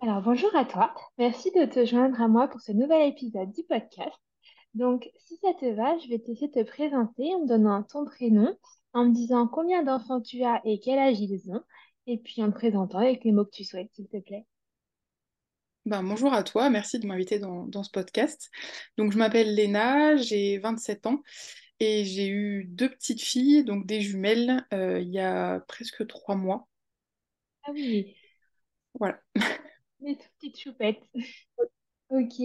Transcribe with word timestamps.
Alors 0.00 0.22
bonjour 0.22 0.54
à 0.54 0.64
toi, 0.64 0.94
merci 1.18 1.50
de 1.50 1.64
te 1.64 1.84
joindre 1.84 2.22
à 2.22 2.28
moi 2.28 2.46
pour 2.46 2.60
ce 2.60 2.70
nouvel 2.70 3.08
épisode 3.08 3.50
du 3.50 3.64
podcast. 3.64 4.14
Donc 4.74 5.10
si 5.16 5.36
ça 5.38 5.52
te 5.54 5.66
va, 5.74 5.98
je 5.98 6.08
vais 6.08 6.20
t'essayer 6.20 6.46
de 6.46 6.52
te 6.52 6.62
présenter 6.62 7.34
en 7.34 7.40
me 7.40 7.48
donnant 7.48 7.82
ton 7.82 8.04
prénom, 8.04 8.56
en 8.92 9.06
me 9.06 9.12
disant 9.12 9.48
combien 9.48 9.82
d'enfants 9.82 10.20
tu 10.20 10.44
as 10.44 10.60
et 10.64 10.78
quel 10.78 11.00
âge 11.00 11.18
ils 11.18 11.50
ont, 11.50 11.62
et 12.06 12.16
puis 12.16 12.40
en 12.44 12.52
te 12.52 12.54
présentant 12.54 12.98
avec 12.98 13.24
les 13.24 13.32
mots 13.32 13.44
que 13.44 13.50
tu 13.50 13.64
souhaites, 13.64 13.90
s'il 13.92 14.06
te 14.06 14.18
plaît. 14.18 14.46
Ben, 15.84 16.04
bonjour 16.04 16.32
à 16.32 16.44
toi, 16.44 16.70
merci 16.70 17.00
de 17.00 17.06
m'inviter 17.06 17.40
dans, 17.40 17.66
dans, 17.66 17.82
ce 17.82 17.90
podcast. 17.90 18.52
Donc 18.98 19.10
je 19.10 19.18
m'appelle 19.18 19.52
Léna, 19.52 20.16
j'ai 20.16 20.58
27 20.58 21.06
ans 21.06 21.22
et 21.80 22.04
j'ai 22.04 22.28
eu 22.28 22.66
deux 22.66 22.88
petites 22.88 23.22
filles, 23.22 23.64
donc 23.64 23.84
des 23.84 24.00
jumelles, 24.00 24.64
euh, 24.72 25.00
il 25.00 25.10
y 25.10 25.18
a 25.18 25.58
presque 25.66 26.06
trois 26.06 26.36
mois. 26.36 26.68
Ah 27.64 27.72
oui. 27.72 28.14
Voilà. 28.94 29.20
Les 30.00 30.16
toutes 30.16 30.30
petites 30.40 30.60
choupettes. 30.60 31.02
Ok. 32.10 32.40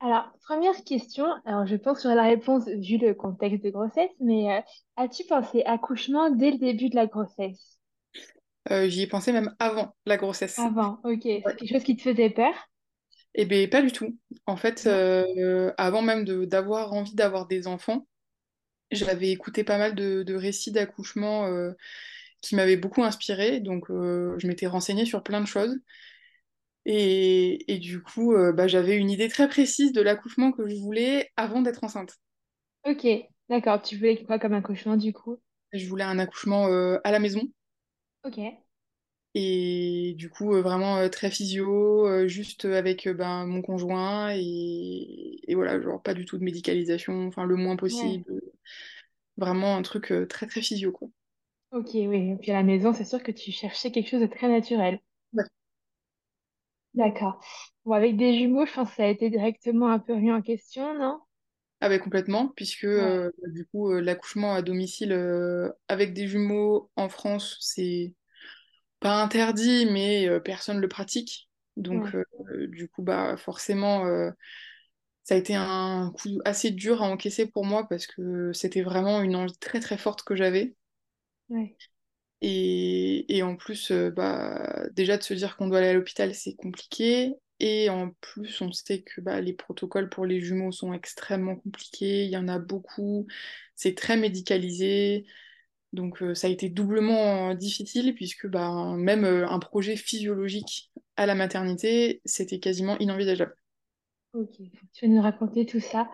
Alors, 0.00 0.30
première 0.42 0.84
question. 0.84 1.26
Alors, 1.44 1.66
je 1.66 1.76
pense 1.76 2.00
sur 2.00 2.10
la 2.10 2.24
réponse 2.24 2.68
vu 2.68 2.98
le 2.98 3.14
contexte 3.14 3.64
de 3.64 3.70
grossesse, 3.70 4.10
mais 4.20 4.52
euh, 4.58 4.60
as-tu 4.96 5.24
pensé 5.24 5.62
accouchement 5.64 6.30
dès 6.30 6.50
le 6.52 6.58
début 6.58 6.90
de 6.90 6.96
la 6.96 7.06
grossesse? 7.06 7.78
Euh, 8.70 8.88
j'y 8.88 9.02
ai 9.02 9.06
pensé 9.06 9.32
même 9.32 9.54
avant 9.58 9.94
la 10.06 10.16
grossesse. 10.16 10.58
Avant, 10.58 11.00
ok. 11.04 11.22
C'est 11.22 11.42
quelque 11.56 11.72
chose 11.72 11.84
qui 11.84 11.96
te 11.96 12.02
faisait 12.02 12.28
peur? 12.28 12.52
Eh 13.34 13.44
bien, 13.44 13.68
pas 13.68 13.82
du 13.82 13.92
tout. 13.92 14.18
En 14.46 14.56
fait, 14.56 14.86
euh, 14.86 15.72
avant 15.76 16.02
même 16.02 16.24
de, 16.24 16.44
d'avoir 16.44 16.92
envie 16.92 17.14
d'avoir 17.14 17.46
des 17.46 17.66
enfants, 17.66 18.06
j'avais 18.90 19.30
écouté 19.30 19.64
pas 19.64 19.78
mal 19.78 19.94
de, 19.94 20.22
de 20.24 20.34
récits 20.34 20.72
d'accouchement 20.72 21.50
qui 22.40 22.56
m'avaient 22.56 22.76
beaucoup 22.76 23.04
inspiré. 23.04 23.60
Donc, 23.60 23.86
je 23.90 24.46
m'étais 24.46 24.66
renseignée 24.66 25.06
sur 25.06 25.22
plein 25.22 25.40
de 25.40 25.46
choses. 25.46 25.76
Et, 26.88 27.72
et 27.72 27.78
du 27.78 28.02
coup, 28.02 28.34
euh, 28.34 28.52
bah, 28.52 28.66
j'avais 28.66 28.96
une 28.96 29.10
idée 29.10 29.28
très 29.28 29.48
précise 29.48 29.92
de 29.92 30.02
l'accouchement 30.02 30.50
que 30.52 30.68
je 30.68 30.74
voulais 30.76 31.30
avant 31.36 31.62
d'être 31.62 31.84
enceinte. 31.84 32.18
Ok, 32.84 33.06
d'accord. 33.48 33.80
Tu 33.82 33.96
voulais 33.96 34.24
quoi 34.24 34.40
comme 34.40 34.52
accouchement 34.54 34.96
du 34.96 35.12
coup? 35.12 35.38
Je 35.72 35.86
voulais 35.88 36.04
un 36.04 36.18
accouchement 36.18 36.66
euh, 36.66 36.98
à 37.04 37.10
la 37.10 37.20
maison. 37.20 37.48
Ok. 38.22 38.38
Et 39.34 40.14
du 40.18 40.30
coup, 40.30 40.54
euh, 40.54 40.62
vraiment 40.62 41.08
très 41.10 41.30
physio, 41.30 42.26
juste 42.28 42.64
avec 42.64 43.08
ben, 43.08 43.46
mon 43.46 43.62
conjoint. 43.62 44.30
Et, 44.34 45.40
et 45.50 45.54
voilà, 45.54 45.80
genre 45.80 46.02
pas 46.02 46.14
du 46.14 46.24
tout 46.24 46.38
de 46.38 46.44
médicalisation, 46.44 47.26
enfin 47.28 47.44
le 47.44 47.56
moins 47.56 47.76
possible. 47.76 48.24
Vraiment 49.38 49.74
un 49.78 49.80
truc 49.80 50.12
très 50.28 50.46
très 50.46 50.60
physio, 50.60 50.92
quoi. 50.92 51.08
Ok, 51.72 51.90
oui. 51.94 52.30
Et 52.32 52.36
puis 52.36 52.50
à 52.50 52.54
la 52.56 52.62
maison, 52.62 52.92
c'est 52.92 53.04
sûr 53.06 53.22
que 53.22 53.32
tu 53.32 53.52
cherchais 53.52 53.90
quelque 53.90 54.08
chose 54.10 54.20
de 54.20 54.26
très 54.26 54.48
naturel. 54.48 55.00
D'accord. 56.98 57.40
Bon, 57.86 57.92
avec 57.94 58.18
des 58.18 58.36
jumeaux, 58.38 58.66
je 58.66 58.74
pense 58.74 58.90
que 58.90 58.96
ça 58.96 59.04
a 59.04 59.06
été 59.06 59.30
directement 59.30 59.88
un 59.90 59.98
peu 59.98 60.12
remis 60.12 60.30
en 60.32 60.42
question, 60.42 60.92
non? 60.98 61.18
Ah 61.80 61.88
ben 61.88 62.00
complètement, 62.00 62.48
puisque 62.56 62.84
Ouais, 62.94 63.18
euh, 63.24 63.30
du 63.48 63.64
coup 63.66 63.92
euh, 63.92 64.00
l'accouchement 64.00 64.52
à 64.54 64.62
domicile 64.62 65.12
euh, 65.12 65.70
avec 65.86 66.12
des 66.12 66.26
jumeaux 66.26 66.90
en 66.96 67.08
France, 67.08 67.56
c'est 67.60 68.14
pas 69.00 69.22
interdit, 69.22 69.86
mais 69.86 70.28
euh, 70.28 70.40
personne 70.40 70.80
le 70.80 70.88
pratique. 70.88 71.50
Donc 71.76 72.08
ouais, 72.08 72.16
euh, 72.16 72.68
du 72.68 72.88
coup 72.88 73.02
bah 73.02 73.36
forcément 73.38 74.06
euh, 74.06 74.30
ça 75.24 75.34
a 75.36 75.38
été 75.38 75.54
un 75.56 76.12
coup 76.12 76.40
assez 76.46 76.70
dur 76.72 77.02
à 77.02 77.06
encaisser 77.08 77.46
pour 77.46 77.64
moi 77.66 77.88
parce 77.88 78.06
que 78.06 78.52
c'était 78.54 78.82
vraiment 78.82 79.22
une 79.22 79.36
envie 79.36 79.58
très 79.58 79.80
très 79.80 79.98
forte 79.98 80.22
que 80.24 80.36
j'avais. 80.36 80.76
ouais, 81.48 81.76
Et, 82.40 83.36
et 83.36 83.42
en 83.42 83.56
plus, 83.56 83.90
euh, 83.90 84.10
bah, 84.10 84.86
déjà 84.92 85.16
de 85.18 85.22
se 85.22 85.34
dire 85.34 85.56
qu'on 85.56 85.68
doit 85.68 85.78
aller 85.78 85.88
à 85.88 85.92
l'hôpital, 85.94 86.34
c'est 86.34 86.54
compliqué. 86.54 87.34
Et 87.60 87.90
en 87.90 88.10
plus, 88.20 88.60
on 88.62 88.72
sait 88.72 89.02
que 89.02 89.20
bah, 89.20 89.40
les 89.40 89.52
protocoles 89.52 90.08
pour 90.08 90.26
les 90.26 90.40
jumeaux 90.40 90.70
sont 90.72 90.92
extrêmement 90.92 91.56
compliqués. 91.56 92.24
Il 92.24 92.30
y 92.30 92.36
en 92.36 92.48
a 92.48 92.58
beaucoup. 92.60 93.26
C'est 93.74 93.94
très 93.96 94.16
médicalisé. 94.16 95.26
Donc 95.92 96.22
euh, 96.22 96.34
ça 96.34 96.48
a 96.48 96.50
été 96.50 96.68
doublement 96.70 97.50
euh, 97.50 97.54
difficile 97.54 98.14
puisque 98.14 98.46
bah, 98.48 98.94
même 98.96 99.24
un 99.24 99.58
projet 99.60 99.96
physiologique 99.96 100.90
à 101.16 101.26
la 101.26 101.34
maternité, 101.34 102.20
c'était 102.26 102.60
quasiment 102.60 102.98
inenvisageable. 102.98 103.56
ok. 104.32 104.56
Tu 104.92 105.06
vas 105.06 105.12
nous 105.12 105.22
raconter 105.22 105.66
tout 105.66 105.80
ça. 105.80 106.10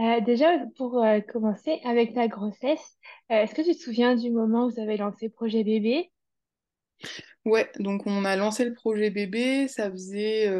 Euh, 0.00 0.20
déjà, 0.22 0.58
pour 0.76 1.04
euh, 1.04 1.20
commencer, 1.20 1.78
avec 1.84 2.14
ta 2.14 2.26
grossesse, 2.26 2.96
euh, 3.30 3.42
est-ce 3.42 3.54
que 3.54 3.60
tu 3.60 3.76
te 3.76 3.82
souviens 3.82 4.14
du 4.14 4.30
moment 4.30 4.64
où 4.64 4.70
vous 4.70 4.80
avez 4.80 4.96
lancé 4.96 5.28
Projet 5.28 5.62
Bébé? 5.62 6.10
Ouais, 7.44 7.70
donc 7.78 8.06
on 8.06 8.24
a 8.24 8.34
lancé 8.36 8.64
le 8.64 8.72
projet 8.72 9.10
bébé. 9.10 9.68
Ça 9.68 9.90
faisait 9.90 10.50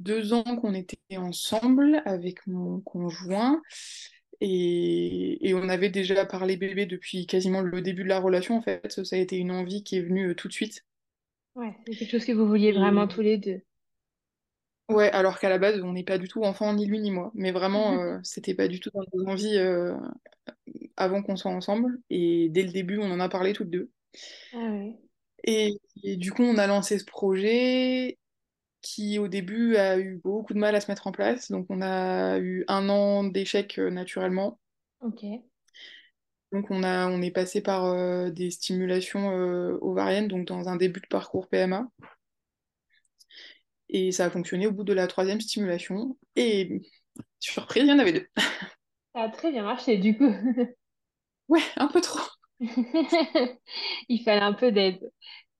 deux 0.00 0.32
ans 0.32 0.56
qu'on 0.56 0.74
était 0.74 0.98
ensemble 1.16 2.02
avec 2.04 2.46
mon 2.46 2.80
conjoint. 2.80 3.60
Et, 4.40 5.48
et 5.48 5.54
on 5.54 5.68
avait 5.68 5.90
déjà 5.90 6.26
parlé 6.26 6.56
bébé 6.56 6.86
depuis 6.86 7.26
quasiment 7.26 7.60
le 7.60 7.80
début 7.82 8.04
de 8.04 8.08
la 8.08 8.20
relation, 8.20 8.56
en 8.56 8.62
fait. 8.62 8.90
Ça 9.04 9.16
a 9.16 9.18
été 9.18 9.36
une 9.36 9.52
envie 9.52 9.82
qui 9.82 9.96
est 9.96 10.02
venue 10.02 10.34
tout 10.36 10.48
de 10.48 10.52
suite. 10.52 10.84
Ouais, 11.54 11.72
c'est 11.86 11.94
quelque 11.94 12.10
chose 12.10 12.24
que 12.24 12.32
vous 12.32 12.46
vouliez 12.46 12.72
vraiment 12.72 13.04
Et 13.04 13.08
tous 13.08 13.20
les 13.20 13.38
deux. 13.38 13.60
Ouais, 14.88 15.10
alors 15.10 15.38
qu'à 15.38 15.48
la 15.48 15.58
base, 15.58 15.80
on 15.82 15.92
n'est 15.92 16.04
pas 16.04 16.18
du 16.18 16.28
tout 16.28 16.44
enfant, 16.44 16.72
ni 16.74 16.86
lui 16.86 17.00
ni 17.00 17.10
moi. 17.10 17.30
Mais 17.34 17.52
vraiment, 17.52 17.98
euh, 18.00 18.18
c'était 18.22 18.54
pas 18.54 18.68
du 18.68 18.80
tout 18.80 18.90
dans 18.94 19.04
nos 19.14 19.26
envies 19.28 19.56
euh, 19.58 19.94
avant 20.96 21.22
qu'on 21.22 21.36
soit 21.36 21.50
ensemble. 21.52 22.00
Et 22.10 22.48
dès 22.50 22.62
le 22.62 22.72
début, 22.72 22.98
on 22.98 23.10
en 23.10 23.20
a 23.20 23.28
parlé 23.28 23.52
toutes 23.52 23.70
deux. 23.70 23.90
Ah 24.52 24.56
ouais, 24.56 24.98
Et, 25.44 25.80
et 26.02 26.16
du 26.16 26.32
coup, 26.32 26.42
on 26.42 26.58
a 26.58 26.66
lancé 26.66 26.98
ce 26.98 27.04
projet 27.04 28.18
qui, 28.82 29.18
au 29.18 29.28
début, 29.28 29.76
a 29.76 29.98
eu 29.98 30.18
beaucoup 30.24 30.54
de 30.54 30.60
mal 30.60 30.74
à 30.76 30.80
se 30.82 30.90
mettre 30.90 31.06
en 31.08 31.12
place. 31.12 31.50
Donc, 31.50 31.66
on 31.70 31.82
a 31.82 32.38
eu 32.38 32.64
un 32.68 32.88
an 32.88 33.24
d'échec 33.24 33.78
euh, 33.78 33.90
naturellement. 33.90 34.60
ok. 35.00 35.22
Donc 36.52 36.70
on 36.70 36.82
a, 36.84 37.08
on 37.08 37.20
est 37.22 37.30
passé 37.32 37.60
par 37.62 38.30
des 38.32 38.50
stimulations 38.50 39.28
ovariennes, 39.82 40.28
donc 40.28 40.46
dans 40.46 40.68
un 40.68 40.76
début 40.76 41.00
de 41.00 41.06
parcours 41.08 41.48
PMA. 41.48 41.88
Et 43.94 44.12
ça 44.12 44.26
a 44.26 44.30
fonctionné 44.30 44.68
au 44.68 44.72
bout 44.72 44.84
de 44.84 44.94
la 44.94 45.08
troisième 45.08 45.40
stimulation. 45.42 46.18
Et 46.36 46.82
surprise, 47.40 47.84
il 47.84 47.90
y 47.90 47.92
en 47.94 48.00
avait 48.00 48.12
deux. 48.14 48.28
Ça 49.12 49.22
a 49.22 49.28
très 49.28 49.50
bien 49.50 49.64
marché 49.64 49.96
du 49.98 50.16
coup. 50.16 50.30
Ouais, 51.48 51.62
un 51.76 51.88
peu 51.88 52.00
trop. 52.02 52.20
Il 54.08 54.22
fallait 54.24 54.40
un 54.42 54.52
peu 54.54 54.72
d'aide. 54.72 55.10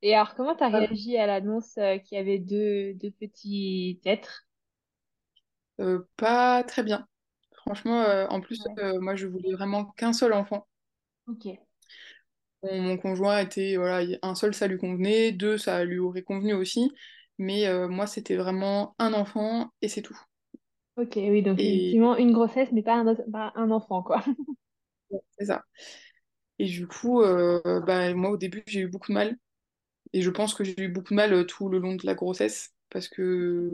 Et 0.02 0.14
alors, 0.14 0.34
comment 0.34 0.54
tu 0.56 0.64
as 0.64 0.68
réagi 0.68 1.16
à 1.18 1.26
l'annonce 1.26 1.76
euh, 1.78 1.98
qu'il 1.98 2.18
y 2.18 2.20
avait 2.20 2.38
deux, 2.38 2.94
deux 2.94 3.10
petits 3.12 4.00
êtres? 4.04 4.46
Euh, 5.80 6.00
pas 6.16 6.62
très 6.64 6.82
bien. 6.82 7.06
Franchement, 7.56 8.02
euh, 8.02 8.26
en 8.28 8.40
plus, 8.40 8.58
Ouais, 8.58 8.78
euh, 8.78 9.00
moi, 9.00 9.14
je 9.16 9.26
voulais 9.26 9.52
vraiment 9.54 9.86
qu'un 9.86 10.12
seul 10.12 10.32
enfant. 10.32 10.66
ok. 11.26 11.44
Mon, 12.62 12.80
mon 12.82 12.96
conjoint 12.98 13.38
était, 13.40 13.76
voilà, 13.76 14.06
un 14.22 14.34
seul, 14.34 14.54
ça 14.54 14.66
lui 14.66 14.78
convenait. 14.78 15.32
Deux, 15.32 15.58
ça 15.58 15.84
lui 15.84 15.98
aurait 15.98 16.22
convenu 16.22 16.54
aussi. 16.54 16.90
Mais 17.38 17.66
euh, 17.66 17.88
moi, 17.88 18.06
c'était 18.06 18.36
vraiment 18.36 18.94
un 18.98 19.12
enfant 19.14 19.72
et 19.82 19.88
c'est 19.88 20.02
tout. 20.02 20.18
Ok, 20.96 21.12
oui, 21.16 21.42
donc 21.42 21.58
Et 21.58 21.64
effectivement, 21.64 22.16
une 22.16 22.32
grossesse, 22.32 22.70
mais 22.72 22.82
pas 22.82 22.94
un, 22.94 23.14
pas 23.32 23.52
un 23.56 23.70
enfant, 23.72 24.02
quoi. 24.02 24.22
c'est 25.38 25.46
ça. 25.46 25.64
Et 26.58 26.66
du 26.66 26.86
coup, 26.88 27.22
euh, 27.22 27.80
bah, 27.86 28.14
moi, 28.14 28.30
au 28.30 28.36
début, 28.36 28.62
j'ai 28.66 28.80
eu 28.82 28.88
beaucoup 28.88 29.08
de 29.12 29.14
mal. 29.14 29.38
Et 30.14 30.22
je 30.22 30.30
pense 30.30 30.54
que 30.54 30.64
j'ai 30.64 30.80
eu 30.82 30.88
beaucoup 30.88 31.10
de 31.10 31.16
mal 31.16 31.32
euh, 31.34 31.44
tout 31.44 31.68
le 31.68 31.78
long 31.78 31.96
de 31.96 32.06
la 32.06 32.14
grossesse 32.14 32.74
parce 32.90 33.08
que 33.08 33.70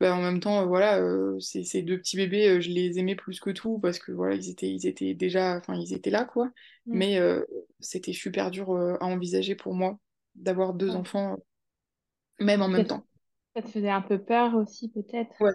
bah, 0.00 0.14
en 0.16 0.22
même 0.22 0.40
temps, 0.40 0.62
euh, 0.62 0.66
voilà, 0.66 0.98
euh, 1.00 1.38
ces, 1.40 1.64
ces 1.64 1.82
deux 1.82 1.98
petits 1.98 2.16
bébés, 2.16 2.48
euh, 2.48 2.60
je 2.60 2.70
les 2.70 2.98
aimais 2.98 3.16
plus 3.16 3.40
que 3.40 3.50
tout 3.50 3.78
parce 3.78 3.98
que 3.98 4.12
voilà, 4.12 4.34
ils 4.36 4.50
étaient, 4.50 4.70
ils 4.70 4.86
étaient 4.86 5.14
déjà, 5.14 5.56
enfin, 5.58 5.76
ils 5.76 5.94
étaient 5.94 6.10
là, 6.10 6.24
quoi. 6.24 6.50
Ouais, 6.86 6.92
Mais 6.92 7.18
c'était 7.80 8.12
super 8.12 8.50
dur 8.50 8.70
à 8.76 9.04
envisager 9.04 9.54
pour 9.56 9.74
moi 9.74 9.98
d'avoir 10.34 10.74
deux 10.74 10.96
enfants, 10.96 11.38
même 12.40 12.62
en 12.62 12.68
même 12.68 12.86
temps. 12.86 13.04
Ça 13.54 13.62
te 13.62 13.68
faisait 13.68 13.90
un 13.90 14.00
peu 14.00 14.18
peur 14.18 14.54
aussi, 14.54 14.90
peut-être. 14.90 15.34
Ouais, 15.40 15.52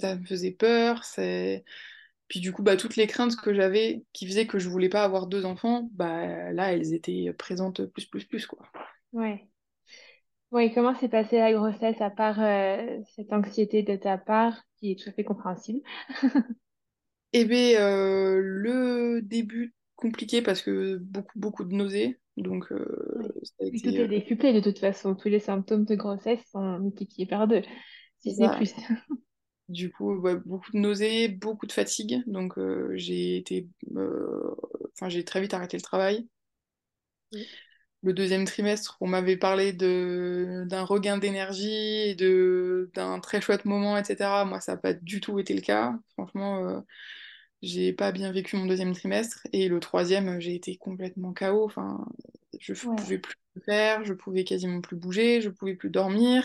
ça 0.00 0.16
me 0.16 0.24
faisait 0.24 0.52
peur. 0.52 1.04
C'est... 1.04 1.64
Puis 2.28 2.40
du 2.40 2.52
coup, 2.52 2.62
bah, 2.62 2.76
toutes 2.76 2.96
les 2.96 3.06
craintes 3.06 3.36
que 3.36 3.54
j'avais 3.54 4.04
qui 4.12 4.26
faisaient 4.26 4.46
que 4.46 4.58
je 4.58 4.68
voulais 4.68 4.88
pas 4.88 5.04
avoir 5.04 5.28
deux 5.28 5.44
enfants, 5.44 5.88
bah, 5.92 6.52
là, 6.52 6.72
elles 6.72 6.92
étaient 6.92 7.32
présentes 7.38 7.84
plus, 7.86 8.06
plus, 8.06 8.24
plus, 8.24 8.46
quoi. 8.46 8.66
Ouais. 9.12 9.48
Oui, 10.52 10.72
comment 10.72 10.94
s'est 10.94 11.08
passée 11.08 11.38
la 11.38 11.52
grossesse 11.52 12.00
à 12.00 12.10
part 12.10 12.40
euh, 12.40 12.98
cette 13.14 13.32
anxiété 13.32 13.82
de 13.82 13.96
ta 13.96 14.16
part 14.16 14.54
qui 14.76 14.92
est 14.92 14.98
tout 14.98 15.08
à 15.08 15.12
fait 15.12 15.24
compréhensible? 15.24 15.80
Eh 17.32 17.44
bien, 17.44 17.80
euh, 17.80 18.40
le 18.40 19.20
début 19.20 19.74
compliqué 19.96 20.42
parce 20.42 20.62
que 20.62 20.96
beaucoup, 20.96 21.38
beaucoup 21.38 21.64
de 21.64 21.74
nausées. 21.74 22.18
Donc, 22.36 22.70
euh, 22.72 23.15
tout 23.82 23.90
est 23.96 24.06
euh, 24.06 24.08
décuplé 24.08 24.52
de 24.52 24.60
toute 24.60 24.78
façon. 24.78 25.14
Tous 25.14 25.28
les 25.28 25.40
symptômes 25.40 25.84
de 25.84 25.94
grossesse 25.94 26.44
sont 26.50 26.78
multipliés 26.78 27.26
par 27.26 27.48
deux, 27.48 27.62
si 28.20 28.34
c'est 28.34 28.50
plus. 28.50 28.74
Du 29.68 29.90
coup, 29.90 30.14
ouais, 30.20 30.36
beaucoup 30.36 30.70
de 30.72 30.78
nausées, 30.78 31.28
beaucoup 31.28 31.66
de 31.66 31.72
fatigue. 31.72 32.22
Donc, 32.26 32.56
euh, 32.58 32.92
j'ai 32.96 33.36
été. 33.36 33.68
euh, 33.96 34.54
Enfin, 34.94 35.08
j'ai 35.08 35.24
très 35.24 35.40
vite 35.40 35.54
arrêté 35.54 35.76
le 35.76 35.82
travail. 35.82 36.28
Oui. 37.32 37.48
Le 38.02 38.12
deuxième 38.12 38.44
trimestre, 38.44 38.96
on 39.00 39.08
m'avait 39.08 39.36
parlé 39.36 39.72
de 39.72 40.64
d'un 40.68 40.84
regain 40.84 41.18
d'énergie 41.18 41.70
et 42.10 42.14
de 42.14 42.90
d'un 42.94 43.18
très 43.20 43.40
chouette 43.40 43.64
moment, 43.64 43.96
etc. 43.98 44.44
Moi, 44.44 44.60
ça 44.60 44.72
n'a 44.72 44.78
pas 44.78 44.92
du 44.94 45.20
tout 45.20 45.38
été 45.40 45.54
le 45.54 45.60
cas. 45.60 45.94
Franchement, 46.12 46.64
euh, 46.68 46.80
j'ai 47.62 47.92
pas 47.92 48.12
bien 48.12 48.32
vécu 48.32 48.56
mon 48.56 48.66
deuxième 48.66 48.94
trimestre. 48.94 49.46
Et 49.52 49.68
le 49.68 49.80
troisième, 49.80 50.40
j'ai 50.40 50.54
été 50.56 50.76
complètement 50.78 51.32
KO. 51.34 51.64
Enfin, 51.66 52.06
je 52.60 52.74
Ouais. 52.82 52.96
pouvais 52.96 53.18
plus 53.18 53.36
le 53.54 53.62
faire, 53.62 54.04
je 54.04 54.12
pouvais 54.14 54.44
quasiment 54.44 54.80
plus 54.80 54.96
bouger, 54.96 55.40
je 55.40 55.50
pouvais 55.50 55.74
plus 55.74 55.90
dormir. 55.90 56.44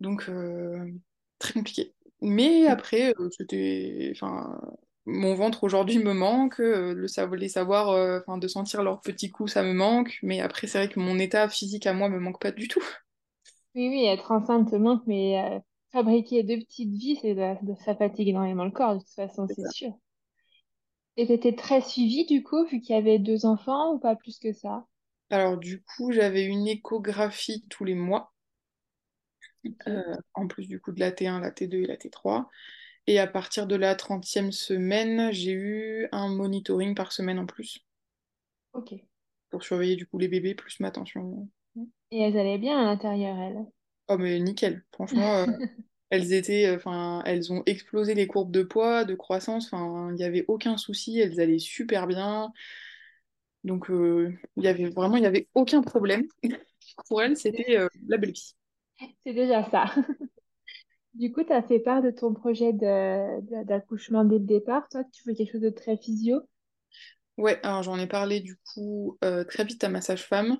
Donc, 0.00 0.28
euh, 0.28 0.90
très 1.38 1.52
compliqué. 1.54 1.94
Mais 2.20 2.66
après, 2.66 3.14
euh, 3.20 3.28
c'était, 3.36 4.10
enfin, 4.14 4.60
mon 5.06 5.34
ventre 5.34 5.64
aujourd'hui 5.64 5.98
me 5.98 6.12
manque, 6.14 6.60
euh, 6.60 6.94
le 6.94 7.08
savoir, 7.08 7.36
les 7.38 7.48
savoir, 7.48 8.20
enfin, 8.22 8.38
de 8.38 8.48
sentir 8.48 8.82
leurs 8.82 9.00
petits 9.00 9.30
coups, 9.30 9.52
ça 9.52 9.62
me 9.62 9.72
manque. 9.72 10.18
Mais 10.22 10.40
après, 10.40 10.66
c'est 10.66 10.78
vrai 10.78 10.88
que 10.88 11.00
mon 11.00 11.18
état 11.18 11.48
physique 11.48 11.86
à 11.86 11.92
moi 11.92 12.08
me 12.08 12.18
manque 12.20 12.40
pas 12.40 12.52
du 12.52 12.68
tout. 12.68 12.82
Oui, 13.76 13.88
oui, 13.88 14.04
être 14.06 14.30
enceinte 14.32 14.70
te 14.70 14.76
manque, 14.76 15.02
mais 15.06 15.62
fabriquer 15.92 16.42
deux 16.42 16.58
petites 16.58 16.90
vies, 16.92 17.16
c'est 17.20 17.34
de, 17.34 17.66
de- 17.66 17.74
ça 17.84 17.94
fatigue 17.96 18.28
énormément 18.28 18.64
le 18.64 18.70
corps, 18.72 18.94
de 18.94 19.00
toute 19.00 19.08
façon, 19.10 19.48
C'est 19.48 19.64
sûr. 19.66 19.92
Et 21.16 21.26
t'étais 21.26 21.56
très 21.56 21.80
suivie, 21.80 22.24
du 22.24 22.44
coup, 22.44 22.64
vu 22.66 22.80
qu'il 22.80 22.94
y 22.94 22.98
avait 22.98 23.18
deux 23.18 23.46
enfants, 23.46 23.94
ou 23.94 23.98
pas 23.98 24.14
plus 24.14 24.38
que 24.38 24.52
ça? 24.52 24.86
Alors, 25.28 25.58
du 25.58 25.82
coup, 25.82 26.12
j'avais 26.12 26.46
une 26.46 26.66
échographie 26.66 27.66
tous 27.68 27.84
les 27.84 27.94
mois, 27.94 28.32
euh, 29.88 30.16
en 30.34 30.46
plus 30.46 30.66
du 30.68 30.80
coup 30.80 30.92
de 30.92 31.00
la 31.00 31.12
T1, 31.12 31.40
la 31.40 31.50
T2 31.50 31.78
et 31.82 31.86
la 31.86 31.96
T3. 31.96 32.50
Et 33.06 33.18
à 33.18 33.26
partir 33.26 33.66
de 33.66 33.76
la 33.76 33.94
trentième 33.94 34.52
semaine, 34.52 35.32
j'ai 35.32 35.52
eu 35.52 36.08
un 36.12 36.28
monitoring 36.28 36.94
par 36.94 37.12
semaine 37.12 37.38
en 37.38 37.46
plus 37.46 37.84
ok. 38.72 38.90
pour 39.48 39.62
surveiller 39.64 39.96
du 39.96 40.06
coup 40.06 40.18
les 40.18 40.28
bébés 40.28 40.54
plus 40.54 40.80
ma 40.80 40.90
tension. 40.90 41.48
Et 42.10 42.18
elles 42.22 42.38
allaient 42.38 42.56
bien 42.56 42.80
à 42.80 42.84
l'intérieur, 42.84 43.36
elles? 43.38 43.66
Oh 44.08 44.16
mais 44.18 44.38
nickel, 44.40 44.84
franchement, 44.92 45.36
euh, 45.36 45.44
elles 46.14 46.32
étaient, 46.32 46.66
euh, 46.66 46.76
enfin, 46.76 47.22
elles 47.26 47.52
ont 47.52 47.62
explosé 47.66 48.14
les 48.14 48.26
courbes 48.26 48.52
de 48.52 48.62
poids, 48.62 49.04
de 49.04 49.14
croissance, 49.14 49.66
enfin, 49.72 50.08
il 50.10 50.16
n'y 50.16 50.24
avait 50.24 50.44
aucun 50.48 50.76
souci, 50.76 51.18
elles 51.20 51.40
allaient 51.40 51.58
super 51.58 52.06
bien. 52.06 52.52
Donc 53.64 53.90
euh, 53.90 54.32
il 54.56 54.64
y 54.64 54.68
avait 54.68 54.88
vraiment, 54.90 55.16
il 55.16 55.20
n'y 55.20 55.26
avait 55.26 55.48
aucun 55.54 55.82
problème. 55.82 56.24
Pour 57.08 57.22
elles, 57.22 57.36
c'était 57.36 57.76
euh, 57.78 57.88
la 58.08 58.18
belle 58.18 58.32
vie. 58.32 58.54
C'est 59.24 59.32
déjà 59.34 59.64
ça. 59.70 59.86
Du 61.14 61.32
coup, 61.32 61.42
tu 61.42 61.52
as 61.52 61.62
fait 61.62 61.80
part 61.80 62.02
de 62.02 62.10
ton 62.12 62.32
projet 62.34 62.72
d'accouchement 62.72 64.24
dès 64.24 64.38
le 64.38 64.44
départ. 64.44 64.88
Toi, 64.88 65.02
tu 65.12 65.24
veux 65.26 65.34
quelque 65.34 65.50
chose 65.52 65.60
de 65.60 65.70
très 65.70 65.96
physio? 65.96 66.42
Ouais, 67.36 67.60
alors 67.64 67.82
j'en 67.84 67.98
ai 67.98 68.06
parlé 68.08 68.40
du 68.40 68.56
coup 68.56 69.18
euh, 69.24 69.44
très 69.44 69.64
vite 69.64 69.82
à 69.84 69.88
ma 69.88 70.00
sage-femme. 70.00 70.58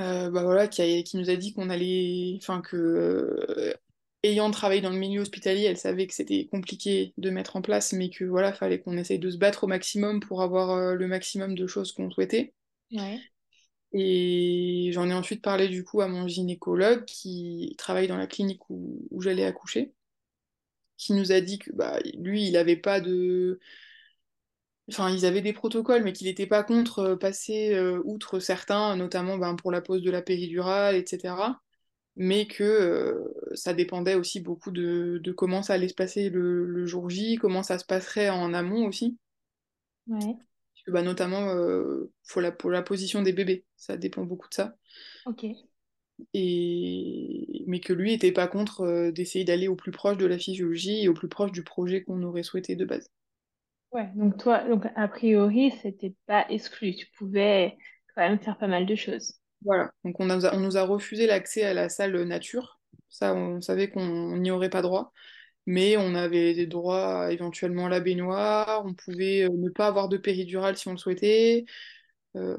euh, 0.00 0.30
bah 0.30 0.42
voilà, 0.44 0.68
qui, 0.68 0.82
a- 0.82 1.02
qui 1.02 1.16
nous 1.18 1.30
a 1.30 1.36
dit 1.36 1.52
qu'on 1.52 1.70
allait, 1.70 2.36
enfin 2.40 2.60
que, 2.62 2.76
euh, 2.76 3.74
ayant 4.22 4.50
travaillé 4.50 4.80
dans 4.80 4.90
le 4.90 4.98
milieu 4.98 5.20
hospitalier, 5.20 5.64
elle 5.64 5.76
savait 5.76 6.06
que 6.06 6.14
c'était 6.14 6.46
compliqué 6.50 7.12
de 7.18 7.30
mettre 7.30 7.56
en 7.56 7.62
place, 7.62 7.92
mais 7.92 8.10
que 8.10 8.24
voilà, 8.24 8.52
fallait 8.52 8.80
qu'on 8.80 8.96
essaye 8.96 9.18
de 9.18 9.30
se 9.30 9.36
battre 9.38 9.64
au 9.64 9.66
maximum 9.66 10.20
pour 10.20 10.42
avoir 10.42 10.70
euh, 10.70 10.94
le 10.94 11.06
maximum 11.06 11.54
de 11.54 11.66
choses 11.66 11.92
qu'on 11.92 12.10
souhaitait. 12.10 12.54
Ouais. 12.92 13.18
Et 13.92 14.90
j'en 14.92 15.08
ai 15.08 15.14
ensuite 15.14 15.42
parlé 15.42 15.68
du 15.68 15.84
coup 15.84 16.00
à 16.00 16.08
mon 16.08 16.26
gynécologue 16.26 17.04
qui 17.04 17.74
travaille 17.76 18.08
dans 18.08 18.16
la 18.16 18.26
clinique 18.26 18.70
où, 18.70 19.06
où 19.10 19.20
j'allais 19.20 19.44
accoucher, 19.44 19.92
qui 20.96 21.12
nous 21.12 21.32
a 21.32 21.40
dit 21.40 21.58
que 21.58 21.70
bah, 21.72 21.98
lui, 22.14 22.48
il 22.48 22.56
avait 22.56 22.76
pas 22.76 23.00
de, 23.00 23.60
Enfin, 24.88 25.10
ils 25.10 25.24
avaient 25.26 25.40
des 25.42 25.52
protocoles, 25.52 26.02
mais 26.02 26.12
qu'il 26.12 26.26
n'était 26.26 26.46
pas 26.46 26.64
contre 26.64 26.98
euh, 27.00 27.16
passer 27.16 27.72
euh, 27.74 28.00
outre 28.04 28.40
certains, 28.40 28.96
notamment 28.96 29.38
ben, 29.38 29.54
pour 29.54 29.70
la 29.70 29.80
pose 29.80 30.02
de 30.02 30.10
la 30.10 30.22
péridurale, 30.22 30.96
etc. 30.96 31.34
Mais 32.14 32.46
que 32.46 32.62
euh, 32.62 33.24
ça 33.54 33.72
dépendait 33.72 34.16
aussi 34.16 34.40
beaucoup 34.40 34.70
de, 34.70 35.18
de 35.22 35.32
comment 35.32 35.62
ça 35.62 35.72
allait 35.72 35.88
se 35.88 35.94
passer 35.94 36.28
le, 36.28 36.66
le 36.66 36.84
jour 36.84 37.08
J, 37.08 37.36
comment 37.36 37.62
ça 37.62 37.78
se 37.78 37.86
passerait 37.86 38.28
en 38.28 38.52
amont 38.52 38.86
aussi. 38.86 39.16
Ouais. 40.06 40.18
Parce 40.20 40.84
que, 40.84 40.90
bah, 40.90 41.02
notamment 41.02 41.48
euh, 41.54 42.12
pour 42.28 42.42
la, 42.42 42.52
pour 42.52 42.70
la 42.70 42.82
position 42.82 43.22
des 43.22 43.32
bébés, 43.32 43.64
ça 43.76 43.96
dépend 43.96 44.24
beaucoup 44.24 44.48
de 44.50 44.54
ça. 44.54 44.76
Ok. 45.24 45.46
Et... 46.34 47.64
Mais 47.66 47.80
que 47.80 47.94
lui 47.94 48.10
n'était 48.10 48.32
pas 48.32 48.46
contre 48.46 48.82
euh, 48.82 49.10
d'essayer 49.10 49.46
d'aller 49.46 49.68
au 49.68 49.76
plus 49.76 49.90
proche 49.90 50.18
de 50.18 50.26
la 50.26 50.38
physiologie 50.38 51.02
et 51.02 51.08
au 51.08 51.14
plus 51.14 51.28
proche 51.28 51.52
du 51.52 51.64
projet 51.64 52.02
qu'on 52.04 52.22
aurait 52.24 52.42
souhaité 52.42 52.76
de 52.76 52.84
base. 52.84 53.10
Ouais. 53.92 54.10
Donc 54.16 54.36
toi, 54.36 54.68
donc 54.68 54.84
a 54.96 55.08
priori, 55.08 55.72
c'était 55.82 56.14
pas 56.26 56.46
exclu. 56.50 56.94
Tu 56.94 57.06
pouvais 57.16 57.78
quand 58.14 58.28
même 58.28 58.38
faire 58.38 58.58
pas 58.58 58.68
mal 58.68 58.84
de 58.84 58.94
choses. 58.94 59.34
Voilà, 59.64 59.92
donc 60.04 60.18
on, 60.18 60.26
nous 60.26 60.76
a 60.76 60.82
refusé 60.82 61.26
l'accès 61.26 61.62
à 61.64 61.74
la 61.74 61.88
salle 61.88 62.20
nature. 62.24 62.80
Ça, 63.10 63.34
on 63.34 63.60
savait 63.60 63.90
qu'on 63.90 64.36
n'y 64.38 64.50
aurait 64.50 64.70
pas 64.70 64.82
droit, 64.82 65.12
mais 65.66 65.96
on 65.96 66.14
avait 66.14 66.54
des 66.54 66.66
droits 66.66 67.32
éventuellement 67.32 67.86
à 67.86 67.88
la 67.90 68.00
baignoire, 68.00 68.84
on 68.86 68.94
pouvait 68.94 69.44
euh, 69.44 69.50
ne 69.50 69.70
pas 69.70 69.88
avoir 69.88 70.08
de 70.08 70.16
péridurale 70.18 70.76
si 70.78 70.88
on 70.88 70.92
le 70.92 70.98
souhaitait, 70.98 71.66
euh, 72.36 72.56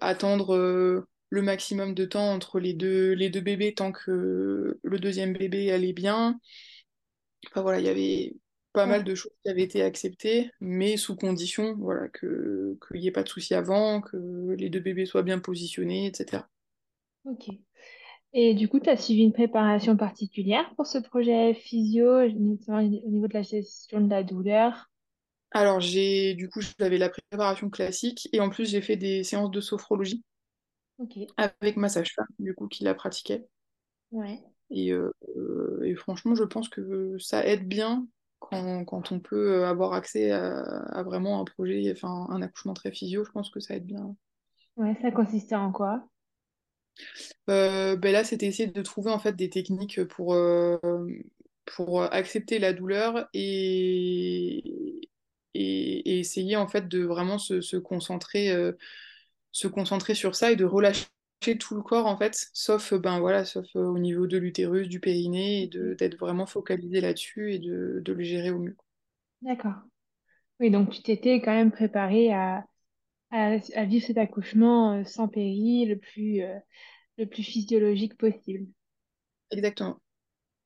attendre 0.00 0.54
euh, 0.56 1.06
le 1.30 1.42
maximum 1.42 1.94
de 1.94 2.04
temps 2.06 2.32
entre 2.32 2.60
les 2.60 2.74
deux, 2.74 3.12
les 3.14 3.30
deux 3.30 3.40
bébés 3.42 3.74
tant 3.74 3.92
que 3.92 4.78
le 4.82 4.98
deuxième 5.00 5.34
bébé 5.34 5.72
allait 5.72 5.92
bien. 5.94 6.40
Enfin 7.50 7.62
voilà, 7.62 7.78
il 7.80 7.86
y 7.86 7.88
avait 7.88 8.34
pas 8.72 8.86
mal 8.86 9.04
de 9.04 9.14
choses 9.14 9.32
qui 9.44 9.50
avaient 9.50 9.62
été 9.62 9.82
acceptées, 9.82 10.50
mais 10.60 10.96
sous 10.96 11.16
condition, 11.16 11.74
voilà, 11.76 12.08
que 12.08 12.78
qu'il 12.88 13.00
n'y 13.00 13.08
ait 13.08 13.12
pas 13.12 13.22
de 13.24 13.28
souci 13.28 13.54
avant, 13.54 14.00
que 14.00 14.54
les 14.58 14.70
deux 14.70 14.80
bébés 14.80 15.06
soient 15.06 15.22
bien 15.22 15.38
positionnés, 15.40 16.06
etc. 16.06 16.48
Ok. 17.24 17.48
Et 18.34 18.54
du 18.54 18.68
coup, 18.68 18.80
tu 18.80 18.90
as 18.90 18.96
suivi 18.98 19.22
une 19.24 19.32
préparation 19.34 19.96
particulière 19.96 20.74
pour 20.76 20.86
ce 20.86 20.98
projet 20.98 21.54
physio, 21.54 22.28
notamment 22.32 22.80
au 22.80 23.10
niveau 23.10 23.28
de 23.28 23.34
la 23.34 23.42
gestion 23.42 24.00
de 24.02 24.10
la 24.10 24.22
douleur? 24.24 24.90
Alors, 25.50 25.80
j'ai 25.80 26.34
du 26.34 26.50
coup, 26.50 26.60
j'avais 26.78 26.98
la 26.98 27.08
préparation 27.08 27.70
classique 27.70 28.28
et 28.34 28.40
en 28.40 28.50
plus, 28.50 28.68
j'ai 28.68 28.82
fait 28.82 28.96
des 28.96 29.24
séances 29.24 29.50
de 29.50 29.60
sophrologie 29.62 30.22
Ok. 30.96 31.16
avec 31.36 31.76
ma 31.76 31.90
sage-femme, 31.90 32.24
du 32.38 32.54
coup, 32.54 32.68
qui 32.68 32.84
la 32.84 32.94
pratiquait. 32.94 33.46
Ouais. 34.12 34.42
Et, 34.70 34.92
euh, 34.92 35.12
euh, 35.36 35.82
et 35.84 35.94
franchement, 35.94 36.34
je 36.34 36.44
pense 36.44 36.68
que 36.68 37.16
ça 37.18 37.46
aide 37.46 37.68
bien 37.68 38.06
quand, 38.52 38.84
quand 38.84 39.12
on 39.12 39.20
peut 39.20 39.64
avoir 39.66 39.92
accès 39.94 40.30
à, 40.32 40.58
à 40.60 41.02
vraiment 41.02 41.40
un 41.40 41.44
projet, 41.44 41.92
enfin, 41.92 42.26
un 42.30 42.42
accouchement 42.42 42.74
très 42.74 42.92
physio, 42.92 43.24
je 43.24 43.30
pense 43.32 43.50
que 43.50 43.60
ça 43.60 43.76
aide 43.76 43.86
bien. 43.86 44.16
Ouais, 44.76 44.94
ça 45.00 45.10
consistait 45.10 45.54
en 45.54 45.72
quoi? 45.72 46.06
Euh, 47.50 47.96
ben 47.96 48.12
là, 48.12 48.24
c'était 48.24 48.46
essayer 48.46 48.68
de 48.70 48.82
trouver 48.82 49.10
en 49.10 49.18
fait 49.18 49.34
des 49.36 49.50
techniques 49.50 50.02
pour, 50.04 50.34
euh, 50.34 50.78
pour 51.66 52.02
accepter 52.02 52.58
la 52.58 52.72
douleur 52.72 53.28
et, 53.34 55.00
et, 55.54 56.10
et 56.10 56.18
essayer 56.20 56.56
en 56.56 56.68
fait 56.68 56.88
de 56.88 57.04
vraiment 57.04 57.38
se, 57.38 57.60
se 57.60 57.76
concentrer, 57.76 58.50
euh, 58.52 58.72
se 59.52 59.68
concentrer 59.68 60.14
sur 60.14 60.34
ça 60.36 60.52
et 60.52 60.56
de 60.56 60.64
relâcher 60.64 61.06
tout 61.58 61.74
le 61.76 61.82
corps 61.82 62.06
en 62.06 62.16
fait, 62.16 62.48
sauf 62.52 62.92
euh, 62.92 62.98
ben 62.98 63.20
voilà, 63.20 63.44
sauf 63.44 63.66
euh, 63.76 63.80
au 63.84 63.98
niveau 63.98 64.26
de 64.26 64.38
l'utérus, 64.38 64.88
du 64.88 65.00
périnée, 65.00 65.64
et 65.64 65.66
de, 65.68 65.94
Ok. 65.94 65.94
d'être 65.94 66.18
vraiment 66.18 66.46
focalisé 66.46 67.00
là-dessus 67.00 67.52
et 67.54 67.58
de, 67.58 68.00
de 68.04 68.12
le 68.12 68.22
gérer 68.24 68.50
au 68.50 68.58
mieux. 68.58 68.76
D'accord. 69.42 69.74
Oui, 70.60 70.70
donc 70.70 70.90
tu 70.90 71.02
t'étais 71.02 71.40
quand 71.42 71.52
même 71.52 71.72
préparé 71.72 72.32
à, 72.32 72.66
à, 73.32 73.56
à 73.76 73.84
vivre 73.86 74.06
cet 74.06 74.18
accouchement 74.18 74.94
euh, 75.00 75.04
sans 75.04 75.28
péril, 75.28 75.90
le 75.90 75.98
plus, 75.98 76.42
euh, 76.42 76.58
le 77.18 77.26
plus 77.26 77.42
physiologique 77.44 78.16
possible. 78.18 78.68
Exactement. 79.50 80.00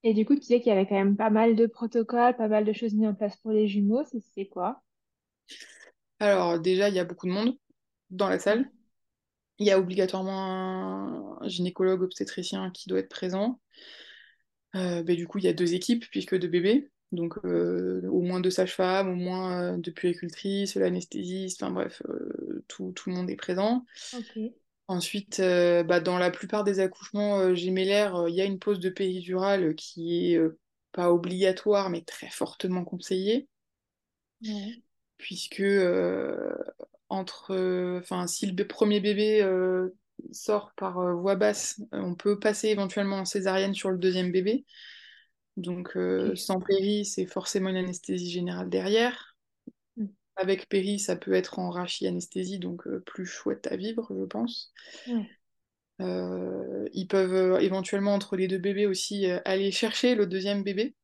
Et 0.05 0.15
du 0.15 0.25
coup, 0.25 0.33
tu 0.35 0.41
disais 0.41 0.61
qu'il 0.63 0.71
y 0.71 0.73
avait 0.73 0.87
quand 0.87 0.95
même 0.95 1.19
pas 1.19 1.29
mal 1.29 1.55
de 1.55 1.67
protocoles, 1.67 2.35
pas 2.35 2.49
mal 2.49 2.65
de 2.65 2.73
choses 2.73 2.95
mises 2.95 3.09
en 3.09 3.15
place 3.15 3.37
pour 3.37 3.51
les 3.51 3.69
jumeaux. 3.69 4.05
C'est 4.35 4.47
quoi? 4.47 4.83
Alors 6.19 6.61
déjà, 6.61 6.89
il 6.91 6.95
y 6.95 6.99
a 6.99 7.05
beaucoup 7.05 7.27
de 7.27 7.33
monde 7.33 7.57
dans 8.11 8.29
la 8.31 8.39
salle. 8.41 8.71
Il 9.59 9.67
y 9.67 9.71
a 9.71 9.79
obligatoirement 9.79 11.43
un 11.43 11.49
gynécologue 11.49 12.03
obstétricien 12.03 12.71
qui 12.71 12.89
doit 12.89 13.01
être 13.01 13.09
présent. 13.11 13.61
Euh, 14.75 15.03
ben, 15.03 15.17
du 15.17 15.27
coup, 15.27 15.39
il 15.39 15.45
y 15.45 15.49
a 15.49 15.53
deux 15.53 15.75
équipes, 15.75 16.05
puisque 16.11 16.39
deux 16.39 16.49
bébés. 16.49 16.91
Donc, 17.13 17.35
euh, 17.45 18.03
au 18.11 18.21
moins 18.21 18.41
deux 18.41 18.51
sages-femmes, 18.51 19.09
au 19.09 19.15
moins 19.15 19.75
euh, 19.75 19.79
deux 19.79 19.93
puéricultrices, 19.93 20.75
l'anesthésiste, 20.75 21.63
enfin 21.63 21.73
bref, 21.73 22.03
euh, 22.09 22.65
tout, 22.69 22.93
tout 22.93 23.11
le 23.11 23.17
monde 23.17 23.31
est 23.31 23.37
présent. 23.37 23.85
Ensuite, 24.89 25.41
bah, 25.41 26.01
dans 26.01 26.19
la 26.19 26.31
plupart 26.31 26.63
des 26.65 26.79
accouchements 26.81 27.55
gémellaires, 27.55 28.27
il 28.29 28.35
y 28.35 28.41
a 28.41 28.45
une 28.45 28.59
pause 28.61 28.79
de 28.81 28.89
péridurale 28.91 29.75
qui 29.75 30.33
est 30.35 30.41
pas 30.93 31.13
obligatoire, 31.13 31.91
mais 31.91 32.03
très 32.03 32.29
fortement 32.31 32.85
conseillée, 32.85 33.49
Ouais. 34.43 34.83
puisque 35.19 35.61
entre, 37.09 37.99
enfin, 37.99 38.27
si 38.27 38.47
le 38.47 38.67
premier 38.67 39.01
bébé 39.01 39.43
sort 40.33 40.73
par 40.77 41.15
voie 41.17 41.37
basse, 41.37 41.81
on 41.93 42.15
peut 42.15 42.39
passer 42.39 42.69
éventuellement 42.69 43.19
en 43.19 43.25
césarienne 43.25 43.75
sur 43.75 43.91
le 43.91 43.99
deuxième 43.99 44.33
bébé. 44.33 44.65
Donc, 45.57 45.97
sans 46.35 46.61
péri, 46.61 47.05
c'est 47.05 47.27
forcément 47.27 47.71
une 47.71 47.77
anesthésie 47.77 48.31
générale 48.31 48.69
derrière. 48.69 49.37
Mm. 49.97 50.07
Avec 50.37 50.69
péri, 50.69 50.99
ça 50.99 51.17
peut 51.17 51.33
être 51.33 51.59
en 51.59 51.71
rachis-anesthésie, 51.71 52.59
donc 52.59 52.89
plus 53.07 53.27
chouette 53.27 53.67
à 53.71 53.77
vivre, 53.77 54.09
je 54.11 54.25
pense. 54.25 54.73
Ouais. 55.09 55.29
Euh, 56.01 56.89
ils 56.93 57.07
peuvent 57.07 57.35
euh, 57.35 57.59
éventuellement, 57.59 58.15
entre 58.15 58.37
les 58.37 58.49
deux 58.49 58.59
bébés 58.59 58.87
aussi, 58.87 59.31
euh, 59.31 59.41
aller 59.45 59.71
chercher 59.71 60.15
le 60.15 60.27
deuxième 60.27 60.63
bébé. 60.63 60.95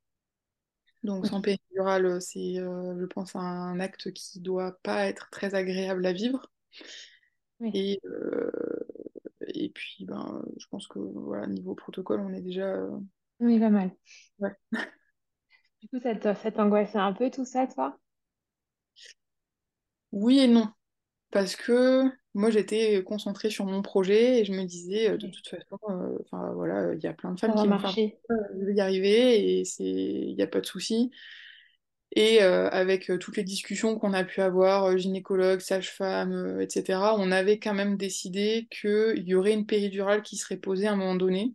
Donc 1.04 1.26
sans 1.26 1.40
péridurale, 1.40 2.06
euh, 2.06 2.21
c'est, 2.21 2.59
euh, 2.59 2.99
je 2.99 3.04
pense, 3.06 3.35
un 3.37 3.78
acte 3.80 4.12
qui 4.12 4.40
doit 4.40 4.78
pas 4.82 5.06
être 5.06 5.30
très 5.30 5.54
agréable 5.54 6.04
à 6.06 6.12
vivre. 6.12 6.50
Oui. 7.61 7.75
Et, 7.75 8.00
euh, 8.04 8.50
et 9.49 9.71
puis, 9.71 10.04
ben, 10.06 10.42
je 10.59 10.66
pense 10.68 10.87
que 10.88 10.99
voilà, 10.99 11.47
niveau 11.47 11.75
protocole, 11.75 12.21
on 12.21 12.32
est 12.35 12.40
déjà... 12.42 12.66
euh, 12.66 12.99
Oui, 13.40 13.59
pas 13.61 13.71
mal. 13.71 13.90
ouais. 14.38 14.52
Du 15.80 15.88
coup, 15.88 16.00
ça 16.00 16.50
t'angoissait 16.50 16.99
un 16.99 17.12
peu 17.12 17.30
tout 17.30 17.44
ça, 17.44 17.68
toi? 17.68 17.97
Oui 20.12 20.38
et 20.40 20.47
non. 20.49 20.73
Parce 21.32 21.56
que 21.56 22.04
moi, 22.34 22.50
j'étais 22.50 23.02
concentrée 23.04 23.50
sur 23.50 23.66
mon 23.66 23.82
projet 23.82 24.40
et 24.40 24.44
je 24.44 24.52
me 24.52 24.64
disais, 24.64 25.10
euh, 25.10 25.16
de 25.16 25.26
toute 25.28 25.48
façon, 25.48 25.78
euh, 25.90 26.18
enfin 26.24 26.52
voilà, 26.52 26.94
il 26.94 27.02
y 27.02 27.06
a 27.08 27.14
plein 27.14 27.32
de 27.32 27.40
femmes 27.40 27.54
qui 27.54 27.66
vont 27.66 27.78
faire, 27.78 27.80
marcher. 27.80 28.18
euh, 28.30 28.34
je 28.60 28.64
vais 28.66 28.74
y 28.74 28.80
arriver 28.80 29.58
et 29.60 29.64
c'est, 29.64 29.84
il 29.84 30.34
n'y 30.36 30.42
a 30.42 30.46
pas 30.46 30.60
de 30.60 30.66
souci. 30.66 31.10
Et 32.14 32.42
euh, 32.42 32.68
avec 32.70 33.10
toutes 33.20 33.36
les 33.38 33.44
discussions 33.44 33.98
qu'on 33.98 34.12
a 34.12 34.24
pu 34.24 34.40
avoir, 34.42 34.96
gynécologue, 34.98 35.60
sage-femme, 35.60 36.60
etc., 36.60 37.16
on 37.18 37.32
avait 37.32 37.58
quand 37.58 37.74
même 37.74 37.96
décidé 37.96 38.68
qu'il 38.70 39.24
y 39.26 39.34
aurait 39.34 39.54
une 39.54 39.66
péridurale 39.66 40.22
qui 40.22 40.36
serait 40.36 40.58
posée 40.58 40.86
à 40.86 40.92
un 40.92 40.96
moment 40.96 41.16
donné. 41.16 41.54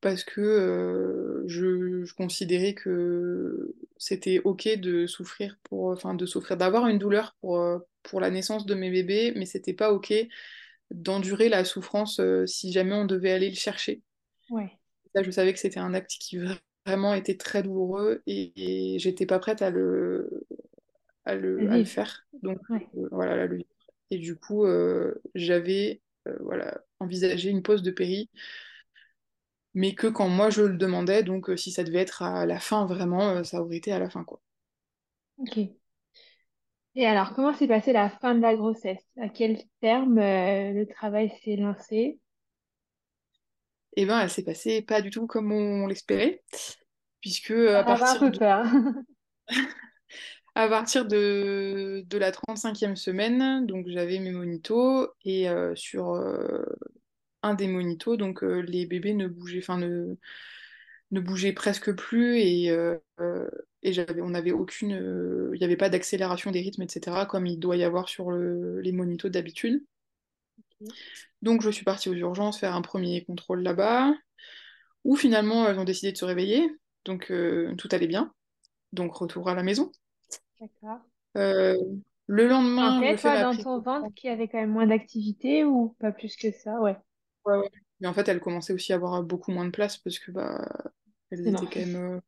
Parce 0.00 0.24
que 0.24 0.40
euh, 0.40 1.44
je, 1.46 2.04
je 2.04 2.14
considérais 2.14 2.74
que 2.74 3.74
c'était 3.98 4.40
ok 4.44 4.68
de 4.78 5.06
souffrir 5.06 5.58
pour, 5.64 5.88
enfin 5.90 6.14
de 6.14 6.26
souffrir, 6.26 6.56
d'avoir 6.56 6.86
une 6.88 6.98
douleur 6.98 7.36
pour, 7.40 7.60
pour 8.04 8.20
la 8.20 8.30
naissance 8.30 8.66
de 8.66 8.74
mes 8.74 8.90
bébés, 8.90 9.32
mais 9.36 9.46
c'était 9.46 9.74
pas 9.74 9.92
ok 9.92 10.12
d'endurer 10.92 11.48
la 11.50 11.64
souffrance 11.64 12.20
euh, 12.20 12.46
si 12.46 12.72
jamais 12.72 12.94
on 12.94 13.06
devait 13.06 13.32
aller 13.32 13.50
le 13.50 13.56
chercher. 13.56 14.02
Ouais. 14.50 14.78
Je 15.14 15.30
savais 15.30 15.52
que 15.52 15.58
c'était 15.58 15.80
un 15.80 15.94
acte 15.94 16.12
qui 16.20 16.38
vra- 16.38 16.58
vraiment 16.86 17.14
était 17.14 17.36
très 17.36 17.62
douloureux 17.62 18.22
et, 18.26 18.94
et 18.94 18.98
j'étais 18.98 19.26
pas 19.26 19.38
prête 19.38 19.62
à 19.62 19.70
le, 19.70 20.46
à 21.24 21.34
le, 21.36 21.70
à 21.72 21.84
faire. 21.84 22.26
Donc 22.42 22.60
Ouais. 22.70 22.88
euh, 22.96 23.08
voilà, 23.12 23.46
le. 23.46 23.60
Et 24.10 24.18
du 24.18 24.36
coup, 24.36 24.66
j'avais 25.34 26.02
voilà, 26.40 26.80
envisagé 27.00 27.50
une 27.50 27.62
pause 27.62 27.82
de 27.82 27.90
péri 27.90 28.30
mais 29.74 29.94
que 29.94 30.06
quand 30.06 30.28
moi 30.28 30.50
je 30.50 30.62
le 30.62 30.76
demandais, 30.76 31.22
donc 31.22 31.50
euh, 31.50 31.56
si 31.56 31.72
ça 31.72 31.84
devait 31.84 32.00
être 32.00 32.22
à 32.22 32.46
la 32.46 32.60
fin 32.60 32.86
vraiment, 32.86 33.28
euh, 33.30 33.44
ça 33.44 33.62
aurait 33.62 33.76
été 33.76 33.92
à 33.92 33.98
la 33.98 34.10
fin 34.10 34.24
quoi. 34.24 34.40
Ok. 35.38 35.58
Et 36.94 37.06
alors, 37.06 37.32
comment 37.34 37.54
s'est 37.54 37.68
passée 37.68 37.92
la 37.92 38.10
fin 38.10 38.34
de 38.34 38.40
la 38.40 38.56
grossesse? 38.56 39.06
À 39.20 39.28
quel 39.28 39.62
terme 39.80 40.18
euh, 40.18 40.72
le 40.72 40.86
travail 40.86 41.32
s'est 41.44 41.56
lancé? 41.56 42.18
Et 43.96 44.06
ben 44.06 44.20
elle 44.20 44.30
s'est 44.30 44.44
passée 44.44 44.82
pas 44.82 45.00
du 45.00 45.10
tout 45.10 45.26
comme 45.26 45.52
on 45.52 45.86
l'espérait, 45.86 46.42
puisque 47.20 47.52
Ça 47.52 47.80
à 47.80 47.82
avait 47.82 47.92
un 47.92 47.96
partir 47.96 48.18
peu 48.18 48.30
de, 48.30 48.38
peur. 48.38 48.64
à 50.54 50.68
partir 50.68 51.06
de, 51.06 52.04
de 52.06 52.18
la 52.18 52.32
35e 52.32 52.96
semaine, 52.96 53.66
donc 53.66 53.86
j'avais 53.88 54.18
mes 54.18 54.32
monitos, 54.32 55.08
et 55.24 55.48
euh, 55.48 55.74
sur 55.76 56.14
euh, 56.14 56.64
un 57.42 57.54
des 57.54 57.68
monitos, 57.68 58.16
donc 58.16 58.42
euh, 58.44 58.60
les 58.62 58.86
bébés 58.86 59.14
ne 59.14 59.28
bougeaient, 59.28 59.58
enfin 59.60 59.78
ne, 59.78 60.16
ne 61.10 61.20
bougeaient 61.20 61.52
presque 61.52 61.92
plus, 61.94 62.38
et, 62.40 62.70
euh, 62.70 62.96
euh, 63.20 63.48
et 63.82 63.92
j'avais, 63.92 64.20
on 64.22 64.30
n'avait 64.30 64.52
aucune, 64.52 64.92
euh, 64.94 65.50
il 65.54 65.58
n'y 65.58 65.64
avait 65.64 65.76
pas 65.76 65.88
d'accélération 65.90 66.50
des 66.50 66.60
rythmes, 66.60 66.82
etc., 66.82 67.26
comme 67.26 67.46
il 67.46 67.58
doit 67.58 67.76
y 67.76 67.84
avoir 67.84 68.08
sur 68.08 68.30
le- 68.30 68.80
les 68.80 68.92
monitos 68.92 69.28
d'habitude. 69.30 69.84
Donc 71.42 71.62
je 71.62 71.70
suis 71.70 71.84
partie 71.84 72.08
aux 72.08 72.14
urgences 72.14 72.58
faire 72.58 72.74
un 72.74 72.82
premier 72.82 73.24
contrôle 73.24 73.62
là-bas, 73.62 74.12
où 75.04 75.16
finalement 75.16 75.68
elles 75.68 75.78
ont 75.80 75.84
décidé 75.84 76.12
de 76.12 76.18
se 76.18 76.24
réveiller, 76.24 76.70
donc 77.04 77.32
tout 77.78 77.88
allait 77.92 78.06
bien. 78.08 78.34
Donc 78.92 79.14
retour 79.14 79.48
à 79.50 79.54
la 79.54 79.62
maison. 79.62 79.92
D'accord. 80.60 81.00
Le 82.26 82.46
lendemain, 82.48 83.02
je 83.02 83.12
sentais, 83.12 83.16
fais 83.16 83.28
toi, 83.28 83.36
ma 83.36 83.44
dans 83.44 83.54
prise 83.54 83.66
ton 83.66 83.78
de 83.78 83.82
ventre 83.82 84.08
sang. 84.08 84.12
qu'il 84.14 84.30
y 84.30 84.32
avait 84.32 84.48
quand 84.48 84.58
même 84.58 84.70
moins 84.70 84.86
d'activité 84.86 85.64
ou 85.64 85.90
pas 86.00 86.12
plus 86.12 86.34
que 86.36 86.50
ça? 86.50 86.80
Ouais. 86.80 86.96
Ouais, 87.44 87.56
ouais. 87.56 87.70
Mais 88.00 88.08
en 88.08 88.14
fait, 88.14 88.28
elles 88.28 88.40
commençaient 88.40 88.72
aussi 88.72 88.92
à 88.92 88.96
avoir 88.96 89.22
beaucoup 89.22 89.50
moins 89.52 89.64
de 89.64 89.70
place 89.70 89.96
parce 89.98 90.18
que 90.18 90.30
bah, 90.30 90.66
elles 91.30 91.46
étaient 91.48 91.68
quand 91.68 91.80
même 91.80 91.96
euh, 91.96 92.20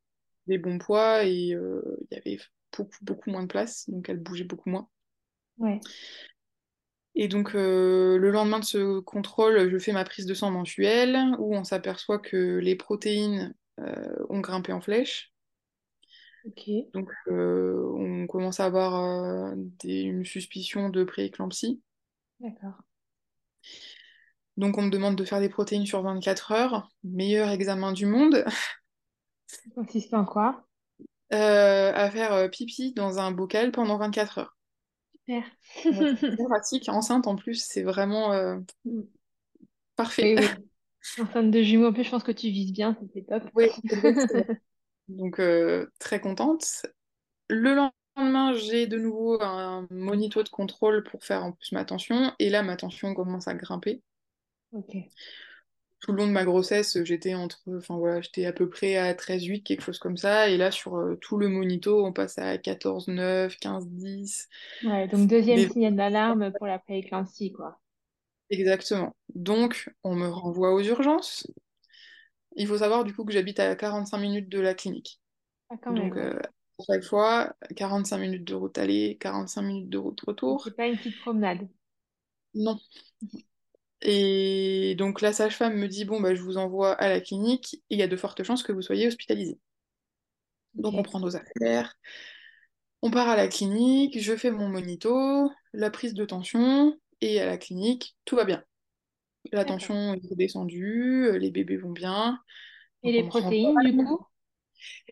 des 0.47 0.59
bons 0.59 0.79
poids 0.79 1.25
et 1.25 1.55
euh, 1.55 1.83
il 2.11 2.17
y 2.17 2.19
avait 2.21 2.41
beaucoup, 2.77 2.99
beaucoup 3.03 3.31
moins 3.31 3.43
de 3.43 3.49
place, 3.49 3.89
donc 3.91 4.09
elles 4.09 4.21
bougeaient 4.21 4.45
beaucoup 4.45 4.71
moins. 4.71 4.89
Ouais. 5.59 5.81
Et 7.15 7.29
donc 7.29 7.55
euh, 7.55 8.19
le 8.19 8.31
lendemain 8.31 8.61
de 8.61 8.65
ce 8.65 9.01
contrôle, 9.01 9.71
je 9.71 9.79
fais 9.79 9.93
ma 9.93 10.05
prise 10.05 10.27
de 10.27 10.35
sang 10.35 10.51
mensuelle 10.51 11.19
où 11.39 11.55
on 11.55 11.65
s'aperçoit 11.65 12.19
que 12.19 12.59
les 12.59 12.77
protéines 12.77 13.55
ont 14.29 14.41
grimpé 14.41 14.73
en 14.73 14.81
flèche. 14.83 15.33
Ok. 16.45 16.93
Donc, 16.95 17.11
on 17.29 18.27
commence 18.29 18.61
à 18.61 18.67
avoir 18.67 19.55
des- 19.57 20.03
une 20.03 20.25
suspicion 20.25 20.89
de 20.89 21.05
prééclampsie. 21.05 21.81
D'accord. 22.41 22.85
Donc, 24.61 24.77
on 24.77 24.83
me 24.83 24.91
demande 24.91 25.17
de 25.17 25.25
faire 25.25 25.41
des 25.41 25.49
protéines 25.49 25.87
sur 25.87 26.03
24 26.03 26.53
heures. 26.53 26.91
Meilleur 27.03 27.49
examen 27.49 27.93
du 27.93 28.05
monde. 28.05 28.45
Ça 29.47 29.59
consiste 29.75 30.13
en 30.13 30.27
quoi? 30.27 30.67
Euh, 31.33 31.93
à 31.95 32.11
faire 32.11 32.35
euh, 32.35 32.49
pipi 32.49 32.93
dans 32.93 33.19
un 33.19 33.31
bocal 33.31 33.73
pendant 33.73 33.97
24 33.97 34.39
heures. 34.39 34.57
Super. 35.15 35.45
Ouais, 35.87 36.15
c'est 36.21 36.31
très 36.37 36.45
pratique. 36.45 36.89
Enceinte, 36.91 37.27
en 37.27 37.37
plus, 37.37 37.65
c'est 37.67 37.85
vraiment 37.85 38.35
euh, 38.35 38.59
parfait. 39.97 40.35
Oui, 40.39 40.45
oui. 40.45 40.65
Enceinte 41.23 41.51
de 41.51 41.63
jumeaux, 41.63 41.87
en 41.87 41.93
plus, 41.95 42.05
je 42.05 42.11
pense 42.11 42.23
que 42.23 42.31
tu 42.31 42.51
vises 42.51 42.75
bien, 42.75 42.99
c'est 43.15 43.27
top. 43.27 43.45
Oui. 43.55 43.69
Donc, 45.09 45.41
euh, 45.41 45.91
très 46.01 46.21
contente. 46.21 46.85
Le 47.49 47.75
lendemain, 48.17 48.53
j'ai 48.53 48.87
de 48.87 48.99
nouveau 48.99 49.41
un 49.41 49.87
monito 49.91 50.43
de 50.43 50.51
contrôle 50.51 51.03
pour 51.05 51.25
faire 51.25 51.45
en 51.45 51.53
plus 51.53 51.73
ma 51.73 51.87
tension. 51.87 52.35
Et 52.39 52.51
là, 52.51 52.63
ma 52.63 52.77
tension 52.77 53.15
commence 53.15 53.49
à 53.49 53.55
grimper. 53.55 54.03
Ok. 54.73 54.95
tout 56.01 56.13
le 56.13 56.19
long 56.19 56.27
de 56.27 56.33
ma 56.33 56.45
grossesse, 56.45 57.03
j'étais 57.05 57.35
entre, 57.35 57.61
enfin 57.77 57.97
voilà, 57.97 58.21
j'étais 58.23 58.47
à 58.47 58.53
peu 58.53 58.69
près 58.71 58.97
à 58.97 59.13
13,8, 59.15 59.63
quelque 59.63 59.83
chose 59.83 59.99
comme 59.99 60.17
ça. 60.17 60.49
Et 60.49 60.57
là, 60.57 60.71
sur 60.71 60.97
euh, 60.97 61.17
tout 61.17 61.37
le 61.37 61.49
monito, 61.49 62.05
on 62.07 62.13
passe 62.13 62.39
à 62.39 62.57
14,9, 62.59 63.59
15,10. 63.59 64.49
Ouais, 64.83 65.09
donc 65.09 65.27
deuxième 65.27 65.65
Des... 65.65 65.69
signal 65.69 65.97
d'alarme 65.97 66.53
pour 66.53 66.67
la 66.67 66.79
prééclampsie, 66.79 67.51
quoi. 67.53 67.81
Exactement. 68.51 69.17
Donc, 69.35 69.91
on 70.05 70.15
me 70.15 70.29
renvoie 70.29 70.73
aux 70.75 70.83
urgences. 70.83 71.47
Il 72.55 72.67
faut 72.69 72.79
savoir 72.79 73.03
du 73.05 73.13
coup 73.15 73.25
que 73.25 73.33
j'habite 73.33 73.59
à 73.61 73.75
45 73.77 74.19
minutes 74.19 74.49
de 74.49 74.61
la 74.61 74.75
clinique. 74.75 75.21
Ah, 75.69 75.77
quand 75.83 75.93
même, 75.93 76.13
Donc, 76.13 76.17
ouais. 76.17 76.27
euh, 76.27 76.39
à 76.81 76.85
chaque 76.87 77.05
fois, 77.05 77.55
45 77.77 78.19
minutes 78.19 78.45
de 78.45 78.55
route 78.55 78.79
aller, 78.79 79.19
45 79.21 79.63
minutes 79.63 79.91
de 79.91 79.99
route 79.99 80.21
retour. 80.23 80.65
c'est 80.65 80.77
pas 80.77 80.87
une 80.87 80.97
petite 80.97 81.19
promenade. 81.19 81.69
Non. 82.55 82.79
Et 84.03 84.95
donc, 84.99 85.21
la 85.21 85.33
sage-femme 85.33 85.77
me 85.77 85.89
dit, 85.89 86.05
bon, 86.05 86.21
bah, 86.21 86.35
je 86.35 86.43
vous 86.43 86.57
envoie 86.59 86.93
à 86.95 87.09
la 87.09 87.21
clinique, 87.21 87.77
et 87.91 87.95
il 87.97 87.99
y 87.99 88.03
a 88.03 88.09
de 88.09 88.17
fortes 88.17 88.43
chances 88.45 88.63
que 88.63 88.73
vous 88.73 88.83
soyez 88.83 89.07
hospitalisé. 89.09 89.59
Donc, 90.75 90.95
on 90.95 91.03
prend 91.03 91.21
nos 91.21 91.37
affaires. 91.37 91.95
On 93.03 93.11
part 93.11 93.29
à 93.29 93.37
la 93.37 93.49
clinique, 93.49 94.21
je 94.21 94.37
fais 94.37 94.51
mon 94.51 94.69
monito, 94.69 95.51
la 95.73 95.91
prise 95.91 96.15
de 96.15 96.25
tension, 96.25 96.99
et 97.21 97.41
à 97.41 97.47
la 97.47 97.57
clinique, 97.59 98.17
tout 98.25 98.37
va 98.37 98.45
bien. 98.45 98.65
La 99.53 99.65
tension 99.67 100.15
est 100.15 100.23
redescendue, 100.31 101.27
euh, 101.27 101.39
les 101.39 101.51
bébés 101.53 101.77
vont 101.79 101.93
bien, 101.93 102.41
Et 103.05 103.13
les 103.13 103.25
protéines, 103.25 103.79
du 103.81 103.95
coup? 103.95 104.21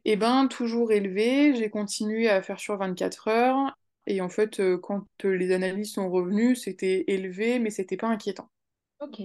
Et 0.04 0.16
ben, 0.16 0.48
toujours 0.48 0.92
élevé, 0.92 1.54
j'ai 1.56 1.70
continué 1.70 2.28
à 2.28 2.42
faire 2.42 2.60
sur 2.60 2.76
24 2.78 3.28
heures, 3.28 3.76
et 4.06 4.20
en 4.20 4.28
fait, 4.28 4.60
euh, 4.60 4.78
quand 4.78 5.06
euh, 5.24 5.36
les 5.36 5.52
analyses 5.52 5.92
sont 5.94 6.10
revenues, 6.10 6.56
c'était 6.56 7.04
élevé, 7.08 7.58
mais 7.60 7.70
c'était 7.70 7.96
pas 7.96 8.08
inquiétant. 8.08 8.50
Ok. 9.00 9.18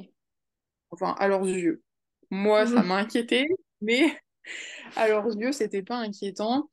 Enfin, 0.91 1.15
à 1.19 1.27
leurs 1.27 1.45
yeux. 1.47 1.83
Moi, 2.29 2.65
ça 2.67 2.81
Mhm. 2.81 2.83
m'a 2.83 2.95
inquiété, 2.97 3.47
mais 3.81 4.17
à 4.97 5.07
leurs 5.07 5.27
yeux, 5.37 5.51
c'était 5.51 5.83
pas 5.83 5.97
inquiétant. 5.97 6.69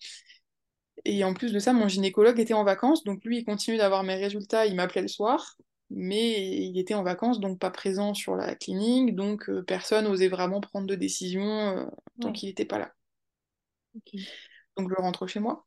Et 1.04 1.24
en 1.24 1.32
plus 1.34 1.52
de 1.52 1.58
ça, 1.58 1.72
mon 1.72 1.88
gynécologue 1.88 2.38
était 2.40 2.54
en 2.54 2.64
vacances, 2.64 3.04
donc 3.04 3.24
lui, 3.24 3.38
il 3.38 3.44
continue 3.44 3.78
d'avoir 3.78 4.02
mes 4.02 4.16
résultats, 4.16 4.66
il 4.66 4.74
m'appelait 4.76 5.02
le 5.02 5.08
soir. 5.08 5.56
mais 5.92 6.40
il 6.68 6.78
était 6.78 6.94
en 6.94 7.02
vacances, 7.02 7.40
donc 7.40 7.58
pas 7.58 7.70
présent 7.70 8.14
sur 8.14 8.36
la 8.36 8.54
clinique, 8.54 9.14
donc 9.16 9.48
euh, 9.50 9.62
personne 9.64 10.04
n'osait 10.04 10.28
vraiment 10.28 10.60
prendre 10.60 10.86
de 10.86 10.94
décision 10.94 11.42
euh, 11.78 11.84
tant 12.20 12.28
Ouais. 12.28 12.32
qu'il 12.32 12.48
n'était 12.48 12.64
pas 12.64 12.78
là. 12.78 12.92
Donc 14.76 14.88
je 14.90 14.94
rentre 15.00 15.26
chez 15.28 15.38
moi, 15.40 15.66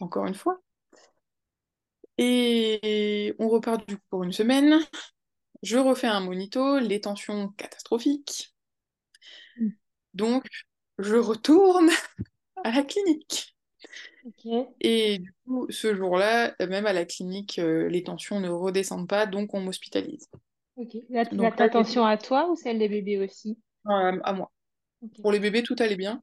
encore 0.00 0.26
une 0.26 0.34
fois. 0.34 0.60
Et 2.18 3.34
on 3.38 3.48
repart 3.48 3.86
du 3.88 3.96
coup 3.96 4.02
pour 4.10 4.24
une 4.24 4.32
semaine. 4.32 4.78
Je 5.62 5.78
refais 5.78 6.06
un 6.06 6.20
monito, 6.20 6.78
les 6.80 7.00
tensions 7.00 7.48
catastrophiques. 7.56 8.54
Mm. 9.60 9.70
Donc 10.14 10.46
je 10.98 11.16
retourne 11.16 11.88
à 12.64 12.72
la 12.72 12.82
clinique. 12.84 13.56
Et 14.80 15.18
du 15.20 15.32
coup, 15.46 15.66
ce 15.70 15.94
jour-là, 15.94 16.54
même 16.60 16.84
à 16.86 16.92
la 16.92 17.04
clinique, 17.06 17.58
euh, 17.58 17.88
les 17.88 18.02
tensions 18.02 18.40
ne 18.40 18.48
redescendent 18.50 19.08
pas, 19.08 19.26
donc 19.26 19.54
on 19.54 19.60
m'hospitalise. 19.60 20.28
Ok. 20.74 20.96
La, 21.10 21.22
la- 21.38 21.52
Donc 21.52 21.54
ta 21.54 21.68
tension 21.68 22.04
à 22.04 22.16
toi 22.16 22.50
ou 22.50 22.56
celle 22.56 22.80
des 22.80 22.88
bébés 22.88 23.18
aussi? 23.18 23.56
à, 23.86 24.08
à 24.24 24.32
moi. 24.32 24.50
Pour 25.22 25.32
les 25.32 25.40
bébés, 25.40 25.62
tout 25.62 25.76
allait 25.80 25.96
bien, 25.96 26.22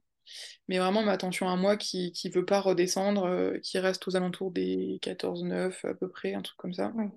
mais 0.68 0.78
vraiment 0.78 1.02
ma 1.04 1.18
tension 1.18 1.48
à 1.50 1.56
moi 1.56 1.76
qui 1.76 2.12
qui 2.12 2.30
veut 2.30 2.46
pas 2.46 2.60
redescendre, 2.60 3.26
euh, 3.26 3.58
qui 3.60 3.78
reste 3.80 4.08
aux 4.08 4.16
alentours 4.16 4.52
des 4.52 4.98
14-9 5.02 5.84
à 5.84 5.94
peu 5.94 6.08
près, 6.10 6.34
un 6.34 6.42
truc 6.42 6.58
comme 6.58 6.74
ça. 6.74 6.94
Ouais. 6.94 7.10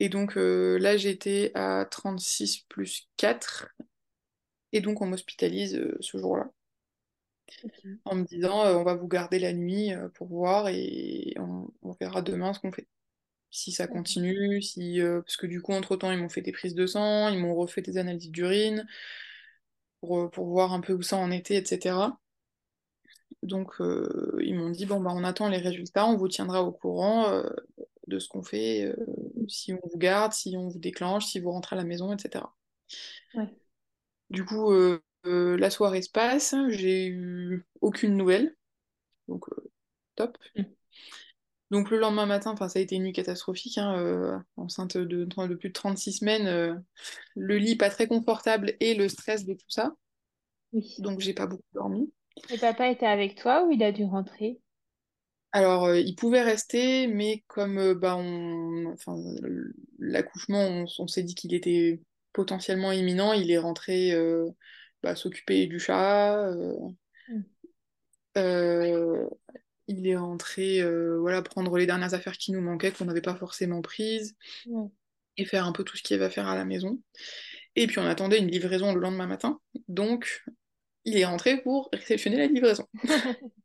Et 0.00 0.08
donc 0.08 0.36
euh, 0.36 0.78
là, 0.78 0.96
j'étais 0.96 1.52
à 1.54 1.84
36 1.84 2.64
plus 2.68 3.08
4, 3.18 3.68
et 4.72 4.80
donc 4.80 5.02
on 5.02 5.06
m'hospitalise 5.06 5.76
euh, 5.76 5.96
ce 6.00 6.18
jour-là, 6.18 6.50
en 8.04 8.16
me 8.16 8.24
disant 8.24 8.64
euh, 8.64 8.74
on 8.76 8.82
va 8.82 8.94
vous 8.94 9.08
garder 9.08 9.38
la 9.38 9.52
nuit 9.52 9.92
pour 10.14 10.28
voir 10.28 10.68
et 10.68 11.34
on, 11.38 11.68
on 11.82 11.92
verra 12.00 12.22
demain 12.22 12.52
ce 12.54 12.60
qu'on 12.60 12.72
fait. 12.72 12.88
Si 13.50 13.72
ça 13.72 13.86
continue, 13.88 14.62
si 14.62 15.00
parce 15.02 15.36
que 15.36 15.46
du 15.46 15.60
coup, 15.60 15.72
entre-temps, 15.72 16.12
ils 16.12 16.18
m'ont 16.18 16.28
fait 16.28 16.40
des 16.42 16.52
prises 16.52 16.74
de 16.74 16.86
sang, 16.86 17.28
ils 17.30 17.38
m'ont 17.38 17.54
refait 17.56 17.82
des 17.82 17.98
analyses 17.98 18.30
d'urine 18.30 18.86
pour, 20.00 20.30
pour 20.30 20.46
voir 20.46 20.72
un 20.72 20.80
peu 20.80 20.92
où 20.92 21.02
ça 21.02 21.16
en 21.16 21.30
était, 21.30 21.56
etc. 21.56 22.18
Donc 23.42 23.74
ils 24.40 24.54
m'ont 24.54 24.70
dit 24.70 24.86
bon 24.86 25.00
bah 25.00 25.10
on 25.14 25.24
attend 25.24 25.48
les 25.48 25.58
résultats, 25.58 26.06
on 26.06 26.16
vous 26.16 26.28
tiendra 26.28 26.62
au 26.62 26.72
courant 26.72 27.42
de 28.10 28.20
ce 28.20 28.28
qu'on 28.28 28.44
fait, 28.44 28.86
euh, 28.86 28.96
si 29.48 29.74
on 29.74 29.80
vous 29.92 29.98
garde, 29.98 30.34
si 30.34 30.56
on 30.58 30.68
vous 30.68 30.80
déclenche, 30.80 31.26
si 31.26 31.40
vous 31.40 31.52
rentrez 31.52 31.76
à 31.76 31.78
la 31.78 31.86
maison, 31.86 32.12
etc. 32.14 32.56
Ouais. 33.34 33.50
Du 34.30 34.44
coup 34.44 34.72
euh, 34.72 35.02
euh, 35.26 35.56
la 35.56 35.70
soirée 35.70 36.02
se 36.02 36.10
passe, 36.10 36.54
j'ai 36.68 37.06
eu 37.08 37.66
aucune 37.80 38.16
nouvelle, 38.16 38.56
donc 39.28 39.46
top. 40.16 40.38
Mm. 40.56 40.64
Donc 41.70 41.90
le 41.90 41.98
lendemain 41.98 42.26
matin, 42.26 42.56
ça 42.56 42.78
a 42.78 42.82
été 42.82 42.96
une 42.96 43.04
nuit 43.04 43.12
catastrophique, 43.12 43.78
hein, 43.78 44.44
enceinte 44.56 44.96
de, 44.96 45.24
de 45.24 45.54
plus 45.54 45.68
de 45.68 45.72
36 45.72 46.14
semaines, 46.14 46.84
le 47.36 47.58
lit 47.58 47.76
pas 47.76 47.90
très 47.90 48.08
confortable 48.08 48.74
et 48.80 48.94
le 48.94 49.08
stress 49.08 49.44
de 49.46 49.54
tout 49.54 49.70
ça, 49.70 49.94
Oui. 50.72 50.96
donc 50.98 51.20
j'ai 51.20 51.34
pas 51.34 51.46
beaucoup 51.46 51.62
dormi. 51.72 52.12
Et 52.50 52.58
papa 52.58 52.88
était 52.90 53.06
avec 53.06 53.34
toi 53.36 53.64
ou 53.64 53.72
il 53.72 53.82
a 53.82 53.92
dû 53.92 54.04
rentrer? 54.04 54.60
Alors, 55.52 55.86
euh, 55.86 55.98
il 56.00 56.14
pouvait 56.14 56.42
rester, 56.42 57.06
mais 57.08 57.44
comme 57.48 57.78
euh, 57.78 57.94
bah, 57.94 58.16
on... 58.16 58.86
enfin, 58.92 59.16
l'accouchement, 59.98 60.60
on, 60.60 60.84
on 60.98 61.06
s'est 61.08 61.22
dit 61.24 61.34
qu'il 61.34 61.54
était 61.54 62.00
potentiellement 62.32 62.92
imminent, 62.92 63.32
il 63.32 63.50
est 63.50 63.58
rentré 63.58 64.12
euh, 64.12 64.48
bah, 65.02 65.16
s'occuper 65.16 65.66
du 65.66 65.80
chat, 65.80 66.36
euh, 66.46 66.76
Mm. 67.28 67.44
euh, 68.38 69.28
il 69.88 70.06
est 70.06 70.16
rentré 70.16 70.82
voilà, 71.18 71.42
prendre 71.42 71.76
les 71.76 71.86
dernières 71.86 72.14
affaires 72.14 72.38
qui 72.38 72.52
nous 72.52 72.60
manquaient, 72.60 72.92
qu'on 72.92 73.06
n'avait 73.06 73.20
pas 73.20 73.34
forcément 73.34 73.82
prises, 73.82 74.36
et 75.36 75.44
faire 75.44 75.66
un 75.66 75.72
peu 75.72 75.84
tout 75.84 75.96
ce 75.96 76.02
qu'il 76.02 76.14
y 76.14 76.18
avait 76.18 76.26
à 76.26 76.30
faire 76.30 76.48
à 76.48 76.54
la 76.56 76.64
maison. 76.64 77.00
Et 77.76 77.86
puis 77.86 77.98
on 77.98 78.06
attendait 78.06 78.38
une 78.38 78.48
livraison 78.50 78.92
le 78.94 79.00
lendemain 79.00 79.26
matin, 79.26 79.60
donc 79.88 80.44
il 81.04 81.16
est 81.18 81.24
rentré 81.26 81.62
pour 81.62 81.90
réceptionner 81.92 82.38
la 82.38 82.46
livraison. 82.46 82.86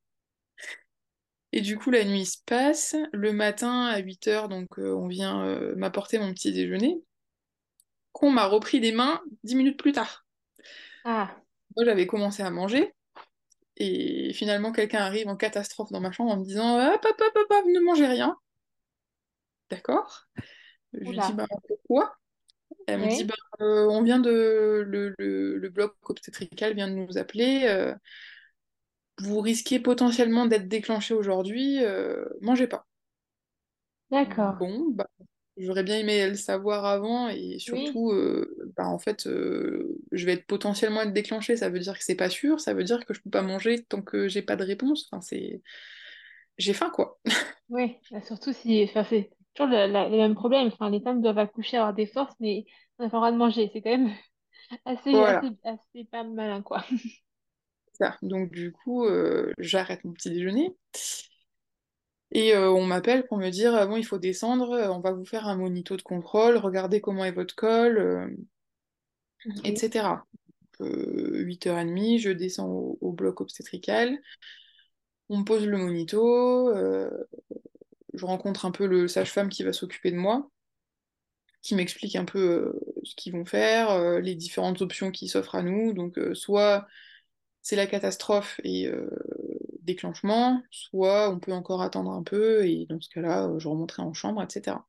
Et 1.56 1.62
du 1.62 1.76
coup, 1.80 1.89
la 1.89 2.04
nuit 2.06 2.28
se 2.28 2.38
passe. 2.46 2.96
Le 3.12 3.34
matin, 3.34 3.86
à 3.88 3.98
8 3.98 4.28
heures, 4.28 4.48
donc 4.48 4.78
euh, 4.78 4.94
on 4.94 5.08
vient 5.08 5.44
euh, 5.44 5.76
m'apporter 5.76 6.20
mon 6.20 6.32
petit 6.36 6.54
déjeuner, 6.54 7.02
qu'on 8.13 8.32
m'a 8.32 8.48
repris 8.48 8.80
des 8.80 8.91
mains 8.91 9.22
10 9.44 9.54
minutes 9.56 9.78
plus 9.78 9.91
tard. 9.91 10.26
Ah, 11.04 11.41
Moi, 11.78 11.86
j'avais 11.86 12.06
commencé 12.08 12.44
à 12.44 12.50
manger, 12.50 12.94
et 13.78 14.34
finalement, 14.34 14.72
quelqu'un 14.74 15.00
arrive 15.02 15.28
en 15.30 15.38
catastrophe 15.38 15.91
dans 15.91 16.02
ma 16.02 16.12
chambre 16.13 16.32
en 16.34 16.38
me 16.39 16.46
disant 16.46 16.78
Ah, 16.80 16.98
papa, 17.00 17.26
papa, 17.34 17.63
ne 17.68 17.80
mangez 17.82 18.08
rien. 18.08 18.38
D'accord? 19.70 20.28
Je 20.94 21.00
lui 21.00 21.20
dis. 21.20 21.34
Bah, 21.34 21.48
pourquoi? 21.68 22.15
Elle 22.88 23.02
me 23.02 23.08
dit. 23.08 23.26
Bah, 23.26 23.36
euh, 23.62 23.88
on 23.89 24.04
vient 24.04 24.20
de. 24.20 24.84
Le, 24.88 25.15
le- 25.20 25.58
le 25.58 25.70
bloc 25.70 25.96
obstétrical 26.10 26.76
vient 26.76 26.89
de 26.89 26.96
nous 26.96 27.18
appeler. 27.20 27.65
Vous 29.21 29.39
risquez 29.41 29.80
potentiellement 29.80 30.45
d'être 30.45 30.67
déclenché 30.67 31.13
aujourd'hui, 31.13 31.84
euh, 31.84 32.25
mangez 32.41 32.67
pas. 32.67 32.88
D'accord. 34.10 34.58
Bon, 34.60 34.91
bah, 34.91 35.08
j'aurais 35.58 35.84
bien 35.84 35.97
aimé 35.99 36.28
le 36.30 36.36
savoir 36.36 36.86
avant 36.86 37.30
et 37.30 37.58
Oui. 37.67 37.99
surtout, 37.99 38.12
euh, 38.12 38.56
bah, 38.78 38.88
en 38.88 38.99
fait, 38.99 39.28
euh, 39.28 39.97
je 40.12 40.25
vais 40.25 40.34
être 40.34 40.45
potentiellement 40.47 41.01
être 41.04 41.13
déclenchée. 41.13 41.58
Ça 41.58 41.69
veut 41.69 41.80
dire 41.80 41.97
que 41.97 42.04
c'est 42.04 42.15
pas 42.15 42.30
sûr, 42.30 42.60
ça 42.60 42.73
veut 42.73 42.84
dire 42.84 43.06
que 43.06 43.13
je 43.13 43.21
peux 43.21 43.30
pas 43.30 43.41
manger 43.41 43.84
tant 43.86 44.01
que 44.01 44.28
j'ai 44.28 44.41
pas 44.41 44.56
de 44.56 44.63
réponse. 44.63 45.08
Enfin, 45.12 45.21
c'est... 45.21 45.62
J'ai 46.58 46.73
faim, 46.73 46.91
quoi. 46.91 47.19
Oui. 47.69 47.97
Bah, 48.12 48.21
surtout 48.21 48.54
si, 48.54 48.84
enfin, 48.84 49.04
c'est 49.04 49.32
toujours 49.54 49.71
le, 49.71 49.88
la- 49.91 50.10
le 50.10 50.17
même 50.17 50.36
problème. 50.36 50.67
Enfin, 50.67 50.89
les 50.89 51.01
femmes 51.01 51.21
doivent 51.21 51.38
accoucher, 51.39 51.78
avoir 51.78 51.93
des 51.93 52.06
forces, 52.08 52.36
mais 52.39 52.65
on 52.99 53.04
n'a 53.04 53.10
pas 53.10 53.17
le 53.17 53.19
droit 53.21 53.32
de 53.32 53.38
manger. 53.38 53.69
C'est 53.73 53.82
quand 53.82 53.89
même 53.97 54.13
assez, 54.86 55.21
Voilà, 55.21 55.45
assez, 55.45 55.58
assez 55.63 56.06
pas 56.06 56.23
malin, 56.23 56.62
quoi. 56.62 56.84
ça. 57.95 58.17
Donc, 58.21 58.51
du 58.51 58.71
coup, 58.71 59.05
euh, 59.05 59.51
j'arrête 59.60 60.03
mon 60.05 60.13
petit 60.13 60.29
déjeuner 60.29 60.75
et 62.31 62.53
euh, 62.53 62.71
on 62.71 62.86
m'appelle 62.86 63.25
pour 63.27 63.38
me 63.38 63.49
dire 63.49 63.73
ah 63.75 63.86
bon, 63.88 63.95
il 63.97 64.05
faut 64.05 64.19
descendre, 64.19 64.71
euh, 64.73 64.89
on 64.89 64.99
va 64.99 65.12
vous 65.12 65.25
faire 65.25 65.47
un 65.47 65.55
monito 65.55 65.95
de 65.97 66.01
contrôle, 66.01 66.58
regardez 66.58 67.01
comment 67.01 67.25
est 67.25 67.31
votre 67.31 67.55
col, 67.55 67.97
euh, 67.97 68.27
Ok. 69.45 69.63
etc. 69.63 70.25
Euh, 70.81 71.41
8h30, 71.43 72.19
je 72.19 72.31
descends 72.31 72.67
au, 72.69 72.97
au 73.01 73.12
bloc 73.13 73.41
obstétrical. 73.41 74.19
On 75.29 75.38
me 75.39 75.43
pose 75.45 75.67
le 75.67 75.77
monito, 75.77 76.69
euh, 76.75 77.12
je 78.15 78.25
rencontre 78.25 78.65
un 78.65 78.71
peu 78.71 78.88
le 78.88 79.08
sage-femme 79.08 79.49
qui 79.49 79.62
va 79.63 79.71
s'occuper 79.73 80.10
de 80.12 80.17
moi, 80.17 80.49
qui 81.62 81.75
m'explique 81.75 82.15
un 82.15 82.25
peu 82.25 82.39
euh, 82.39 82.79
ce 83.03 83.15
qu'ils 83.15 83.34
vont 83.34 83.45
faire, 83.45 83.89
euh, 83.91 84.19
les 84.19 84.36
différentes 84.36 84.81
options 84.81 85.12
qui 85.12 85.27
s'offrent 85.27 85.55
à 85.55 85.63
nous. 85.63 85.93
Donc, 85.93 86.17
euh, 86.17 86.36
soit 86.36 86.88
c'est 87.65 87.75
la 87.75 87.88
catastrophe 87.88 88.62
et 88.63 88.88
euh, 88.88 89.10
déclenchement, 89.82 90.62
soit 90.69 91.32
on 91.32 91.39
peut 91.39 91.51
encore 91.51 91.82
attendre 91.82 92.12
un 92.12 92.21
peu 92.21 92.63
et 92.67 92.86
dans 92.88 93.01
ce 93.01 93.10
cas-là, 93.10 93.47
euh, 93.47 93.58
je 93.58 93.67
remonterai 93.67 94.04
en 94.04 94.13
chambre, 94.13 94.43
etc. 94.43 94.86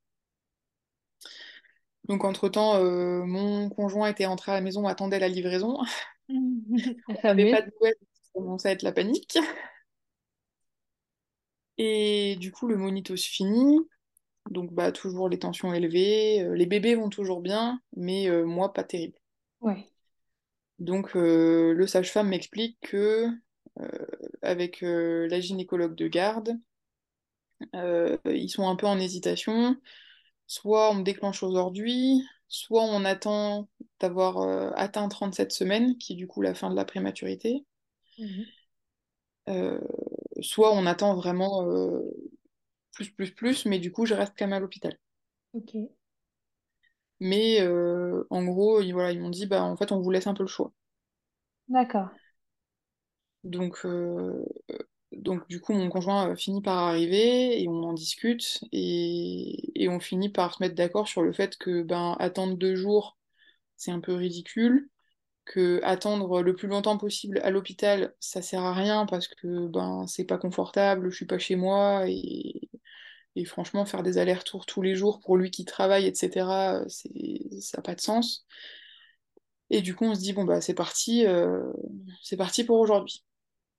Donc, 2.04 2.24
entre-temps, 2.24 2.76
euh, 2.76 3.24
mon 3.24 3.70
conjoint 3.70 4.10
était 4.10 4.26
rentré 4.26 4.52
à 4.52 4.56
la 4.56 4.60
maison, 4.60 4.86
attendait 4.86 5.18
la 5.18 5.28
livraison. 5.28 5.78
On 6.28 7.14
n'avait 7.24 7.50
pas 7.50 7.62
de 7.62 7.72
nouvelles, 7.80 7.94
ça 8.12 8.30
commençait 8.34 8.68
à 8.68 8.72
être 8.72 8.82
la 8.82 8.92
panique. 8.92 9.38
Et 11.78 12.36
du 12.38 12.52
coup, 12.52 12.66
le 12.66 12.76
monito 12.76 13.16
se 13.16 13.26
finit. 13.26 13.80
Donc, 14.50 14.70
bah, 14.74 14.92
toujours 14.92 15.30
les 15.30 15.38
tensions 15.38 15.72
élevées. 15.72 16.46
Les 16.54 16.66
bébés 16.66 16.94
vont 16.94 17.08
toujours 17.08 17.40
bien, 17.40 17.80
mais 17.96 18.28
euh, 18.28 18.44
moi, 18.44 18.74
pas 18.74 18.84
terrible. 18.84 19.18
Ouais. 19.62 19.86
Donc, 20.78 21.16
euh, 21.16 21.72
le 21.74 21.86
sage-femme 21.86 22.28
m'explique 22.28 22.78
que, 22.80 23.28
euh, 23.80 24.06
avec 24.42 24.82
euh, 24.82 25.26
la 25.28 25.40
gynécologue 25.40 25.94
de 25.94 26.08
garde, 26.08 26.58
ils 28.24 28.48
sont 28.50 28.68
un 28.68 28.76
peu 28.76 28.86
en 28.86 28.98
hésitation. 28.98 29.76
Soit 30.46 30.90
on 30.90 30.96
me 30.96 31.04
déclenche 31.04 31.42
aujourd'hui, 31.42 32.22
soit 32.48 32.84
on 32.84 33.04
attend 33.04 33.68
d'avoir 34.00 34.38
atteint 34.78 35.08
37 35.08 35.52
semaines, 35.52 35.98
qui 35.98 36.14
est 36.14 36.16
du 36.16 36.26
coup 36.26 36.42
la 36.42 36.54
fin 36.54 36.70
de 36.70 36.76
la 36.76 36.84
prématurité, 36.84 37.64
Mhm. 38.18 38.50
soit 40.40 40.72
on 40.72 40.86
attend 40.86 41.14
vraiment 41.14 41.66
plus, 42.90 43.12
plus, 43.12 43.30
plus, 43.32 43.64
mais 43.64 43.78
du 43.78 43.92
coup, 43.92 44.06
je 44.06 44.14
reste 44.14 44.32
quand 44.36 44.46
même 44.46 44.54
à 44.54 44.58
l'hôpital. 44.58 44.98
Ok. 45.52 45.74
Mais 47.20 47.60
euh, 47.60 48.24
en 48.30 48.44
gros, 48.44 48.80
ils, 48.80 48.92
voilà, 48.92 49.12
ils 49.12 49.20
m'ont 49.20 49.30
dit, 49.30 49.46
bah, 49.46 49.62
en 49.62 49.76
fait, 49.76 49.92
on 49.92 50.00
vous 50.00 50.10
laisse 50.10 50.26
un 50.26 50.34
peu 50.34 50.42
le 50.42 50.48
choix. 50.48 50.72
D'accord. 51.68 52.08
Donc, 53.44 53.78
euh, 53.84 54.44
donc 55.12 55.48
du 55.48 55.60
coup, 55.60 55.72
mon 55.72 55.88
conjoint 55.88 56.30
euh, 56.30 56.36
finit 56.36 56.62
par 56.62 56.78
arriver 56.78 57.62
et 57.62 57.68
on 57.68 57.82
en 57.84 57.92
discute 57.92 58.60
et, 58.72 59.82
et 59.82 59.88
on 59.88 60.00
finit 60.00 60.28
par 60.30 60.54
se 60.54 60.62
mettre 60.62 60.74
d'accord 60.74 61.08
sur 61.08 61.22
le 61.22 61.32
fait 61.32 61.56
que 61.56 61.82
ben, 61.82 62.16
attendre 62.18 62.56
deux 62.56 62.74
jours, 62.74 63.16
c'est 63.76 63.92
un 63.92 64.00
peu 64.00 64.14
ridicule, 64.14 64.90
que 65.44 65.80
attendre 65.84 66.42
le 66.42 66.56
plus 66.56 66.68
longtemps 66.68 66.98
possible 66.98 67.40
à 67.44 67.50
l'hôpital, 67.50 68.14
ça 68.20 68.42
sert 68.42 68.62
à 68.62 68.74
rien 68.74 69.06
parce 69.06 69.28
que 69.28 69.68
ben, 69.68 70.06
c'est 70.08 70.24
pas 70.24 70.38
confortable, 70.38 71.10
je 71.10 71.16
suis 71.16 71.26
pas 71.26 71.38
chez 71.38 71.56
moi 71.56 72.04
et, 72.08 72.68
Et 73.36 73.44
franchement, 73.44 73.84
faire 73.84 74.02
des 74.02 74.18
allers-retours 74.18 74.66
tous 74.66 74.82
les 74.82 74.96
jours 74.96 75.20
pour 75.20 75.36
lui 75.36 75.50
qui 75.50 75.64
travaille, 75.64 76.06
etc., 76.06 76.82
c'est, 76.88 77.60
ça 77.60 77.78
n'a 77.78 77.82
pas 77.82 77.94
de 77.94 78.00
sens. 78.00 78.46
Et 79.70 79.82
du 79.82 79.94
coup, 79.94 80.04
on 80.04 80.14
se 80.14 80.20
dit, 80.20 80.32
bon, 80.32 80.44
bah, 80.44 80.60
c'est 80.60 80.74
parti, 80.74 81.26
euh, 81.26 81.72
c'est 82.22 82.36
parti 82.36 82.64
pour 82.64 82.80
aujourd'hui. 82.80 83.24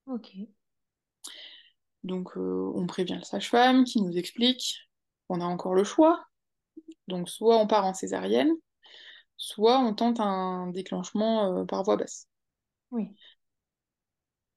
Ok. 0.05 0.31
Donc, 2.03 2.37
euh, 2.37 2.71
on 2.75 2.85
prévient 2.87 3.15
le 3.15 3.23
sage-femme 3.23 3.83
qui 3.83 4.01
nous 4.01 4.17
explique 4.17 4.87
qu'on 5.27 5.41
a 5.41 5.45
encore 5.45 5.73
le 5.73 5.83
choix. 5.83 6.23
Donc, 7.07 7.29
soit 7.29 7.57
on 7.57 7.67
part 7.67 7.85
en 7.85 7.93
césarienne, 7.93 8.51
soit 9.37 9.79
on 9.79 9.93
tente 9.93 10.19
un 10.19 10.67
déclenchement 10.67 11.61
euh, 11.61 11.65
par 11.65 11.83
voie 11.83 11.97
basse. 11.97 12.27
Oui. 12.91 13.09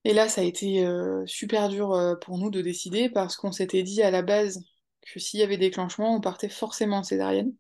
Et 0.04 0.14
là, 0.14 0.28
ça 0.28 0.40
a 0.40 0.44
été 0.44 0.84
euh, 0.84 1.24
super 1.26 1.68
dur 1.68 1.92
euh, 1.92 2.14
pour 2.16 2.38
nous 2.38 2.50
de 2.50 2.62
décider 2.62 3.10
parce 3.10 3.36
qu'on 3.36 3.52
s'était 3.52 3.82
dit 3.82 4.02
à 4.02 4.10
la 4.10 4.22
base 4.22 4.64
que 5.02 5.20
s'il 5.20 5.40
y 5.40 5.42
avait 5.42 5.56
déclenchement, 5.56 6.14
on 6.14 6.20
partait 6.20 6.48
forcément 6.48 6.98
en 6.98 7.02
césarienne. 7.02 7.54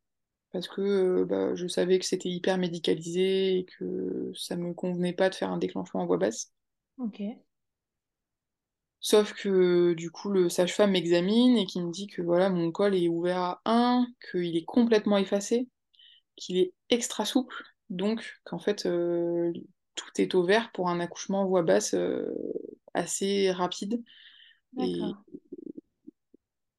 Parce 0.52 0.66
que 0.66 0.80
euh, 0.80 1.24
bah, 1.24 1.54
je 1.54 1.66
savais 1.68 1.98
que 1.98 2.04
c'était 2.04 2.28
hyper 2.28 2.58
médicalisé 2.58 3.58
et 3.58 3.64
que 3.64 4.32
ça 4.34 4.56
me 4.56 4.74
convenait 4.74 5.12
pas 5.12 5.30
de 5.30 5.34
faire 5.34 5.50
un 5.50 5.58
déclenchement 5.58 6.02
en 6.02 6.06
voie 6.06 6.18
basse. 6.18 6.52
Ok. 6.98 7.22
Sauf 9.00 9.32
que 9.32 9.94
du 9.94 10.10
coup, 10.10 10.28
le 10.28 10.48
sage-femme 10.48 10.90
m'examine 10.90 11.56
et 11.56 11.66
qui 11.66 11.80
me 11.80 11.90
dit 11.90 12.06
que 12.06 12.20
voilà, 12.20 12.50
mon 12.50 12.70
col 12.70 12.94
est 12.94 13.08
ouvert 13.08 13.38
à 13.38 13.60
1, 13.64 14.06
qu'il 14.30 14.56
est 14.56 14.64
complètement 14.64 15.16
effacé, 15.16 15.68
qu'il 16.36 16.58
est 16.58 16.74
extra 16.90 17.24
souple, 17.24 17.62
donc 17.88 18.40
qu'en 18.44 18.58
fait, 18.58 18.84
euh, 18.84 19.52
tout 19.94 20.10
est 20.18 20.34
au 20.34 20.44
vert 20.44 20.70
pour 20.72 20.90
un 20.90 21.00
accouchement 21.00 21.42
en 21.42 21.46
voie 21.46 21.62
basse 21.62 21.94
euh, 21.94 22.26
assez 22.92 23.50
rapide. 23.52 24.02
Et, 24.78 24.98
D'accord. 24.98 25.24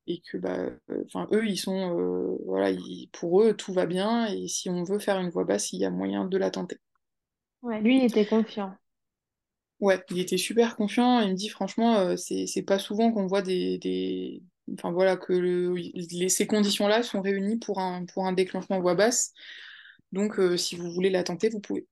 Et 0.08 0.22
que 0.22 0.38
bah, 0.38 0.58
euh, 0.90 1.04
enfin, 1.08 1.28
eux, 1.34 1.46
ils 1.48 1.58
sont, 1.58 1.98
euh, 2.00 2.38
voilà, 2.46 2.72
ils- 2.72 3.10
pour 3.14 3.42
eux, 3.44 3.54
tout 3.56 3.74
va 3.74 3.86
bien, 3.86 4.28
et 4.28 4.48
si 4.48 4.70
on 4.70 4.84
veut 4.84 5.00
faire 5.00 5.20
une 5.20 5.30
voie 5.30 5.46
basse, 5.46 5.74
il 5.74 5.80
y 5.80 5.86
a 5.86 5.90
moyen 5.92 6.26
de 6.26 6.38
la 6.38 6.52
tenter. 6.52 6.80
Ouais, 7.64 7.82
lui, 7.82 7.98
il 7.98 8.04
était 8.04 8.28
confiant. 8.28 8.78
Ouais, 9.80 10.00
il 10.12 10.20
était 10.20 10.38
super 10.38 10.76
confiant. 10.76 11.20
Il 11.22 11.32
me 11.32 11.36
dit 11.36 11.50
franchement, 11.50 11.98
euh, 11.98 12.16
c'est 12.16 12.62
pas 12.62 12.78
souvent 12.80 13.12
qu'on 13.12 13.26
voit 13.28 13.42
des, 13.42 13.78
des... 13.80 14.44
Enfin 14.74 14.92
voilà, 14.92 15.18
que 15.18 15.34
le- 15.34 15.74
les- 15.76 16.30
ces 16.30 16.46
conditions-là 16.48 17.02
sont 17.04 17.22
réunies 17.22 17.58
pour 17.58 17.80
un, 17.80 18.06
pour 18.06 18.26
un 18.28 18.34
déclenchement 18.34 18.80
voix 18.80 18.94
basse. 18.96 19.34
Donc 20.12 20.40
euh, 20.40 20.58
si 20.58 20.76
vous 20.76 20.92
voulez 20.92 21.10
la 21.10 21.24
tenter, 21.24 21.50
vous 21.50 21.60
pouvez. 21.62 21.88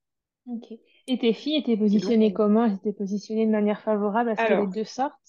Ok. 0.48 0.74
Et 1.08 1.18
tes 1.18 1.32
filles 1.32 1.56
étaient 1.56 1.78
donc, 1.92 2.16
positionnées 2.18 2.34
on- 2.34 2.34
comment? 2.34 2.66
Elles 2.66 2.74
étaient 2.76 2.92
positionnées 2.92 3.46
de 3.46 3.52
manière 3.52 3.80
favorable 3.82 4.30
à 4.30 4.36
ce 4.36 4.44
que 4.44 4.52
les 4.54 4.68
alors, 4.68 4.68
deux 4.68 4.84
sortent? 4.84 5.29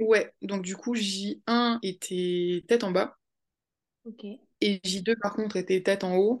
Ouais, 0.00 0.32
donc 0.42 0.62
du 0.62 0.76
coup, 0.76 0.94
J1 0.94 1.78
était 1.82 2.64
tête 2.68 2.84
en 2.84 2.90
bas 2.90 3.16
Ok. 4.04 4.24
et 4.60 4.80
J2 4.84 5.16
par 5.20 5.34
contre 5.34 5.56
était 5.56 5.82
tête 5.82 6.04
en 6.04 6.16
haut. 6.16 6.40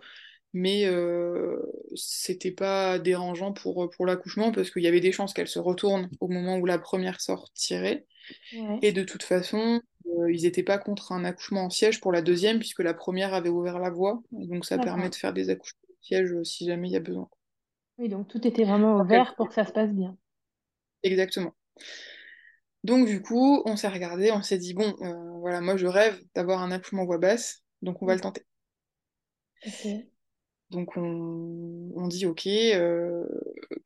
Mais 0.54 0.86
euh, 0.86 1.60
c'était 1.96 2.52
pas 2.52 2.98
dérangeant 2.98 3.52
pour, 3.52 3.90
pour 3.90 4.06
l'accouchement 4.06 4.52
parce 4.52 4.70
qu'il 4.70 4.82
y 4.84 4.86
avait 4.88 5.02
des 5.02 5.12
chances 5.12 5.34
qu'elle 5.34 5.48
se 5.48 5.58
retourne 5.58 6.10
au 6.20 6.28
moment 6.28 6.58
où 6.58 6.66
la 6.66 6.78
première 6.78 7.20
sortirait. 7.20 8.06
Ouais. 8.52 8.82
Et 8.82 8.92
de 8.92 9.04
toute 9.04 9.22
façon, 9.24 9.80
euh, 10.06 10.32
ils 10.32 10.42
n'étaient 10.44 10.62
pas 10.64 10.78
contre 10.78 11.12
un 11.12 11.24
accouchement 11.24 11.66
en 11.66 11.70
siège 11.70 12.00
pour 12.00 12.12
la 12.12 12.22
deuxième, 12.22 12.58
puisque 12.60 12.80
la 12.80 12.94
première 12.94 13.34
avait 13.34 13.50
ouvert 13.50 13.78
la 13.80 13.90
voie. 13.90 14.22
Et 14.40 14.46
donc 14.46 14.66
ça 14.66 14.78
permet 14.78 15.10
de 15.10 15.16
faire 15.16 15.32
des 15.34 15.50
accouchements 15.50 15.80
en 15.90 16.02
siège 16.02 16.32
euh, 16.34 16.44
si 16.44 16.66
jamais 16.66 16.88
il 16.88 16.92
y 16.92 16.96
a 16.96 17.00
besoin. 17.00 17.28
Oui, 17.98 18.08
donc 18.08 18.28
tout 18.28 18.46
était 18.46 18.62
vraiment 18.62 18.94
au 18.98 19.02
Après, 19.02 19.04
vert 19.04 19.34
pour 19.34 19.48
que 19.48 19.54
ça 19.54 19.64
se 19.64 19.72
passe 19.72 19.92
bien. 19.92 20.16
Exactement. 21.02 21.54
Donc 22.84 23.06
du 23.08 23.20
coup, 23.22 23.62
on 23.66 23.76
s'est 23.76 23.88
regardé, 23.88 24.30
on 24.32 24.42
s'est 24.42 24.58
dit, 24.58 24.74
bon, 24.74 24.94
euh, 25.02 25.38
voilà, 25.40 25.60
moi 25.60 25.76
je 25.76 25.86
rêve 25.88 26.22
d'avoir 26.36 26.62
un 26.62 26.70
accouchement 26.70 27.04
voix 27.06 27.18
basse, 27.18 27.64
donc 27.82 28.02
on 28.02 28.06
va 28.06 28.14
le 28.14 28.20
tenter. 28.20 28.44
Donc 30.70 30.96
on, 30.96 31.92
on 31.94 32.08
dit, 32.08 32.26
ok, 32.26 32.46
euh, 32.46 33.24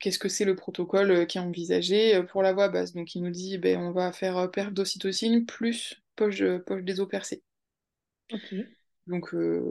qu'est-ce 0.01 0.19
que 0.19 0.29
c'est 0.29 0.45
le 0.45 0.57
protocole 0.57 1.27
qui 1.27 1.39
est 1.39 1.41
envisagé 1.41 2.15
euh, 2.17 2.23
pour 2.23 2.43
la 2.43 2.53
voix 2.53 2.69
basse? 2.69 2.93
Donc 2.95 3.15
il 3.15 3.23
nous 3.23 3.31
dit, 3.31 3.59
ben, 3.59 3.79
on 3.81 3.93
va 3.93 4.13
faire 4.13 4.51
perte 4.51 4.73
d'ocytocine 4.75 5.45
plus 5.47 6.01
poche, 6.17 6.43
poche 6.67 6.83
des 6.85 7.01
os 7.01 7.09
percés. 7.09 7.43
Donc 9.09 9.35
euh, 9.35 9.62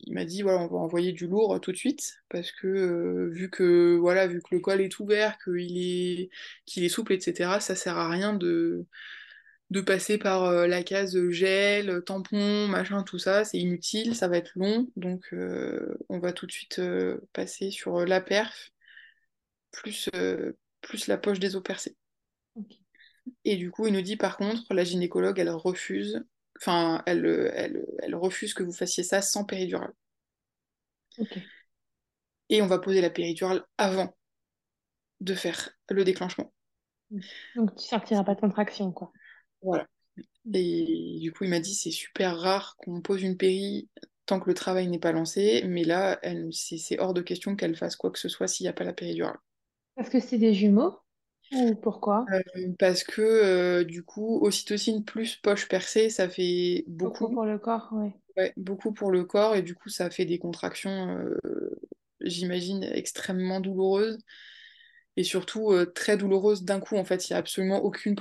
il 0.00 0.12
m'a 0.14 0.24
dit 0.24 0.42
voilà 0.42 0.60
on 0.60 0.66
va 0.66 0.78
envoyer 0.78 1.12
du 1.12 1.26
lourd 1.28 1.54
euh, 1.54 1.58
tout 1.58 1.72
de 1.72 1.76
suite 1.76 2.22
parce 2.28 2.52
que 2.52 2.66
euh, 2.66 3.28
vu 3.30 3.50
que 3.50 3.96
voilà 3.96 4.26
vu 4.26 4.42
que 4.42 4.54
le 4.54 4.60
col 4.60 4.80
est 4.80 4.98
ouvert, 4.98 5.38
qu'il 5.38 5.78
est 5.78 6.30
qu'il 6.66 6.84
est 6.84 6.88
souple 6.88 7.12
etc. 7.14 7.60
Ça 7.60 7.74
sert 7.76 7.96
à 7.96 8.08
rien 8.10 8.34
de 8.34 8.86
de 9.70 9.80
passer 9.80 10.18
par 10.18 10.52
la 10.68 10.82
case 10.84 11.18
gel, 11.30 12.02
tampon, 12.04 12.68
machin 12.68 13.02
tout 13.02 13.18
ça 13.18 13.44
c'est 13.44 13.58
inutile, 13.58 14.14
ça 14.14 14.28
va 14.28 14.36
être 14.38 14.52
long 14.56 14.88
donc 14.96 15.32
euh, 15.32 15.96
on 16.08 16.18
va 16.18 16.32
tout 16.32 16.46
de 16.46 16.52
suite 16.52 16.78
euh, 16.78 17.18
passer 17.32 17.70
sur 17.70 18.04
la 18.06 18.20
perf 18.20 18.72
plus 19.72 20.08
euh, 20.14 20.52
plus 20.80 21.06
la 21.08 21.18
poche 21.18 21.38
des 21.40 21.56
os 21.56 21.62
percés. 21.62 21.96
Et 23.44 23.56
du 23.56 23.70
coup 23.70 23.86
il 23.86 23.92
nous 23.92 24.02
dit 24.02 24.16
par 24.16 24.36
contre 24.36 24.72
la 24.74 24.84
gynécologue 24.84 25.38
elle 25.38 25.50
refuse 25.50 26.24
enfin 26.60 27.02
elle 27.06 27.50
elle, 27.54 27.86
elle 28.00 28.14
refuse 28.14 28.54
que 28.54 28.62
vous 28.62 28.72
fassiez 28.72 29.04
ça 29.04 29.22
sans 29.22 29.44
péridurale. 29.44 29.92
Et 32.48 32.62
on 32.62 32.66
va 32.66 32.78
poser 32.78 33.00
la 33.00 33.10
péridurale 33.10 33.64
avant 33.78 34.14
de 35.20 35.34
faire 35.34 35.70
le 35.90 36.04
déclenchement. 36.04 36.52
Donc 37.54 37.74
tu 37.76 37.84
sortiras 37.84 38.24
pas 38.24 38.34
de 38.34 38.40
contraction, 38.40 38.92
quoi. 38.92 39.12
Voilà. 39.62 39.86
Et 40.52 41.18
du 41.20 41.32
coup, 41.32 41.44
il 41.44 41.50
m'a 41.50 41.60
dit 41.60 41.74
c'est 41.74 41.90
super 41.90 42.38
rare 42.38 42.76
qu'on 42.78 43.00
pose 43.00 43.22
une 43.22 43.36
péri 43.36 43.88
tant 44.26 44.40
que 44.40 44.48
le 44.48 44.54
travail 44.54 44.88
n'est 44.88 44.98
pas 44.98 45.12
lancé, 45.12 45.62
mais 45.66 45.84
là, 45.84 46.20
c'est 46.50 46.98
hors 46.98 47.14
de 47.14 47.22
question 47.22 47.56
qu'elle 47.56 47.76
fasse 47.76 47.96
quoi 47.96 48.10
que 48.10 48.18
ce 48.18 48.28
soit 48.28 48.48
s'il 48.48 48.64
n'y 48.64 48.68
a 48.68 48.72
pas 48.72 48.84
la 48.84 48.92
péridurale. 48.92 49.38
Parce 49.94 50.08
que 50.08 50.20
c'est 50.20 50.38
des 50.38 50.52
jumeaux? 50.52 50.98
Ou 51.50 51.74
pourquoi? 51.74 52.30
Euh, 52.32 52.40
parce 52.78 53.04
que 53.04 53.22
euh, 53.22 53.84
du 53.84 54.02
coup, 54.02 54.38
ocytocine 54.42 55.04
plus 55.04 55.36
poche 55.36 55.68
percée, 55.68 56.10
ça 56.10 56.28
fait 56.28 56.84
Beaucoup 57.00 57.28
beaucoup, 57.28 57.30
pour 57.30 57.46
le 57.46 57.58
corps, 57.58 57.88
ouais. 57.92 58.12
ouais, 58.36 58.52
beaucoup 58.56 58.92
pour 58.92 59.10
le 59.10 59.24
corps, 59.24 59.56
et 59.56 59.62
du 59.62 59.74
coup, 59.74 59.88
ça 59.88 60.10
fait 60.10 60.24
des 60.26 60.38
contractions, 60.38 61.08
euh, 61.18 61.38
j'imagine, 62.20 62.84
extrêmement 62.84 63.60
douloureuses. 63.60 64.18
et 65.16 65.24
surtout 65.24 65.72
très 65.94 66.16
douloureuse 66.16 66.64
d'un 66.64 66.80
coup. 66.80 66.96
En 66.96 67.04
fait, 67.04 67.28
il 67.28 67.32
n'y 67.32 67.36
a 67.36 67.38
absolument 67.38 67.82
aucune 67.84 68.16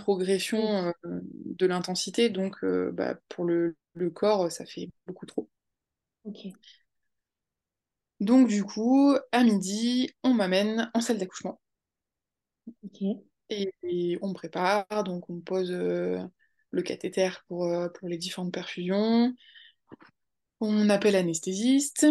Oui. 0.51 0.75
progression 0.75 0.93
de 1.05 1.65
l'intensité, 1.65 2.29
donc 2.29 2.57
bah, 2.93 3.15
pour 3.29 3.45
le, 3.45 3.75
le 3.93 4.09
corps, 4.09 4.51
ça 4.51 4.65
fait 4.65 4.89
beaucoup 5.07 5.25
trop. 5.25 5.49
Ok. 6.23 6.55
Donc 8.19 8.49
du 8.49 8.65
coup, 8.65 9.15
à 9.31 9.43
midi, 9.45 10.11
on 10.23 10.33
m'amène 10.33 10.91
en 10.93 10.99
salle 10.99 11.17
d'accouchement 11.17 11.61
Et, 13.49 13.73
et 13.84 14.17
on 14.21 14.34
prépare, 14.34 15.04
donc 15.04 15.30
on 15.30 15.39
pose 15.39 15.71
euh, 15.71 16.19
le 16.71 16.82
cathéter 16.82 17.30
pour, 17.47 17.65
euh, 17.65 17.89
pour 17.89 18.08
les 18.08 18.17
différentes 18.17 18.54
perfusions. 18.54 19.34
On 20.62 20.89
appelle 20.89 21.13
l'anesthésiste, 21.13 22.08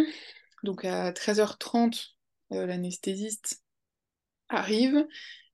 donc 0.62 0.84
à 0.84 1.12
13h30, 1.12 2.16
euh, 2.52 2.66
l'anesthésiste 2.66 3.62
arrive 4.48 5.06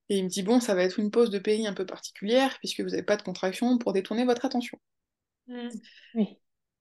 et 0.08 0.18
il 0.18 0.24
me 0.24 0.28
dit 0.28 0.42
bon, 0.42 0.60
ça 0.60 0.74
va 0.74 0.82
être 0.82 0.98
une 0.98 1.10
pause 1.10 1.30
de 1.30 1.38
péri 1.38 1.66
un 1.66 1.72
peu 1.72 1.86
particulière 1.86 2.58
puisque 2.58 2.80
vous 2.80 2.90
n'avez 2.90 3.04
pas 3.04 3.16
de 3.16 3.22
contraction 3.22 3.78
pour 3.78 3.92
détourner 3.92 4.24
votre 4.24 4.44
attention. 4.44 4.78
Mm. 5.46 5.68
Oui. 6.14 6.36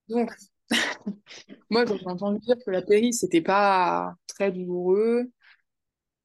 Donc, 0.10 0.32
moi, 1.70 1.86
j'ai 1.86 2.08
entendu 2.08 2.40
dire 2.40 2.56
que 2.66 2.72
la 2.72 2.82
péri, 2.82 3.14
c'était 3.14 3.42
pas 3.42 4.16
très 4.28 4.52
douloureux, 4.52 5.32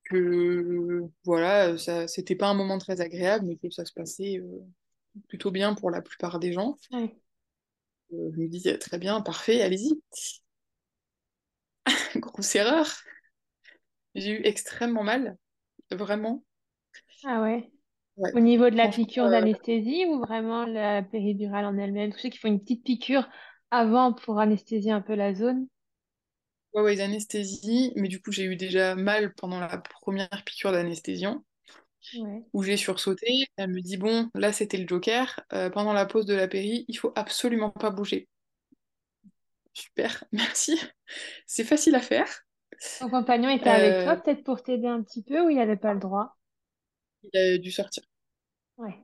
que 0.05 1.03
voilà, 1.25 1.77
ça, 1.79 2.07
c'était 2.09 2.37
pas 2.37 2.49
un 2.49 2.55
moment 2.55 2.79
très 2.79 3.01
agréable, 3.01 3.47
mais 3.47 3.57
que 3.57 3.71
ça 3.71 3.85
se 3.85 3.93
passait 3.93 4.39
euh, 4.39 4.65
plutôt 5.29 5.51
bien 5.51 5.75
pour 5.75 5.91
la 5.91 6.03
plupart 6.03 6.39
des 6.39 6.53
gens. 6.53 6.77
Ouais. 6.93 7.17
Euh, 8.13 8.31
je 8.35 8.41
me 8.41 8.49
disais 8.49 8.79
très 8.79 8.99
bien, 8.99 9.21
parfait, 9.21 9.63
allez-y. 9.63 10.01
Grosse 12.17 12.55
erreur. 12.55 12.87
J'ai 14.15 14.41
eu 14.41 14.43
extrêmement 14.45 15.03
mal, 15.03 15.37
vraiment. 15.91 16.45
Ah 17.25 17.43
ouais. 17.43 17.71
Ouais. 18.17 18.31
Au 18.35 18.41
niveau 18.41 18.71
de 18.71 18.77
la 18.77 18.89
piqûre 18.89 19.25
euh, 19.25 19.31
d'anesthésie 19.31 20.07
ou 20.07 20.21
vraiment 20.21 20.67
la 20.67 21.03
péridurale 21.03 21.65
en 21.65 21.77
elle-même? 21.77 22.13
Je 22.13 22.19
sais 22.19 22.31
qu'il 22.31 22.39
faut 22.39 22.49
une 22.49 22.61
petite 22.61 22.85
piqûre 22.85 23.29
avant 23.73 24.13
pour 24.13 24.39
anesthésier 24.39 24.93
un 24.93 25.01
peu 25.01 25.15
la 25.15 25.35
zone. 25.35 25.67
Ouais, 26.75 26.83
ouais, 26.83 26.97
d'anesthésie, 26.97 27.93
mais 27.97 28.09
du 28.09 28.21
coup, 28.21 28.31
j'ai 28.33 28.45
eu 28.45 28.57
déjà 28.57 28.95
mal 28.97 29.35
pendant 29.35 29.61
la 29.61 29.79
première 29.79 30.29
piqûre 30.45 30.73
d'anesthésion. 30.73 31.45
Ouais. 32.13 32.45
où 32.55 32.63
j'ai 32.63 32.77
sursauté. 32.79 33.47
Elle 33.57 33.71
me 33.71 33.81
dit, 33.83 33.97
bon, 33.99 34.31
là 34.35 34.53
c'était 34.53 34.79
le 34.79 34.87
Joker, 34.89 35.41
euh, 35.53 35.69
pendant 35.71 35.93
la 35.93 36.07
pause 36.07 36.27
de 36.27 36.35
la 36.35 36.49
péri, 36.49 36.85
il 36.89 36.97
faut 36.99 37.13
absolument 37.17 37.71
pas 37.71 37.91
bouger. 37.91 38.29
Super, 39.73 40.25
merci. 40.33 40.79
C'est 41.47 41.65
facile 41.65 41.95
à 41.95 42.01
faire. 42.01 42.29
Ton 42.99 43.09
compagnon 43.09 43.51
était 43.51 43.71
avec 43.71 44.01
toi 44.01 44.17
Euh, 44.17 44.17
peut-être 44.17 44.43
pour 44.43 44.65
t'aider 44.65 44.89
un 44.89 45.01
petit 45.05 45.23
peu 45.23 45.41
ou 45.41 45.49
il 45.49 45.59
n'avait 45.59 45.77
pas 45.77 45.95
le 45.95 46.01
droit? 46.01 46.37
il 47.25 47.37
a 47.39 47.59
dû 47.59 47.71
sortir. 47.73 48.03
Ouais. 48.77 49.04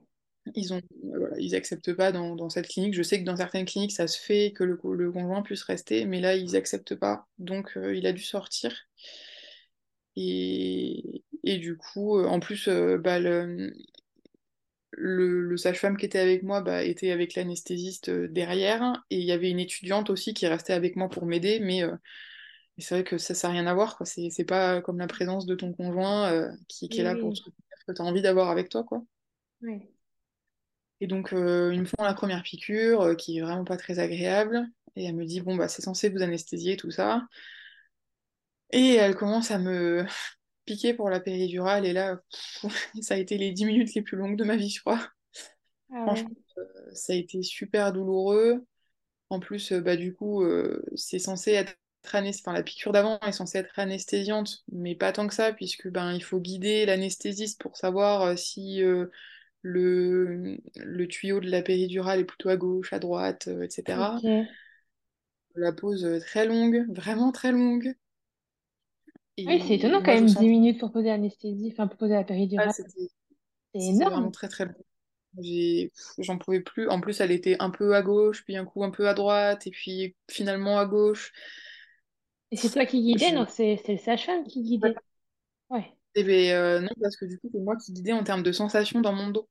Ils 0.54 0.72
ont, 0.74 0.80
voilà, 1.04 1.36
ils 1.38 1.54
acceptent 1.54 1.94
pas 1.94 2.12
dans, 2.12 2.36
dans 2.36 2.50
cette 2.50 2.68
clinique. 2.68 2.94
Je 2.94 3.02
sais 3.02 3.20
que 3.20 3.24
dans 3.24 3.36
certaines 3.36 3.64
cliniques, 3.66 3.92
ça 3.92 4.06
se 4.08 4.18
fait 4.20 4.52
que 4.52 4.64
le, 4.64 4.76
co- 4.76 4.94
le 4.94 5.12
conjoint 5.12 5.42
puisse 5.42 5.62
rester, 5.62 6.04
mais 6.06 6.20
là, 6.20 6.34
ils 6.36 6.56
acceptent 6.56 6.94
pas. 6.96 7.26
Donc, 7.38 7.76
euh, 7.76 7.94
il 7.96 8.06
a 8.06 8.12
dû 8.12 8.22
sortir. 8.22 8.72
Et, 10.16 11.24
et 11.44 11.58
du 11.58 11.76
coup, 11.76 12.18
euh, 12.18 12.26
en 12.26 12.40
plus, 12.40 12.68
euh, 12.68 12.98
bah, 12.98 13.18
le, 13.20 13.72
le, 14.92 15.42
le 15.42 15.56
sage-femme 15.56 15.96
qui 15.96 16.06
était 16.06 16.18
avec 16.18 16.42
moi 16.42 16.60
bah, 16.62 16.82
était 16.84 17.10
avec 17.12 17.34
l'anesthésiste 17.34 18.08
euh, 18.08 18.28
derrière. 18.28 19.04
Et 19.10 19.18
il 19.18 19.24
y 19.24 19.32
avait 19.32 19.50
une 19.50 19.60
étudiante 19.60 20.10
aussi 20.10 20.34
qui 20.34 20.46
restait 20.46 20.72
avec 20.72 20.96
moi 20.96 21.08
pour 21.08 21.26
m'aider. 21.26 21.60
Mais 21.60 21.82
euh, 21.82 21.94
c'est 22.78 22.94
vrai 22.96 23.04
que 23.04 23.18
ça, 23.18 23.34
ça 23.34 23.48
n'a 23.48 23.54
rien 23.54 23.66
à 23.68 23.74
voir, 23.74 23.96
quoi. 23.98 24.06
C'est, 24.06 24.44
pas 24.46 24.82
comme 24.82 24.98
la 24.98 25.06
présence 25.08 25.46
de 25.46 25.54
ton 25.54 25.72
conjoint 25.74 26.30
euh, 26.32 26.50
qui, 26.68 26.88
qui 26.88 27.00
est 27.02 27.04
Oui, 27.04 27.04
là 27.04 27.16
pour 27.16 27.32
te 27.34 27.38
oui. 27.38 27.40
soutenir, 27.40 27.64
que 27.86 27.92
tu 27.94 28.02
as 28.02 28.04
envie 28.04 28.22
d'avoir 28.22 28.50
avec 28.50 28.68
toi, 28.70 28.84
quoi. 28.84 29.04
Ouais. 29.62 29.90
Et 31.00 31.06
donc, 31.06 31.32
euh, 31.32 31.70
ils 31.72 31.80
me 31.80 31.86
font 31.86 32.02
la 32.02 32.14
première 32.14 32.42
piqûre, 32.42 33.00
euh, 33.00 33.14
qui 33.14 33.38
est 33.38 33.40
vraiment 33.40 33.64
pas 33.64 33.76
très 33.76 33.98
agréable. 33.98 34.66
Et 34.96 35.04
elle 35.04 35.16
me 35.16 35.24
dit, 35.24 35.40
bon, 35.40 35.56
bah, 35.56 35.68
c'est 35.68 35.82
censé 35.82 36.08
vous 36.10 36.22
anesthésier, 36.22 36.76
tout 36.76 36.90
ça. 36.90 37.22
Et 38.72 38.94
elle 38.94 39.16
commence 39.16 39.50
à 39.50 39.58
me 39.58 40.04
piquer 40.66 40.94
pour 40.94 41.10
la 41.10 41.20
péridurale. 41.20 41.86
Et 41.86 41.92
là, 41.92 42.20
pff, 42.30 42.66
ça 43.02 43.14
a 43.14 43.16
été 43.18 43.38
les 43.38 43.52
10 43.52 43.64
minutes 43.64 43.94
les 43.94 44.02
plus 44.02 44.16
longues 44.16 44.36
de 44.36 44.44
ma 44.44 44.56
vie, 44.56 44.70
je 44.70 44.80
crois. 44.80 45.00
Ah 45.92 45.94
ouais. 45.94 46.04
Franchement, 46.04 46.30
euh, 46.58 46.64
ça 46.92 47.12
a 47.14 47.16
été 47.16 47.42
super 47.42 47.92
douloureux. 47.92 48.64
En 49.30 49.40
plus, 49.40 49.72
euh, 49.72 49.80
bah, 49.80 49.96
du 49.96 50.14
coup, 50.14 50.44
c'est 50.96 51.18
censé 51.18 51.52
être. 51.52 51.74
Enfin, 52.02 52.22
la 52.54 52.62
piqûre 52.62 52.92
d'avant 52.92 53.20
est 53.20 53.32
censée 53.32 53.58
être 53.58 53.78
anesthésiante, 53.78 54.64
mais 54.72 54.94
pas 54.94 55.12
tant 55.12 55.28
que 55.28 55.34
ça, 55.34 55.52
puisque 55.52 55.88
ben, 55.88 56.14
il 56.14 56.24
faut 56.24 56.40
guider 56.40 56.86
l'anesthésiste 56.86 57.60
pour 57.60 57.76
savoir 57.76 58.38
si 58.38 58.82
euh, 58.82 59.06
le, 59.62 60.58
le 60.76 61.08
tuyau 61.08 61.40
de 61.40 61.50
la 61.50 61.62
péridurale 61.62 62.20
est 62.20 62.24
plutôt 62.24 62.48
à 62.48 62.56
gauche, 62.56 62.92
à 62.92 62.98
droite, 62.98 63.48
euh, 63.48 63.62
etc. 63.64 64.22
Ok. 64.24 64.46
La 65.54 65.72
pause 65.72 66.04
euh, 66.04 66.18
très 66.18 66.44
longue, 66.44 66.86
vraiment 66.90 67.30
très 67.30 67.52
longue. 67.52 67.94
Oui, 69.38 69.62
c'est 69.66 69.74
étonnant 69.76 70.02
quand 70.02 70.12
moi, 70.12 70.14
même, 70.14 70.26
10 70.26 70.34
sentais 70.34 70.48
minutes 70.48 70.80
pour 70.80 70.92
poser 70.92 71.08
l'anesthésie, 71.08 71.70
enfin 71.72 71.86
pour 71.86 71.96
poser 71.98 72.14
la 72.14 72.24
péridurale. 72.24 72.70
C'est 72.72 72.84
c'était 73.78 74.04
vraiment 74.04 74.30
énorme. 74.30 74.30
très 74.30 74.48
très 74.48 74.66
long. 74.66 74.74
J'en 76.18 76.38
pouvais 76.38 76.60
plus. 76.60 76.88
En 76.88 77.00
plus, 77.00 77.20
elle 77.20 77.30
était 77.30 77.56
un 77.60 77.70
peu 77.70 77.94
à 77.94 78.02
gauche, 78.02 78.44
puis 78.44 78.56
un 78.56 78.64
coup 78.64 78.84
un 78.84 78.90
peu 78.90 79.08
à 79.08 79.14
droite, 79.14 79.66
et 79.66 79.70
puis 79.70 80.16
finalement 80.28 80.78
à 80.78 80.86
gauche. 80.86 81.32
Et 82.50 82.56
c'est 82.56 82.70
toi 82.70 82.84
qui 82.84 83.00
guidais, 83.00 83.30
Je... 83.30 83.34
donc 83.34 83.48
c'est 83.50 83.80
c'est 83.84 83.92
le 83.92 83.98
sage-femme 83.98 84.44
qui 84.44 84.62
guidait. 84.62 84.94
Eh 86.14 86.24
ben, 86.24 86.50
euh, 86.54 86.80
non, 86.80 86.90
parce 87.00 87.16
que 87.16 87.24
du 87.24 87.38
coup, 87.38 87.48
c'est 87.52 87.58
moi 87.60 87.76
qui 87.76 87.92
guidais 87.92 88.12
en 88.12 88.22
termes 88.24 88.42
de 88.42 88.52
sensations 88.52 89.00
dans 89.00 89.12
mon 89.12 89.30
dos. 89.30 89.48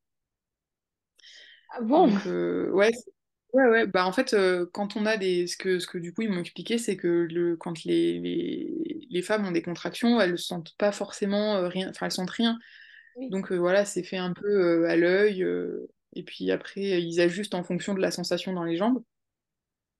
Ah 1.71 1.81
bon? 1.81 2.07
Donc, 2.07 2.25
euh, 2.25 2.69
ouais, 2.71 2.91
ouais, 3.53 3.67
ouais. 3.69 3.87
Bah, 3.87 4.05
en 4.05 4.11
fait, 4.11 4.33
euh, 4.33 4.65
quand 4.73 4.95
on 4.95 5.05
a 5.05 5.17
des. 5.17 5.47
Ce 5.47 5.57
que, 5.57 5.79
ce 5.79 5.87
que 5.87 5.97
du 5.97 6.13
coup, 6.13 6.21
ils 6.23 6.29
m'ont 6.31 6.39
expliqué, 6.41 6.77
c'est 6.77 6.97
que 6.97 7.07
le... 7.29 7.55
quand 7.57 7.83
les... 7.85 8.19
Les... 8.19 9.07
les 9.09 9.21
femmes 9.21 9.45
ont 9.45 9.51
des 9.51 9.61
contractions, 9.61 10.19
elles 10.21 10.37
sentent 10.39 10.75
pas 10.77 10.91
forcément 10.91 11.55
euh, 11.57 11.67
rien. 11.67 11.89
Enfin, 11.89 12.07
elles 12.07 12.11
sentent 12.11 12.29
rien. 12.31 12.57
Oui. 13.17 13.29
Donc, 13.29 13.51
euh, 13.51 13.57
voilà, 13.57 13.85
c'est 13.85 14.03
fait 14.03 14.17
un 14.17 14.33
peu 14.33 14.87
à 14.89 14.95
l'œil. 14.97 15.45
Et 16.15 16.23
puis 16.23 16.51
après, 16.51 17.01
ils 17.03 17.21
ajustent 17.21 17.55
en 17.55 17.63
fonction 17.63 17.93
de 17.95 18.01
la 18.01 18.11
sensation 18.11 18.53
dans 18.53 18.63
les 18.65 18.77
jambes. 18.77 19.03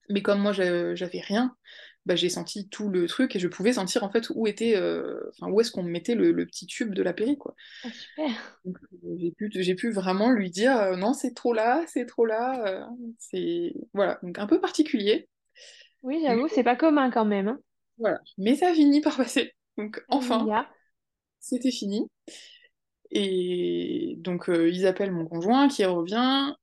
Mais 0.08 0.22
comme 0.22 0.40
moi, 0.40 0.52
j'a- 0.52 0.94
j'avais 0.94 1.20
rien, 1.20 1.56
bah, 2.06 2.16
j'ai 2.16 2.28
senti 2.30 2.68
tout 2.68 2.88
le 2.88 3.06
truc 3.06 3.36
et 3.36 3.38
je 3.38 3.48
pouvais 3.48 3.74
sentir 3.74 4.04
en 4.04 4.10
fait 4.10 4.28
où 4.34 4.46
était. 4.46 4.76
euh, 4.76 5.20
Enfin, 5.38 5.50
où 5.52 5.60
est-ce 5.60 5.70
qu'on 5.72 5.82
mettait 5.82 6.14
le... 6.14 6.32
le 6.32 6.46
petit 6.46 6.66
tube 6.66 6.94
de 6.94 7.02
la 7.02 7.12
péri, 7.12 7.38
quoi. 7.38 7.54
Ah 7.82 7.90
super. 7.92 8.60
Euh, 9.04 9.16
j'ai 9.18 9.30
pu, 9.32 9.50
j'ai 9.54 9.74
pu 9.74 9.90
vraiment 9.92 10.30
lui 10.30 10.50
dire 10.50 10.76
euh, 10.78 10.96
non, 10.96 11.12
c'est 11.14 11.34
trop 11.34 11.52
là, 11.54 11.84
c'est 11.88 12.06
trop 12.06 12.26
là. 12.26 12.62
euh, 12.66 12.84
c'est 13.18 13.74
voilà, 13.94 14.18
donc 14.22 14.38
un 14.38 14.46
peu 14.46 14.60
particulier, 14.60 15.28
Oui, 16.02 16.20
j'avoue, 16.22 16.46
c'est 16.48 16.62
pas 16.62 16.76
commun 16.76 17.10
quand 17.10 17.24
même, 17.24 17.48
hein. 17.48 17.58
voilà. 17.98 18.20
Mais 18.38 18.56
ça 18.56 18.72
finit 18.74 19.00
par 19.00 19.16
passer. 19.16 19.52
Donc 19.78 20.02
enfin, 20.08 20.50
c'était 21.40 21.70
fini. 21.72 22.08
Et 23.12 24.14
donc 24.18 24.48
ils 24.48 24.86
appellent 24.86 25.12
mon 25.12 25.26
conjoint 25.26 25.68
qui 25.68 25.84
revient 25.84 26.54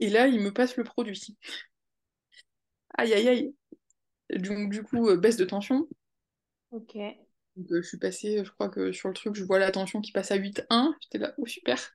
et 0.00 0.10
là 0.10 0.26
il 0.28 0.40
me 0.40 0.52
passe 0.52 0.76
le 0.76 0.84
produit. 0.84 1.36
Aïe 2.98 3.12
aïe 3.14 3.28
aïe. 3.28 3.54
Donc 4.36 4.70
du 4.70 4.82
coup 4.82 5.08
euh, 5.08 5.16
baisse 5.16 5.36
de 5.36 5.44
tension. 5.44 5.86
Ok. 6.70 6.96
Donc, 7.56 7.70
euh, 7.72 7.82
je 7.82 7.88
suis 7.88 7.98
passée, 7.98 8.42
je 8.44 8.50
crois 8.50 8.68
que 8.68 8.92
sur 8.92 9.08
le 9.08 9.14
truc, 9.14 9.34
je 9.34 9.44
vois 9.44 9.58
la 9.58 9.70
tension 9.70 10.00
qui 10.00 10.12
passe 10.12 10.30
à 10.30 10.36
8,1. 10.36 10.94
J'étais 11.00 11.18
là, 11.18 11.34
oh 11.38 11.46
super. 11.46 11.92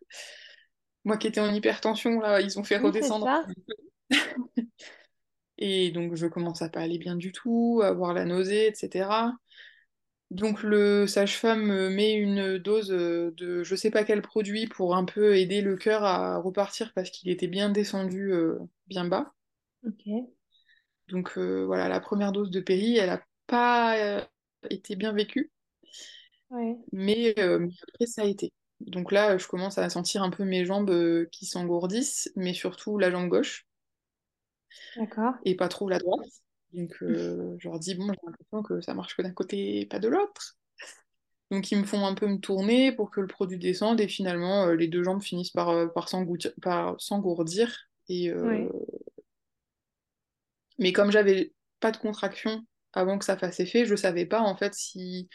Moi 1.04 1.18
qui 1.18 1.28
étais 1.28 1.40
en 1.40 1.54
hypertension, 1.54 2.20
là, 2.20 2.42
ils 2.42 2.60
ont 2.60 2.64
fait 2.64 2.78
Oui, 2.78 2.88
redescendre. 2.88 3.28
Et 5.58 5.92
donc 5.92 6.16
je 6.16 6.28
commence 6.28 6.62
à 6.62 6.70
pas 6.70 6.82
aller 6.82 6.98
bien 6.98 7.16
du 7.16 7.32
tout, 7.32 7.80
à 7.84 7.88
avoir 7.88 8.14
la 8.14 8.26
nausée, 8.26 8.68
etc. 8.68 9.34
Donc 10.32 10.64
le 10.64 11.08
sage-femme 11.08 11.64
me 11.66 11.90
met 11.90 12.14
une 12.14 12.58
dose 12.58 12.92
euh, 12.92 13.32
de 13.38 13.64
je 13.64 13.76
sais 13.76 13.92
pas 13.92 14.04
quel 14.04 14.22
produit 14.22 14.68
pour 14.68 14.96
un 14.96 15.06
peu 15.06 15.38
aider 15.38 15.62
le 15.62 15.78
cœur 15.78 16.04
à 16.04 16.38
repartir 16.38 16.92
parce 16.94 17.10
qu'il 17.10 17.30
était 17.30 17.48
bien 17.48 17.70
descendu 17.70 18.34
euh, 18.34 18.60
bien 18.88 19.06
bas. 19.06 19.34
Ok. 19.84 20.35
Donc 21.10 21.38
euh, 21.38 21.66
voilà, 21.66 21.88
la 21.90 22.00
première 22.00 22.32
dose 22.32 22.52
de 22.52 22.60
péri, 22.60 22.98
elle 22.98 23.10
a 23.10 23.24
pas 23.48 23.98
euh, 24.00 24.22
été 24.70 24.96
bien 24.96 25.14
vécue, 25.14 25.52
Ouais. 26.50 26.78
mais, 26.92 27.34
euh, 27.40 27.60
mais 27.60 27.72
après 27.94 28.06
ça 28.08 28.22
a 28.24 28.26
été. 28.26 28.52
Donc 28.82 29.12
là, 29.12 29.38
je 29.38 29.48
commence 29.48 29.78
à 29.78 29.90
sentir 29.90 30.24
un 30.24 30.30
peu 30.30 30.44
mes 30.44 30.66
jambes 30.66 31.26
qui 31.32 31.46
s'engourdissent, 31.46 32.32
mais 32.36 32.54
surtout 32.54 32.98
la 32.98 33.10
jambe 33.12 33.30
gauche. 33.30 33.66
D'accord. 34.96 35.36
et 35.44 35.56
pas 35.56 35.68
trop 35.68 35.90
la 35.90 36.00
droite. 36.00 36.28
Donc 36.74 36.96
euh, 37.02 37.56
je 37.60 37.70
leur 37.70 37.80
dis, 37.80 37.96
bon, 37.96 38.08
j'ai 38.08 38.20
l'impression 38.26 38.64
que 38.64 38.82
ça 38.82 38.94
marche 38.94 39.16
que 39.16 39.22
d'un 39.22 39.32
côté 39.32 39.82
et 39.82 39.86
pas 39.86 40.00
de 40.00 40.08
l'autre. 40.10 40.58
Donc 41.52 41.72
ils 41.72 41.80
me 41.80 41.86
font 41.86 42.06
un 42.06 42.16
peu 42.16 42.28
me 42.28 42.40
tourner 42.40 42.92
pour 42.92 43.12
que 43.12 43.22
le 43.22 43.28
produit 43.28 43.60
descende 43.60 44.02
et 44.02 44.08
finalement 44.08 44.66
euh, 44.68 44.76
les 44.76 44.88
deux 44.88 45.04
jambes 45.04 45.22
finissent 45.22 45.52
par, 45.52 45.94
par 45.94 46.10
s'engourdir. 47.00 47.76
Et, 48.10 48.30
euh. 48.32 48.70
Mais 50.80 50.94
comme 50.94 51.12
j'avais 51.12 51.54
pas 51.80 51.92
de 51.92 51.98
contraction 51.98 52.66
avant 52.94 53.18
que 53.20 53.26
ça 53.26 53.38
fasse 53.38 53.60
effet, 53.60 53.86
je 53.86 53.96
savais 53.96 54.26
pas 54.26 54.42
en 54.42 54.56
fait 54.58 54.74
si, 54.74 55.30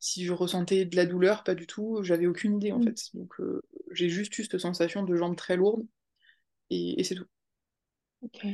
si 0.00 0.24
je 0.26 0.32
ressentais 0.32 0.84
de 0.86 0.96
la 0.96 1.06
douleur, 1.06 1.44
pas 1.44 1.54
du 1.54 1.66
tout, 1.66 2.00
j'avais 2.02 2.26
aucune 2.26 2.56
idée 2.58 2.72
en 2.72 2.80
Mm. 2.80 2.82
fait. 2.82 3.00
Donc 3.14 3.40
euh, 3.40 3.62
j'ai 3.92 4.08
juste 4.10 4.38
eu 4.38 4.44
cette 4.44 4.58
sensation 4.60 5.02
de 5.04 5.16
jambes 5.16 5.36
très 5.36 5.56
lourdes 5.56 5.86
et, 6.70 7.00
et 7.00 7.04
c'est 7.04 7.16
tout. 7.16 7.26
Ok. 8.20 8.44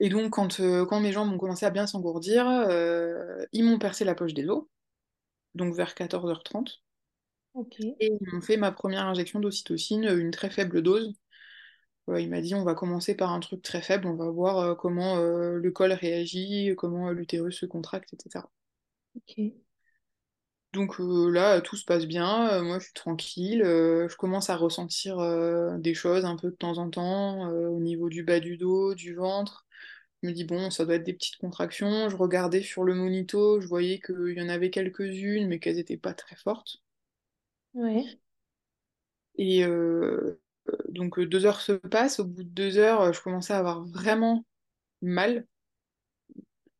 Et 0.00 0.08
donc, 0.08 0.30
quand, 0.32 0.60
euh, 0.60 0.86
quand 0.86 1.00
mes 1.00 1.12
jambes 1.12 1.32
ont 1.32 1.38
commencé 1.38 1.66
à 1.66 1.70
bien 1.70 1.86
s'engourdir, 1.86 2.46
euh, 2.48 3.44
ils 3.52 3.64
m'ont 3.64 3.78
percé 3.78 4.04
la 4.04 4.14
poche 4.14 4.34
des 4.34 4.48
os, 4.48 4.64
donc 5.54 5.74
vers 5.76 5.94
14h30, 5.94 6.82
Ok. 7.52 7.76
et 8.00 8.12
ils 8.20 8.28
m'ont 8.34 8.40
fait 8.42 8.56
ma 8.56 8.72
première 8.72 9.06
injection 9.06 9.40
d'ocytocine, 9.40 10.04
une 10.04 10.30
très 10.32 10.50
faible 10.50 10.82
dose. 10.82 11.14
Ouais, 12.10 12.22
il 12.24 12.28
m'a 12.28 12.42
dit, 12.42 12.54
on 12.54 12.62
va 12.64 12.74
commencer 12.74 13.14
par 13.16 13.30
un 13.32 13.40
truc 13.40 13.62
très 13.62 13.80
faible, 13.80 14.06
on 14.06 14.14
va 14.16 14.28
voir 14.30 14.58
euh, 14.58 14.74
comment 14.74 15.16
euh, 15.16 15.54
le 15.58 15.70
col 15.70 15.92
réagit, 15.92 16.74
comment 16.76 17.08
euh, 17.08 17.12
l'utérus 17.14 17.58
se 17.60 17.64
contracte, 17.66 18.12
etc. 18.12 18.50
Ok. 19.14 19.52
Donc 20.72 21.00
euh, 21.00 21.30
là, 21.30 21.60
tout 21.60 21.76
se 21.76 21.84
passe 21.84 22.06
bien, 22.06 22.48
euh, 22.52 22.62
moi 22.62 22.78
je 22.78 22.84
suis 22.84 22.92
tranquille, 22.94 23.62
euh, 23.62 24.08
je 24.08 24.16
commence 24.16 24.50
à 24.50 24.56
ressentir 24.56 25.18
euh, 25.18 25.76
des 25.78 25.94
choses 25.94 26.24
un 26.24 26.36
peu 26.36 26.50
de 26.50 26.54
temps 26.56 26.78
en 26.78 26.88
temps, 26.90 27.50
euh, 27.50 27.66
au 27.68 27.80
niveau 27.80 28.08
du 28.08 28.22
bas 28.22 28.38
du 28.40 28.56
dos, 28.56 28.94
du 28.94 29.14
ventre. 29.14 29.66
Je 30.22 30.28
me 30.28 30.34
dis, 30.34 30.44
bon, 30.44 30.70
ça 30.70 30.84
doit 30.86 30.96
être 30.96 31.04
des 31.04 31.14
petites 31.14 31.38
contractions. 31.38 32.08
Je 32.10 32.16
regardais 32.16 32.62
sur 32.62 32.84
le 32.84 32.94
monito, 32.94 33.60
je 33.60 33.68
voyais 33.68 34.00
qu'il 34.00 34.34
y 34.36 34.42
en 34.42 34.48
avait 34.50 34.70
quelques-unes, 34.70 35.48
mais 35.48 35.60
qu'elles 35.60 35.76
n'étaient 35.76 35.96
pas 35.98 36.14
très 36.14 36.36
fortes. 36.36 36.82
Ouais. 37.74 38.20
Et 39.36 39.64
euh, 39.64 40.40
donc 40.88 41.18
euh, 41.18 41.26
deux 41.26 41.46
heures 41.46 41.60
se 41.60 41.72
passent. 41.72 42.20
Au 42.20 42.24
bout 42.24 42.44
de 42.44 42.48
deux 42.48 42.78
heures, 42.78 43.00
euh, 43.02 43.12
je 43.12 43.20
commençais 43.22 43.52
à 43.52 43.58
avoir 43.58 43.84
vraiment 43.84 44.44
mal. 45.02 45.46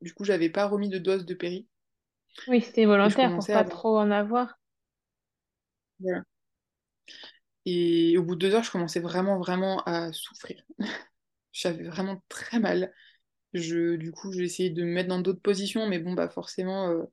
Du 0.03 0.13
coup, 0.13 0.25
j'avais 0.25 0.51
pas 0.51 0.67
remis 0.67 0.89
de 0.91 0.99
dose 0.99 1.25
de 1.25 1.35
péri. 1.35 1.67
Oui, 2.49 2.61
c'était 2.61 2.85
volontaire 2.85 3.35
pour 3.35 3.47
pas 3.47 3.61
avoir. 3.61 3.79
trop 3.81 3.99
en 3.99 4.11
avoir. 4.11 4.59
Voilà. 6.01 6.25
Et 7.67 8.17
au 8.19 8.23
bout 8.23 8.35
de 8.37 8.41
deux 8.49 8.55
heures, 8.55 8.65
je 8.65 8.71
commençais 8.71 9.01
vraiment, 9.01 9.39
vraiment 9.39 9.83
à 9.85 10.13
souffrir. 10.13 10.63
J'avais 11.53 11.85
vraiment 11.85 12.23
très 12.29 12.59
mal. 12.59 12.93
Je, 13.55 13.97
du 13.97 14.13
coup, 14.13 14.33
j'ai 14.33 14.45
essayé 14.45 14.71
de 14.71 14.85
me 14.85 14.93
mettre 14.93 15.09
dans 15.09 15.21
d'autres 15.21 15.43
positions, 15.43 15.87
mais 15.89 15.99
bon, 15.99 16.15
bah 16.15 16.29
forcément, 16.29 16.91
euh, 16.91 17.05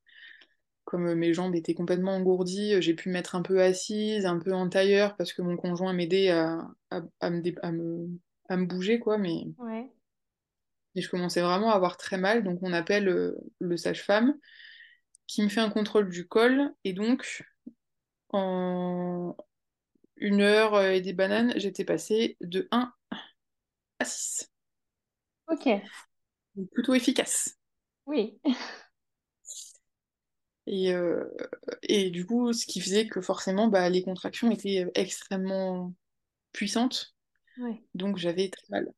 comme 0.87 1.15
mes 1.15 1.33
jambes 1.33 1.55
étaient 1.55 1.75
complètement 1.75 2.13
engourdies, 2.15 2.75
euh, 2.75 2.81
j'ai 2.81 2.95
pu 2.95 3.09
me 3.09 3.13
mettre 3.15 3.35
un 3.35 3.43
peu 3.43 3.61
assise, 3.61 4.25
un 4.25 4.39
peu 4.39 4.53
en 4.53 4.69
tailleur, 4.69 5.17
parce 5.17 5.33
que 5.33 5.43
mon 5.43 5.57
conjoint 5.57 5.93
m'aidait 5.93 6.29
à, 6.31 6.67
à, 6.91 7.01
à 7.21 7.29
me, 7.31 7.41
à 7.65 7.73
me, 7.73 8.09
à 8.49 8.57
me 8.57 8.65
bouger, 8.67 8.99
quoi, 8.99 9.17
mais, 9.19 9.47
Ouais. 9.57 9.91
mais 10.95 11.01
je 11.01 11.09
commençais 11.09 11.41
vraiment 11.41 11.71
à 11.71 11.75
avoir 11.75 11.97
très 11.97 12.17
mal, 12.17 12.43
donc 12.43 12.59
on 12.61 12.73
appelle 12.73 13.07
euh, 13.09 13.35
le 13.59 13.77
sage-femme, 13.77 14.35
qui 15.27 15.43
me 15.43 15.49
fait 15.49 15.61
un 15.61 15.69
contrôle 15.71 16.09
du 16.09 16.27
col, 16.27 16.73
et 16.83 16.93
donc, 16.93 17.45
en... 18.31 19.35
une 20.17 20.41
heure 20.41 20.81
et 20.83 21.01
des 21.01 21.13
bananes, 21.13 21.53
j'étais 21.57 21.85
passée 21.85 22.37
de 22.41 22.67
1 22.71 22.93
à 23.99 24.05
6. 24.05 24.49
Ok. 25.47 25.67
Donc, 26.55 26.69
plutôt 26.71 26.93
efficace. 26.93 27.57
Oui. 28.05 28.39
Et, 30.67 30.93
euh, 30.93 31.23
et 31.83 32.09
du 32.09 32.25
coup, 32.25 32.53
ce 32.53 32.65
qui 32.65 32.81
faisait 32.81 33.07
que 33.07 33.21
forcément, 33.21 33.67
bah, 33.67 33.89
les 33.89 34.03
contractions 34.03 34.51
étaient 34.51 34.85
extrêmement 34.95 35.93
puissantes. 36.51 37.15
Ouais. 37.59 37.81
Donc 37.95 38.17
j'avais 38.17 38.49
très 38.49 38.67
mal. 38.69 38.91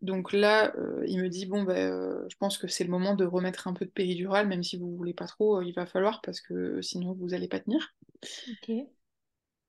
Donc 0.00 0.32
là, 0.32 0.74
euh, 0.76 1.04
il 1.06 1.20
me 1.20 1.28
dit, 1.28 1.46
bon, 1.46 1.64
bah, 1.64 1.74
euh, 1.74 2.24
je 2.28 2.36
pense 2.36 2.58
que 2.58 2.68
c'est 2.68 2.84
le 2.84 2.90
moment 2.90 3.14
de 3.14 3.24
remettre 3.24 3.66
un 3.66 3.72
peu 3.72 3.84
de 3.84 3.90
péridurale, 3.90 4.46
même 4.46 4.62
si 4.62 4.76
vous 4.76 4.96
voulez 4.96 5.14
pas 5.14 5.26
trop, 5.26 5.58
euh, 5.58 5.64
il 5.64 5.74
va 5.74 5.86
falloir, 5.86 6.20
parce 6.22 6.40
que 6.40 6.80
sinon 6.82 7.14
vous 7.14 7.34
allez 7.34 7.48
pas 7.48 7.60
tenir. 7.60 7.94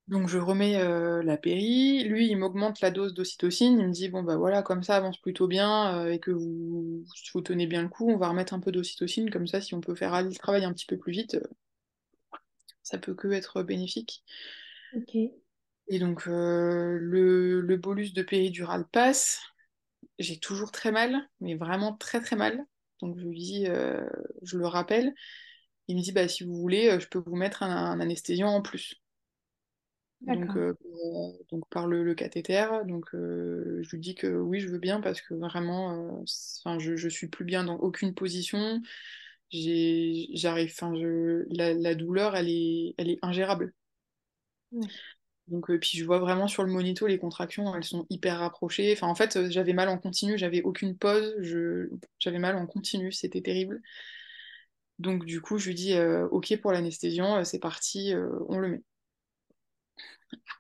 Donc 0.10 0.28
je 0.28 0.40
remets 0.40 0.76
euh, 0.82 1.22
la 1.22 1.38
péri, 1.38 2.04
lui 2.04 2.28
il 2.30 2.36
m'augmente 2.36 2.82
la 2.82 2.90
dose 2.90 3.14
d'ocytocine, 3.14 3.80
il 3.80 3.88
me 3.88 3.94
dit 3.94 4.10
bon 4.10 4.24
bah 4.24 4.38
voilà 4.38 4.64
comme 4.64 4.82
ça 4.82 4.96
avance 4.96 5.20
plutôt 5.22 5.48
bien 5.48 6.00
euh, 6.00 6.12
et 6.12 6.20
que 6.20 6.32
vous, 6.32 7.06
vous 7.34 7.42
tenez 7.42 7.68
bien 7.68 7.84
le 7.84 7.90
coup, 7.90 8.10
on 8.10 8.18
va 8.18 8.30
remettre 8.30 8.56
un 8.56 8.60
peu 8.60 8.72
d'ocytocine 8.72 9.30
comme 9.30 9.46
ça 9.46 9.62
si 9.62 9.76
on 9.76 9.82
peut 9.82 9.94
faire 9.94 10.20
le 10.24 10.34
travail 10.34 10.66
un 10.66 10.74
petit 10.74 10.88
peu 10.88 10.98
plus 10.98 11.12
vite, 11.12 11.36
euh, 11.36 11.44
ça 12.84 12.98
peut 12.98 13.14
que 13.16 13.30
être 13.32 13.64
bénéfique. 13.64 14.24
Ok. 14.94 15.16
Et 15.88 16.00
donc 16.00 16.26
le, 16.26 17.62
le 17.62 17.78
bolus 17.78 18.14
de 18.14 18.22
péridurale 18.24 18.86
passe, 18.92 19.42
j'ai 20.20 20.40
toujours 20.40 20.72
très 20.72 20.92
mal, 20.92 21.30
mais 21.42 21.56
vraiment 21.56 21.94
très 21.96 22.22
très 22.22 22.36
mal. 22.36 22.66
Donc 23.02 23.18
je 23.18 23.26
lui 23.26 23.40
dis, 23.40 23.66
je 24.44 24.58
le 24.58 24.68
rappelle, 24.68 25.14
il 25.88 25.98
me 25.98 26.02
dit 26.02 26.12
bah 26.12 26.28
si 26.28 26.44
vous 26.44 26.56
voulez, 26.56 27.00
je 27.00 27.08
peux 27.08 27.20
vous 27.20 27.36
mettre 27.36 27.64
un, 27.64 27.76
un 27.76 28.00
anesthésiant 28.00 28.50
en 28.50 28.62
plus. 28.62 28.96
Donc, 30.22 30.58
euh, 30.58 30.74
pour- 30.76 31.38
donc 31.52 31.68
par 31.70 31.88
le, 31.88 32.04
le 32.04 32.14
cathéter, 32.14 32.68
donc 32.86 33.16
euh, 33.16 33.80
je 33.84 33.92
lui 33.92 34.00
dis 34.00 34.16
que 34.16 34.28
oui, 34.28 34.60
je 34.60 34.68
veux 34.68 34.78
bien 34.78 35.00
parce 35.02 35.22
que 35.22 35.34
vraiment, 35.34 36.20
euh, 36.22 36.24
je, 36.80 36.96
je 36.98 37.10
suis 37.10 37.28
plus 37.28 37.46
bien 37.46 37.64
dans 37.64 37.78
aucune 37.78 38.14
position. 38.14 38.82
J'ai, 39.52 40.28
j'arrive, 40.34 40.74
la, 41.50 41.74
la 41.74 41.96
douleur, 41.96 42.36
elle 42.36 42.50
est, 42.50 42.96
elle 42.98 43.10
est 43.10 43.20
ingérable. 43.24 43.74
Ouais. 44.72 44.90
Donc, 45.48 45.70
euh, 45.72 45.80
puis 45.80 45.98
je 45.98 46.06
vois 46.06 46.20
vraiment 46.20 46.48
sur 46.48 46.64
le 46.64 46.72
monito, 46.72 47.08
les 47.08 47.18
contractions, 47.18 47.76
elles 47.76 47.84
sont 47.84 48.06
hyper 48.12 48.38
rapprochées. 48.40 48.94
Enfin, 48.94 49.08
en 49.08 49.16
fait, 49.16 49.36
euh, 49.36 49.50
j'avais 49.50 49.74
mal 49.74 49.90
en 49.90 49.98
continu, 49.98 50.38
j'avais 50.38 50.62
aucune 50.62 50.96
pause, 50.96 51.34
j'avais 52.20 52.38
mal 52.40 52.56
en 52.56 52.68
continu, 52.68 53.12
c'était 53.12 53.42
terrible. 53.42 53.82
Donc, 55.00 55.26
du 55.26 55.42
coup, 55.42 55.58
je 55.58 55.68
lui 55.70 55.76
dis, 55.76 55.94
euh, 55.94 56.28
OK 56.30 56.56
pour 56.62 56.72
l'anesthésion, 56.72 57.38
euh, 57.38 57.44
c'est 57.44 57.60
parti, 57.60 58.14
euh, 58.14 58.30
on 58.50 58.58
le 58.60 58.68
met. 58.70 58.82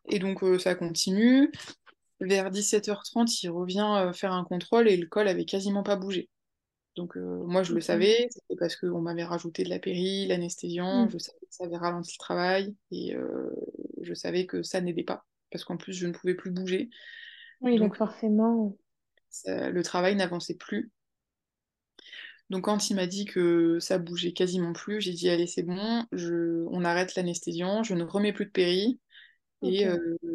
Et 0.10 0.20
donc, 0.20 0.44
euh, 0.44 0.60
ça 0.60 0.76
continue. 0.76 1.52
Vers 2.22 2.52
17h30, 2.52 3.44
il 3.44 3.50
revient 3.50 3.86
euh, 4.00 4.14
faire 4.14 4.34
un 4.34 4.44
contrôle 4.46 4.90
et 4.90 4.98
le 4.98 5.08
col 5.08 5.28
avait 5.28 5.46
quasiment 5.46 5.84
pas 5.84 5.96
bougé. 5.98 6.30
Donc 6.98 7.18
euh, 7.18 7.44
moi 7.48 7.64
je 7.64 7.74
le 7.74 7.82
savais, 7.82 8.28
c'était 8.32 8.56
parce 8.60 8.76
qu'on 8.76 9.02
m'avait 9.02 9.24
rajouté 9.26 9.64
de 9.64 9.70
la 9.70 9.80
péri, 9.80 10.28
l'anesthésiant, 10.28 11.08
Hmm. 11.08 11.10
je 11.10 11.18
savais 11.18 11.40
que 11.40 11.48
ça 11.56 11.66
avait 11.66 11.78
ralenti 11.78 12.14
le 12.14 12.20
travail 12.20 12.76
et 12.92 13.16
je 14.02 14.14
savais 14.14 14.46
que 14.46 14.64
ça 14.64 14.82
n'aidait 14.82 15.04
pas 15.04 15.26
parce 15.52 15.64
qu'en 15.66 15.78
plus 15.78 15.94
je 15.94 16.08
ne 16.08 16.14
pouvais 16.14 16.36
plus 16.36 16.52
bouger. 16.52 16.90
Oui, 17.62 17.80
donc 17.80 17.96
Donc 17.96 17.96
forcément. 17.96 18.76
ça- 19.32 19.72
le 19.72 19.82
travail 19.84 20.16
n'avançait 20.16 20.54
plus. 20.56 20.92
Donc 22.50 22.66
quand 22.66 22.90
il 22.90 22.96
m'a 22.96 23.06
dit 23.08 23.26
que 23.26 23.80
ça 23.80 23.98
bougeait 24.00 24.34
quasiment 24.34 24.74
plus, 24.74 25.02
j'ai 25.02 25.14
dit 25.14 25.30
allez 25.30 25.48
c'est 25.48 25.64
bon, 25.64 26.06
je... 26.12 26.66
on 26.72 26.84
arrête 26.84 27.16
l'anesthésiant, 27.16 27.84
je 27.84 27.94
ne 27.94 28.04
remets 28.04 28.34
plus 28.34 28.46
de 28.46 28.52
péri 28.52 29.00
et 29.64 29.86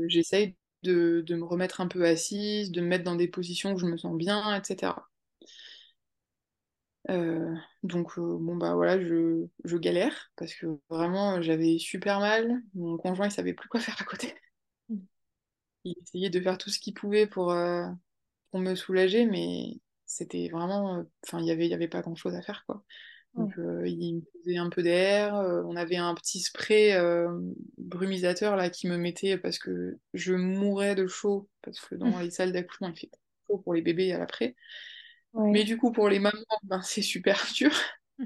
j'essaye 0.09 0.57
de, 0.83 1.23
de 1.27 1.35
me 1.37 1.45
remettre 1.45 1.81
un 1.81 1.89
peu 1.89 2.05
assise, 2.07 2.71
de 2.73 2.81
me 2.81 2.87
mettre 2.89 3.05
dans 3.05 3.17
des 3.17 3.29
positions 3.29 3.73
où 3.75 3.79
je 3.79 3.87
me 3.87 3.97
sens 3.97 4.17
bien, 4.17 4.55
etc. 4.61 5.11
Euh, 7.11 7.55
donc 7.83 8.17
euh, 8.19 8.39
bon 8.41 8.57
bah 8.57 8.75
voilà, 8.75 8.99
je, 8.99 9.47
je 9.65 9.77
galère 9.77 10.33
parce 10.37 10.55
que 10.55 10.67
vraiment 10.89 11.43
j'avais 11.43 11.79
super 11.79 12.19
mal. 12.21 12.63
Mon 12.75 12.97
conjoint 12.97 13.27
il 13.27 13.31
savait 13.33 13.53
plus 13.55 13.69
quoi 13.69 13.81
faire 13.81 13.97
à 14.01 14.05
côté. 14.05 14.35
Hmm. 14.89 14.99
Il 15.85 15.97
essayait 16.03 16.31
de 16.31 16.41
faire 16.41 16.59
tout 16.59 16.71
ce 16.71 16.81
qu'il 16.81 16.95
pouvait 16.95 17.27
pour, 17.27 17.53
euh, 17.53 17.87
pour 18.51 18.61
me 18.61 18.75
soulager, 18.77 19.27
mais 19.27 19.81
c'était 20.07 20.49
vraiment, 20.51 21.05
enfin 21.27 21.41
il 21.41 21.47
y 21.47 21.53
avait, 21.53 21.67
il 21.67 21.71
y 21.71 21.75
avait 21.75 21.89
pas 21.89 22.03
grand-chose 22.03 22.35
à 22.37 22.43
faire 22.43 22.65
quoi. 22.67 22.85
Donc 23.37 23.59
euh, 23.59 23.87
il 23.89 24.17
me 24.17 24.23
faisait 24.45 24.57
un 24.59 24.71
peu 24.71 24.83
d'air. 24.83 25.35
euh, 25.37 25.63
on 25.67 25.77
avait 25.77 25.97
un 25.97 26.15
petit 26.15 26.41
spray 26.41 26.93
euh, 26.95 27.29
brumisateur 27.79 28.57
là 28.57 28.71
qui 28.71 28.89
me 28.89 28.97
mettait 28.97 29.39
parce 29.39 29.59
que 29.59 29.99
je 30.15 30.35
mourais 30.35 30.95
de 30.95 31.07
chaud 31.09 31.49
parce 31.63 31.81
que 31.81 31.97
dans 31.97 32.19
les 32.21 32.31
salles 32.31 32.53
d'accouchement 32.53 32.89
il 32.91 32.97
fait 32.99 33.11
chaud 33.49 33.59
pour 33.59 33.75
les 33.75 33.83
bébés 33.83 34.13
à 34.13 34.19
l'après. 34.19 34.55
Mais 35.51 35.65
du 35.65 35.77
coup 35.79 35.93
pour 35.93 36.09
les 36.09 36.21
mamans 36.21 36.39
ben, 36.65 36.83
c'est 36.83 37.03
super 37.03 37.45
dur. 37.57 37.73
je 38.19 38.25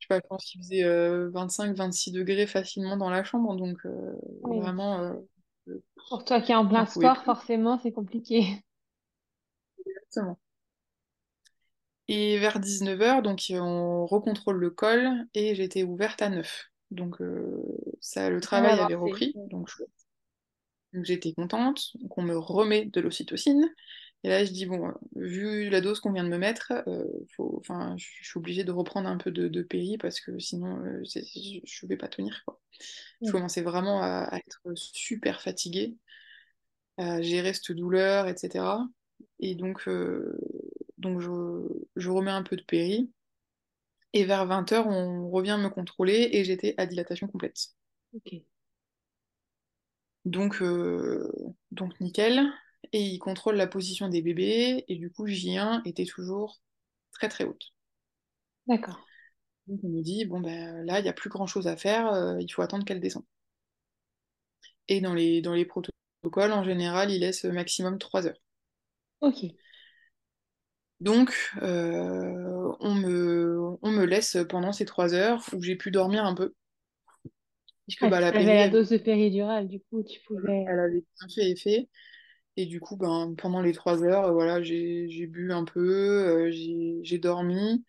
sais 0.00 0.08
pas, 0.08 0.16
je 0.22 0.28
pense 0.28 0.44
qu'il 0.44 0.60
faisait 0.62 0.84
25-26 1.30 2.12
degrés 2.12 2.46
facilement 2.46 2.96
dans 2.96 3.10
la 3.10 3.24
chambre, 3.24 3.56
donc 3.56 3.78
Oui. 4.42 4.60
vraiment, 4.60 5.14
Pour 6.08 6.24
toi 6.24 6.40
qui 6.40 6.52
es 6.52 6.54
en 6.54 6.66
plein 6.66 6.86
sport, 6.86 7.18
plus. 7.18 7.24
forcément, 7.24 7.76
c'est 7.78 7.92
compliqué. 7.92 8.46
Exactement. 9.86 10.38
Et 12.08 12.38
vers 12.38 12.60
19h, 12.60 13.22
donc 13.22 13.42
on 13.50 14.06
recontrôle 14.06 14.58
le 14.58 14.70
col 14.70 15.26
et 15.34 15.54
j'étais 15.54 15.82
ouverte 15.84 16.20
à 16.22 16.28
9. 16.28 16.70
Donc 16.90 17.20
euh, 17.22 17.62
ça, 18.00 18.30
le 18.30 18.40
travail 18.40 18.78
avait 18.78 18.94
repris, 18.94 19.34
donc 19.48 19.70
j'étais 21.02 21.32
contente. 21.34 21.90
Donc 21.96 22.16
on 22.18 22.22
me 22.22 22.36
remet 22.36 22.86
de 22.86 23.00
l'ocytocine. 23.00 23.68
Et 24.22 24.28
là, 24.28 24.42
je 24.44 24.50
dis, 24.52 24.64
bon, 24.66 24.90
vu 25.16 25.68
la 25.68 25.82
dose 25.82 26.00
qu'on 26.00 26.12
vient 26.12 26.24
de 26.24 26.30
me 26.30 26.38
mettre, 26.38 26.72
euh, 26.88 27.04
faut, 27.36 27.58
enfin, 27.60 27.94
je 27.98 28.06
suis 28.22 28.38
obligée 28.38 28.64
de 28.64 28.72
reprendre 28.72 29.06
un 29.08 29.18
peu 29.18 29.30
de, 29.30 29.48
de 29.48 29.62
péri 29.62 29.98
parce 29.98 30.18
que 30.20 30.38
sinon, 30.38 30.78
euh, 30.84 31.02
je 31.04 31.20
ne 31.84 31.88
vais 31.88 31.96
pas 31.98 32.08
tenir, 32.08 32.42
quoi. 32.46 32.58
Je 33.24 33.32
commençais 33.32 33.62
vraiment 33.62 34.02
à, 34.02 34.24
à 34.24 34.38
être 34.38 34.62
super 34.76 35.42
fatiguée. 35.42 35.96
à 36.96 37.22
gérer 37.22 37.52
cette 37.54 37.72
douleur, 37.72 38.28
etc. 38.28 38.88
Et 39.40 39.54
donc, 39.54 39.88
euh, 39.88 40.38
donc 41.04 41.20
je, 41.20 41.30
je 41.96 42.10
remets 42.10 42.32
un 42.32 42.42
peu 42.42 42.56
de 42.56 42.62
péri. 42.64 43.12
Et 44.14 44.24
vers 44.24 44.46
20h, 44.46 44.86
on 44.88 45.28
revient 45.30 45.58
me 45.60 45.68
contrôler 45.68 46.30
et 46.32 46.42
j'étais 46.44 46.74
à 46.78 46.86
dilatation 46.86 47.28
complète. 47.28 47.74
Ok. 48.12 48.44
Donc, 50.24 50.60
euh, 50.62 51.30
donc 51.70 51.98
nickel. 52.00 52.42
Et 52.92 53.02
il 53.02 53.18
contrôle 53.18 53.56
la 53.56 53.66
position 53.66 54.08
des 54.08 54.22
bébés. 54.22 54.84
Et 54.88 54.96
du 54.96 55.10
coup, 55.10 55.26
J1 55.26 55.82
était 55.84 56.04
toujours 56.06 56.60
très 57.12 57.28
très 57.28 57.44
haute. 57.44 57.72
D'accord. 58.66 59.00
Donc 59.66 59.80
on 59.84 59.88
me 59.90 60.00
dit, 60.02 60.24
bon 60.24 60.40
ben 60.40 60.82
là, 60.86 61.00
il 61.00 61.02
n'y 61.02 61.08
a 61.10 61.12
plus 61.12 61.28
grand-chose 61.30 61.66
à 61.66 61.76
faire, 61.76 62.10
euh, 62.12 62.38
il 62.40 62.50
faut 62.50 62.62
attendre 62.62 62.84
qu'elle 62.86 63.00
descende. 63.00 63.24
Et 64.88 65.02
dans 65.02 65.12
les, 65.12 65.42
dans 65.42 65.52
les 65.52 65.66
protocoles, 65.66 66.52
en 66.52 66.64
général, 66.64 67.10
il 67.10 67.20
laisse 67.20 67.44
maximum 67.44 67.98
3 67.98 68.26
heures. 68.26 68.40
Ok. 69.20 69.54
Donc, 71.04 71.34
euh, 71.60 72.72
on 72.80 72.94
me, 72.94 73.76
on 73.82 73.90
me 73.90 74.04
laisse 74.06 74.38
pendant 74.48 74.72
ces 74.72 74.86
trois 74.86 75.12
heures 75.12 75.44
où 75.52 75.62
j'ai 75.62 75.76
pu 75.76 75.90
dormir 75.90 76.24
un 76.24 76.34
peu, 76.34 76.54
puisque 77.86 78.04
Ah, 78.04 78.08
bah, 78.08 78.20
la 78.20 78.32
péri, 78.32 78.70
dose 78.70 78.88
de 78.88 78.96
péridurale, 78.96 79.68
du 79.68 79.80
coup, 79.80 80.02
tu 80.02 80.18
pouvais. 80.26 80.64
elle 80.66 80.80
avait 80.80 81.04
bien 81.20 81.28
fait 81.34 81.50
effet. 81.50 81.88
Et 82.56 82.64
du 82.64 82.80
coup, 82.80 82.96
ben, 82.96 83.34
pendant 83.36 83.60
les 83.60 83.72
trois 83.72 84.02
heures, 84.02 84.32
voilà, 84.32 84.62
j'ai, 84.62 85.26
bu 85.26 85.52
un 85.52 85.64
peu, 85.64 86.48
euh, 86.48 86.50
j'ai, 86.50 87.18
dormi 87.18 87.84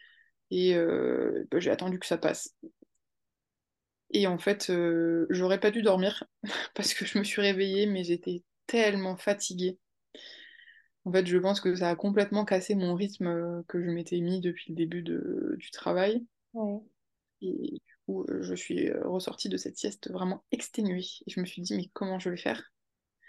et 0.51 0.75
euh, 0.75 1.45
ben, 1.51 1.61
j'ai 1.61 1.71
attendu 1.71 1.99
que 1.99 2.05
ça 2.05 2.17
passe. 2.17 2.53
Et 4.11 4.27
en 4.27 4.37
fait, 4.37 4.71
j'aurais 5.29 5.59
pas 5.61 5.71
dû 5.71 5.81
dormir 5.81 6.25
parce 6.75 6.93
que 6.93 7.05
je 7.05 7.17
me 7.17 7.23
suis 7.23 7.41
réveillée, 7.41 7.85
mais 7.85 8.03
j'étais 8.03 8.43
tellement 8.67 9.15
fatiguée. 9.15 9.77
En 11.05 11.11
fait, 11.13 11.25
je 11.25 11.37
pense 11.37 11.61
que 11.61 11.73
ça 11.73 11.89
a 11.89 11.95
complètement 11.95 12.43
cassé 12.43 12.75
mon 12.75 12.95
rythme 12.95 13.27
euh, 13.27 13.63
que 13.69 13.81
je 13.81 13.89
m'étais 13.89 14.19
mis 14.19 14.41
depuis 14.41 14.71
le 14.71 14.75
début 14.75 15.01
de- 15.03 15.55
du 15.57 15.71
travail. 15.71 16.25
Ouais. 16.53 16.81
Et 17.41 17.79
du 17.87 17.93
coup, 18.05 18.25
euh, 18.29 18.43
je 18.43 18.53
suis 18.55 18.89
euh, 18.89 19.07
ressortie 19.07 19.47
de 19.47 19.55
cette 19.55 19.77
sieste 19.77 20.11
vraiment 20.11 20.43
exténuée. 20.51 21.05
Et 21.27 21.31
je 21.31 21.39
me 21.39 21.45
suis 21.45 21.61
dit, 21.61 21.73
mais 21.75 21.89
comment 21.93 22.19
je 22.19 22.29
vais 22.29 22.35
faire? 22.37 22.73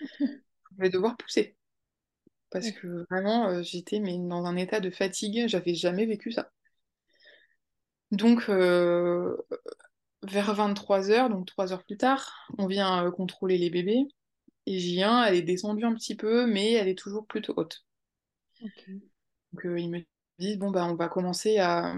Je 0.70 0.76
vais 0.82 0.90
devoir 0.90 1.16
pousser. 1.16 1.56
Parce 2.50 2.70
que 2.72 3.06
vraiment, 3.10 3.62
j'étais 3.62 4.00
mais 4.00 4.18
dans 4.18 4.46
un 4.46 4.56
état 4.56 4.80
de 4.80 4.90
fatigue. 4.90 5.48
J'avais 5.48 5.74
jamais 5.74 6.06
vécu 6.06 6.32
ça. 6.32 6.52
Donc, 8.10 8.48
euh, 8.48 9.36
vers 10.22 10.54
23 10.54 11.10
heures, 11.10 11.30
donc 11.30 11.46
3 11.46 11.72
heures 11.72 11.84
plus 11.84 11.96
tard, 11.98 12.32
on 12.58 12.66
vient 12.66 13.10
contrôler 13.12 13.58
les 13.58 13.70
bébés. 13.70 14.06
Et 14.66 14.78
J1, 14.78 15.24
elle 15.24 15.36
est 15.36 15.42
descendue 15.42 15.84
un 15.84 15.94
petit 15.94 16.16
peu, 16.16 16.46
mais 16.46 16.72
elle 16.72 16.88
est 16.88 16.98
toujours 16.98 17.26
plutôt 17.26 17.54
haute. 17.56 17.84
Donc, 19.52 19.66
euh, 19.66 19.78
ils 19.78 19.90
me 19.90 20.00
disent, 20.38 20.58
bon, 20.58 20.70
bah, 20.70 20.86
on 20.86 20.94
va 20.94 21.08
commencer 21.08 21.58
à... 21.58 21.94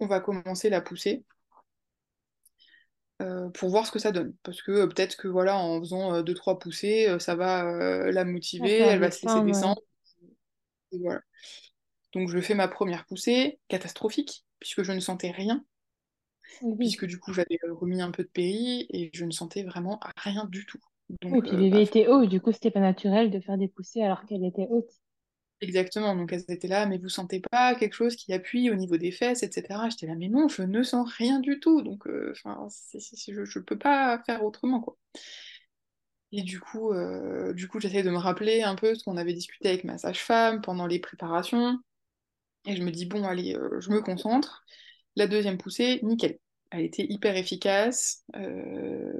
On 0.00 0.06
va 0.06 0.20
commencer 0.20 0.68
la 0.68 0.82
poussée. 0.82 1.24
euh, 3.20 3.50
pour 3.50 3.70
voir 3.70 3.86
ce 3.86 3.92
que 3.92 3.98
ça 3.98 4.12
donne. 4.12 4.34
Parce 4.42 4.62
que 4.62 4.72
euh, 4.72 4.86
peut-être 4.86 5.16
que 5.16 5.28
voilà, 5.28 5.56
en 5.58 5.80
faisant 5.80 6.14
euh, 6.14 6.22
deux, 6.22 6.34
trois 6.34 6.58
poussées, 6.58 7.16
ça 7.20 7.34
va 7.36 7.64
la 8.10 8.24
motiver, 8.24 8.78
elle 8.78 9.00
va 9.00 9.10
se 9.10 9.22
laisser 9.22 9.40
descendre, 9.42 9.42
ouais. 9.42 9.52
descendre. 9.52 9.80
et 10.92 10.98
voilà. 10.98 11.20
Donc 12.12 12.28
je 12.30 12.40
fais 12.40 12.54
ma 12.54 12.68
première 12.68 13.06
poussée, 13.06 13.60
catastrophique, 13.68 14.44
puisque 14.60 14.82
je 14.82 14.92
ne 14.92 15.00
sentais 15.00 15.30
rien, 15.30 15.64
Oui, 16.62 16.76
puisque 16.78 17.06
du 17.06 17.18
coup 17.18 17.32
j'avais 17.32 17.58
remis 17.70 18.00
un 18.02 18.10
peu 18.10 18.24
de 18.24 18.28
péri 18.28 18.86
et 18.90 19.10
je 19.14 19.24
ne 19.24 19.30
sentais 19.30 19.64
vraiment 19.64 20.00
rien 20.16 20.44
du 20.46 20.66
tout. 20.66 20.80
Oui, 21.30 21.42
Donc 21.42 21.42
puis 21.42 21.56
bébé 21.56 21.80
bah, 21.80 21.82
était 21.82 22.06
haut, 22.06 22.26
du 22.26 22.40
coup, 22.40 22.52
c'était 22.52 22.70
pas 22.70 22.78
naturel 22.78 23.32
de 23.32 23.40
faire 23.40 23.58
des 23.58 23.66
poussées 23.66 24.02
alors 24.02 24.24
qu'elle 24.24 24.44
était 24.44 24.68
haute. 24.70 24.92
exactement, 25.60 26.16
donc 26.16 26.32
elles 26.32 26.44
étaient 26.48 26.68
là, 26.68 26.86
mais 26.86 26.98
vous 26.98 27.08
sentez 27.08 27.40
pas 27.40 27.74
quelque 27.76 27.94
chose 27.94 28.16
qui 28.16 28.32
appuie 28.32 28.70
au 28.70 28.74
niveau 28.74 28.96
des 28.96 29.12
fesses, 29.12 29.42
etc. 29.42 29.88
J'étais 29.90 30.06
là, 30.06 30.14
mais 30.16 30.28
non, 30.28 30.48
je 30.48 30.62
ne 30.62 30.82
sens 30.82 31.10
rien 31.14 31.38
du 31.40 31.60
tout, 31.60 31.82
donc 31.82 32.06
euh, 32.06 32.32
je, 32.34 33.44
je 33.44 33.58
peux 33.60 33.78
pas 33.78 34.22
faire 34.26 34.44
autrement, 34.44 34.80
quoi. 34.80 34.96
Et 36.32 36.42
du 36.42 36.60
coup, 36.60 36.92
euh, 36.92 37.52
du 37.52 37.68
coup, 37.68 37.78
j'essaie 37.80 38.02
de 38.02 38.10
me 38.10 38.16
rappeler 38.18 38.62
un 38.62 38.74
peu 38.74 38.94
ce 38.94 39.04
qu'on 39.04 39.16
avait 39.18 39.34
discuté 39.34 39.68
avec 39.68 39.84
ma 39.84 39.98
sage-femme 39.98 40.62
pendant 40.62 40.86
les 40.86 40.98
préparations. 40.98 41.78
Et 42.66 42.76
je 42.76 42.82
me 42.84 42.90
dis, 42.92 43.06
bon, 43.06 43.24
allez, 43.24 43.56
euh, 43.56 43.80
je 43.80 43.90
me 43.90 44.02
concentre. 44.02 44.64
La 45.16 45.26
deuxième 45.28 45.58
poussée, 45.58 46.00
nickel. 46.04 46.38
Elle 46.70 46.82
était 46.84 47.06
hyper 47.08 47.36
efficace. 47.36 48.24
euh, 48.36 49.12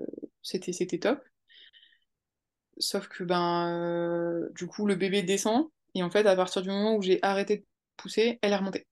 c'était, 0.42 0.72
c'était 0.72 0.98
top. 1.00 1.22
Sauf 2.78 3.08
que, 3.08 3.24
ben, 3.24 3.68
euh, 3.68 4.48
du 4.54 4.66
coup, 4.66 4.86
le 4.86 4.94
bébé 4.94 5.22
descend. 5.22 5.68
Et 5.94 6.02
en 6.02 6.10
fait, 6.10 6.26
à 6.26 6.36
partir 6.36 6.62
du 6.62 6.68
moment 6.68 6.96
où 6.96 7.02
j'ai 7.02 7.18
arrêté 7.22 7.58
de 7.58 7.64
pousser, 7.96 8.38
elle 8.42 8.52
est 8.52 8.56
remontée. 8.56 8.86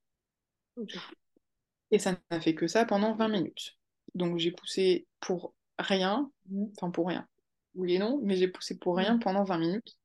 Et 1.90 1.98
ça 1.98 2.16
n'a 2.30 2.40
fait 2.40 2.54
que 2.54 2.66
ça 2.66 2.84
pendant 2.84 3.14
20 3.14 3.28
minutes. 3.28 3.76
Donc 4.14 4.38
j'ai 4.38 4.50
poussé 4.50 5.06
pour 5.20 5.54
rien. 5.78 6.30
Enfin, 6.76 6.90
pour 6.90 7.08
rien. 7.08 7.26
Oui 7.74 7.94
et 7.94 7.98
non, 7.98 8.20
mais 8.22 8.36
j'ai 8.36 8.48
poussé 8.48 8.78
pour 8.78 8.96
rien 8.96 9.18
pendant 9.18 9.44
20 9.44 9.58
minutes. 9.58 9.96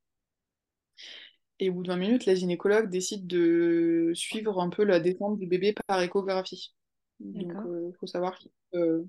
Et 1.58 1.70
au 1.70 1.74
bout 1.74 1.82
de 1.82 1.88
20 1.88 1.96
minutes, 1.96 2.26
la 2.26 2.34
gynécologue 2.34 2.90
décide 2.90 3.26
de 3.26 4.12
suivre 4.14 4.60
un 4.60 4.68
peu 4.68 4.84
la 4.84 5.00
descente 5.00 5.38
du 5.38 5.46
bébé 5.46 5.74
par 5.86 6.00
échographie. 6.02 6.74
Donc, 7.20 7.52
il 7.90 7.96
faut 7.98 8.06
savoir 8.06 8.36
qu'il 8.36 8.50
faut 8.72 8.78
euh, 8.78 9.08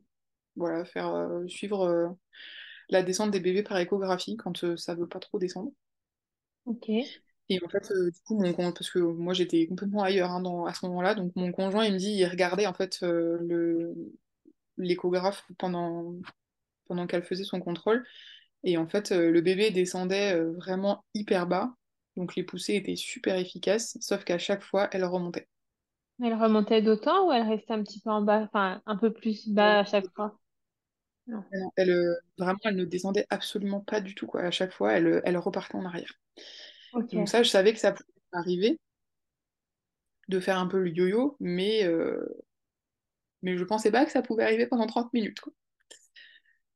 voilà, 0.55 0.85
faire 0.85 1.13
euh, 1.13 1.45
suivre 1.47 1.81
euh, 1.83 2.07
la 2.89 3.03
descente 3.03 3.31
des 3.31 3.39
bébés 3.39 3.63
par 3.63 3.77
échographie 3.79 4.37
quand 4.37 4.63
euh, 4.63 4.77
ça 4.77 4.95
veut 4.95 5.07
pas 5.07 5.19
trop 5.19 5.39
descendre. 5.39 5.71
Ok. 6.65 6.89
Et 7.49 7.59
en 7.63 7.69
fait, 7.69 7.91
euh, 7.91 8.11
du 8.11 8.19
coup, 8.21 8.35
mon 8.41 8.53
con- 8.53 8.73
parce 8.73 8.89
que 8.89 8.99
moi 8.99 9.33
j'étais 9.33 9.67
complètement 9.67 10.03
ailleurs 10.03 10.31
hein, 10.31 10.41
dans, 10.41 10.65
à 10.65 10.73
ce 10.73 10.85
moment-là, 10.87 11.15
donc 11.15 11.31
mon 11.35 11.51
conjoint 11.51 11.85
il 11.85 11.93
me 11.93 11.97
dit, 11.97 12.11
il 12.11 12.25
regardait 12.25 12.67
en 12.67 12.73
fait 12.73 12.99
euh, 13.03 13.37
le 13.41 13.93
l'échographe 14.77 15.45
pendant 15.59 16.15
pendant 16.87 17.07
qu'elle 17.07 17.23
faisait 17.23 17.43
son 17.45 17.59
contrôle, 17.61 18.05
et 18.63 18.77
en 18.77 18.87
fait 18.87 19.11
euh, 19.13 19.31
le 19.31 19.41
bébé 19.41 19.71
descendait 19.71 20.39
vraiment 20.41 21.05
hyper 21.15 21.47
bas, 21.47 21.75
donc 22.17 22.35
les 22.35 22.43
poussées 22.43 22.75
étaient 22.75 22.95
super 22.97 23.37
efficaces, 23.37 23.97
sauf 24.01 24.23
qu'à 24.25 24.39
chaque 24.39 24.63
fois 24.63 24.89
elle 24.93 25.05
remontait. 25.05 25.47
Elle 26.23 26.35
remontait 26.35 26.83
d'autant 26.83 27.27
ou 27.27 27.31
elle 27.31 27.41
restait 27.49 27.73
un 27.73 27.81
petit 27.81 27.99
peu 28.01 28.11
en 28.11 28.21
bas, 28.21 28.41
enfin 28.43 28.83
un 28.85 28.97
peu 28.97 29.11
plus 29.11 29.49
bas 29.49 29.79
à 29.79 29.85
chaque 29.85 30.13
fois? 30.13 30.37
Non. 31.27 31.43
Elle, 31.75 31.89
euh, 31.91 32.15
vraiment, 32.37 32.59
elle 32.65 32.75
ne 32.75 32.85
descendait 32.85 33.25
absolument 33.29 33.81
pas 33.81 34.01
du 34.01 34.15
tout, 34.15 34.27
quoi. 34.27 34.41
À 34.41 34.51
chaque 34.51 34.73
fois, 34.73 34.93
elle, 34.93 35.21
elle 35.25 35.37
repartait 35.37 35.75
en 35.75 35.85
arrière. 35.85 36.13
Donc 37.13 37.29
ça, 37.29 37.43
je 37.43 37.49
savais 37.49 37.73
que 37.73 37.79
ça 37.79 37.91
pouvait 37.93 38.05
arriver 38.33 38.79
de 40.29 40.39
faire 40.39 40.57
un 40.59 40.67
peu 40.67 40.79
le 40.79 40.89
yo-yo, 40.89 41.35
mais, 41.39 41.83
euh, 41.83 42.25
mais 43.41 43.57
je 43.57 43.63
pensais 43.63 43.89
pas 43.91 44.05
que 44.05 44.11
ça 44.11 44.21
pouvait 44.21 44.43
arriver 44.43 44.67
pendant 44.67 44.85
30 44.85 45.11
minutes, 45.11 45.39
quoi. 45.39 45.51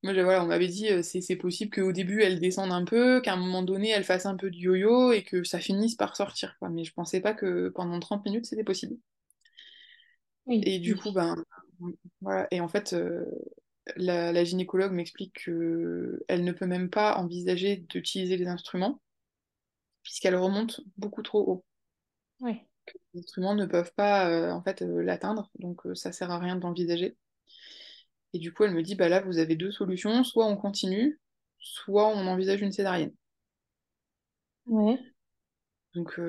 Moi, 0.04 0.14
je- 0.14 0.22
voilà, 0.22 0.43
on 0.43 0.47
m'avait 0.47 0.68
dit, 0.68 0.89
euh, 0.89 1.02
c'est 1.04 1.36
possible 1.36 1.72
qu'au 1.76 1.91
début, 1.91 2.22
elle 2.24 2.39
descende 2.39 2.72
un 2.72 2.86
peu, 2.86 3.20
qu'à 3.22 3.34
un 3.34 3.36
moment 3.38 3.62
donné, 3.64 3.89
elle 3.89 4.04
fasse 4.04 4.26
un 4.28 4.36
peu 4.36 4.49
de 4.52 4.56
yo-yo 4.58 5.12
et 5.12 5.24
que 5.24 5.43
ça 5.43 5.60
finisse 5.60 5.95
par 5.95 6.16
sortir, 6.16 6.56
quoi. 6.60 6.70
Mais 6.70 6.84
je 6.84 6.93
pensais 6.93 7.20
pas 7.22 7.34
que 7.34 7.70
pendant 7.70 7.99
30 7.99 8.24
minutes, 8.26 8.45
c'était 8.45 8.64
possible. 8.64 8.97
Oui, 10.45 10.62
Et 10.64 10.80
du 10.80 10.95
coup, 10.95 11.12
ben, 11.12 11.36
voilà. 12.22 12.47
Et 12.52 12.62
en 12.62 12.68
fait, 12.68 12.93
euh, 12.93 13.26
la, 13.95 14.32
la 14.32 14.43
gynécologue 14.43 14.93
m'explique 14.93 15.34
qu'elle 15.43 16.43
ne 16.43 16.51
peut 16.51 16.67
même 16.67 16.89
pas 16.89 17.17
envisager 17.17 17.77
d'utiliser 17.77 18.38
les 18.38 18.47
instruments 18.47 19.01
puisqu'elle 20.03 20.36
remonte 20.36 20.82
beaucoup 20.97 21.21
trop 21.21 21.39
haut. 21.39 21.65
Oui. 22.39 22.61
Les 23.13 23.21
instruments 23.21 23.55
ne 23.55 23.65
peuvent 23.65 23.93
pas 23.95 24.29
euh, 24.29 24.51
en 24.51 24.61
fait 24.63 24.82
euh, 24.82 25.01
l'atteindre, 25.03 25.49
donc 25.59 25.86
euh, 25.86 25.95
ça 25.95 26.11
sert 26.11 26.32
à 26.32 26.39
rien 26.39 26.55
d'envisager. 26.55 27.15
Et 28.34 28.39
du 28.39 28.53
coup, 28.53 28.63
elle 28.63 28.73
me 28.73 28.82
dit, 28.82 28.95
bah 28.95 29.09
là, 29.09 29.21
vous 29.21 29.38
avez 29.39 29.55
deux 29.55 29.71
solutions, 29.71 30.23
soit 30.23 30.47
on 30.47 30.55
continue, 30.55 31.19
soit 31.59 32.07
on 32.07 32.27
envisage 32.27 32.61
une 32.61 32.71
césarienne. 32.71 33.13
Ouais. 34.65 34.99
Donc 35.93 36.21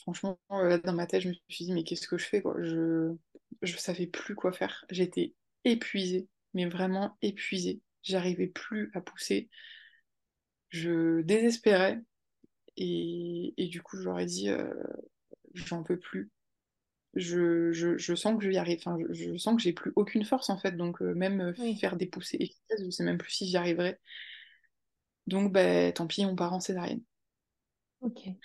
franchement, 0.00 0.36
là 0.50 0.78
dans 0.78 0.92
ma 0.92 1.06
tête, 1.06 1.22
je 1.22 1.28
me 1.28 1.34
suis 1.48 1.64
dit, 1.66 1.72
mais 1.72 1.84
qu'est-ce 1.84 2.08
que 2.08 2.18
je 2.18 2.26
fais, 2.26 2.42
quoi? 2.42 2.56
Je 2.58 3.14
je 3.62 3.76
savais 3.78 4.08
plus 4.08 4.34
quoi 4.34 4.52
faire. 4.52 4.84
J'étais 4.90 5.34
épuisée, 5.64 6.26
mais 6.56 6.66
vraiment 6.66 7.18
épuisée. 7.22 7.82
J'arrivais 8.02 8.48
plus 8.48 8.90
à 8.94 9.02
pousser. 9.02 9.50
Je 10.70 11.22
désespérais. 11.22 12.00
Et, 12.76 13.54
et 13.58 13.68
du 13.68 13.82
coup, 13.82 13.98
j'aurais 14.02 14.26
dit, 14.26 14.50
euh, 14.50 14.72
j'en 15.54 15.82
peux 15.84 15.98
plus. 15.98 16.30
je, 17.14 17.72
je, 17.72 17.98
je 17.98 18.14
sens 18.14 18.38
que 18.38 18.44
je 18.44 18.50
y 18.52 18.58
arrive, 18.58 18.78
enfin, 18.80 18.98
je, 19.10 19.14
je 19.32 19.36
sens 19.38 19.56
que 19.56 19.62
j'ai 19.62 19.72
plus 19.74 19.92
aucune 19.96 20.24
force 20.24 20.50
en 20.50 20.58
fait, 20.58 20.72
donc 20.76 21.02
euh, 21.02 21.14
même 21.14 21.40
euh, 21.42 21.54
Oui. 21.58 21.80
faire 21.80 21.96
des 21.96 22.06
poussées 22.06 22.38
efficaces, 22.40 22.82
je 22.84 22.90
sais 22.90 23.04
même 23.04 23.18
plus 23.18 23.32
si 23.32 23.48
j'y 23.48 23.56
arriverai. 23.58 23.98
Donc 25.28 25.52
ben 25.52 25.92
tant 25.92 26.06
pis, 26.08 26.24
on 26.26 26.34
part 26.36 26.52
en 26.52 26.58
césarienne. 26.60 27.02
Ok. 28.00 28.36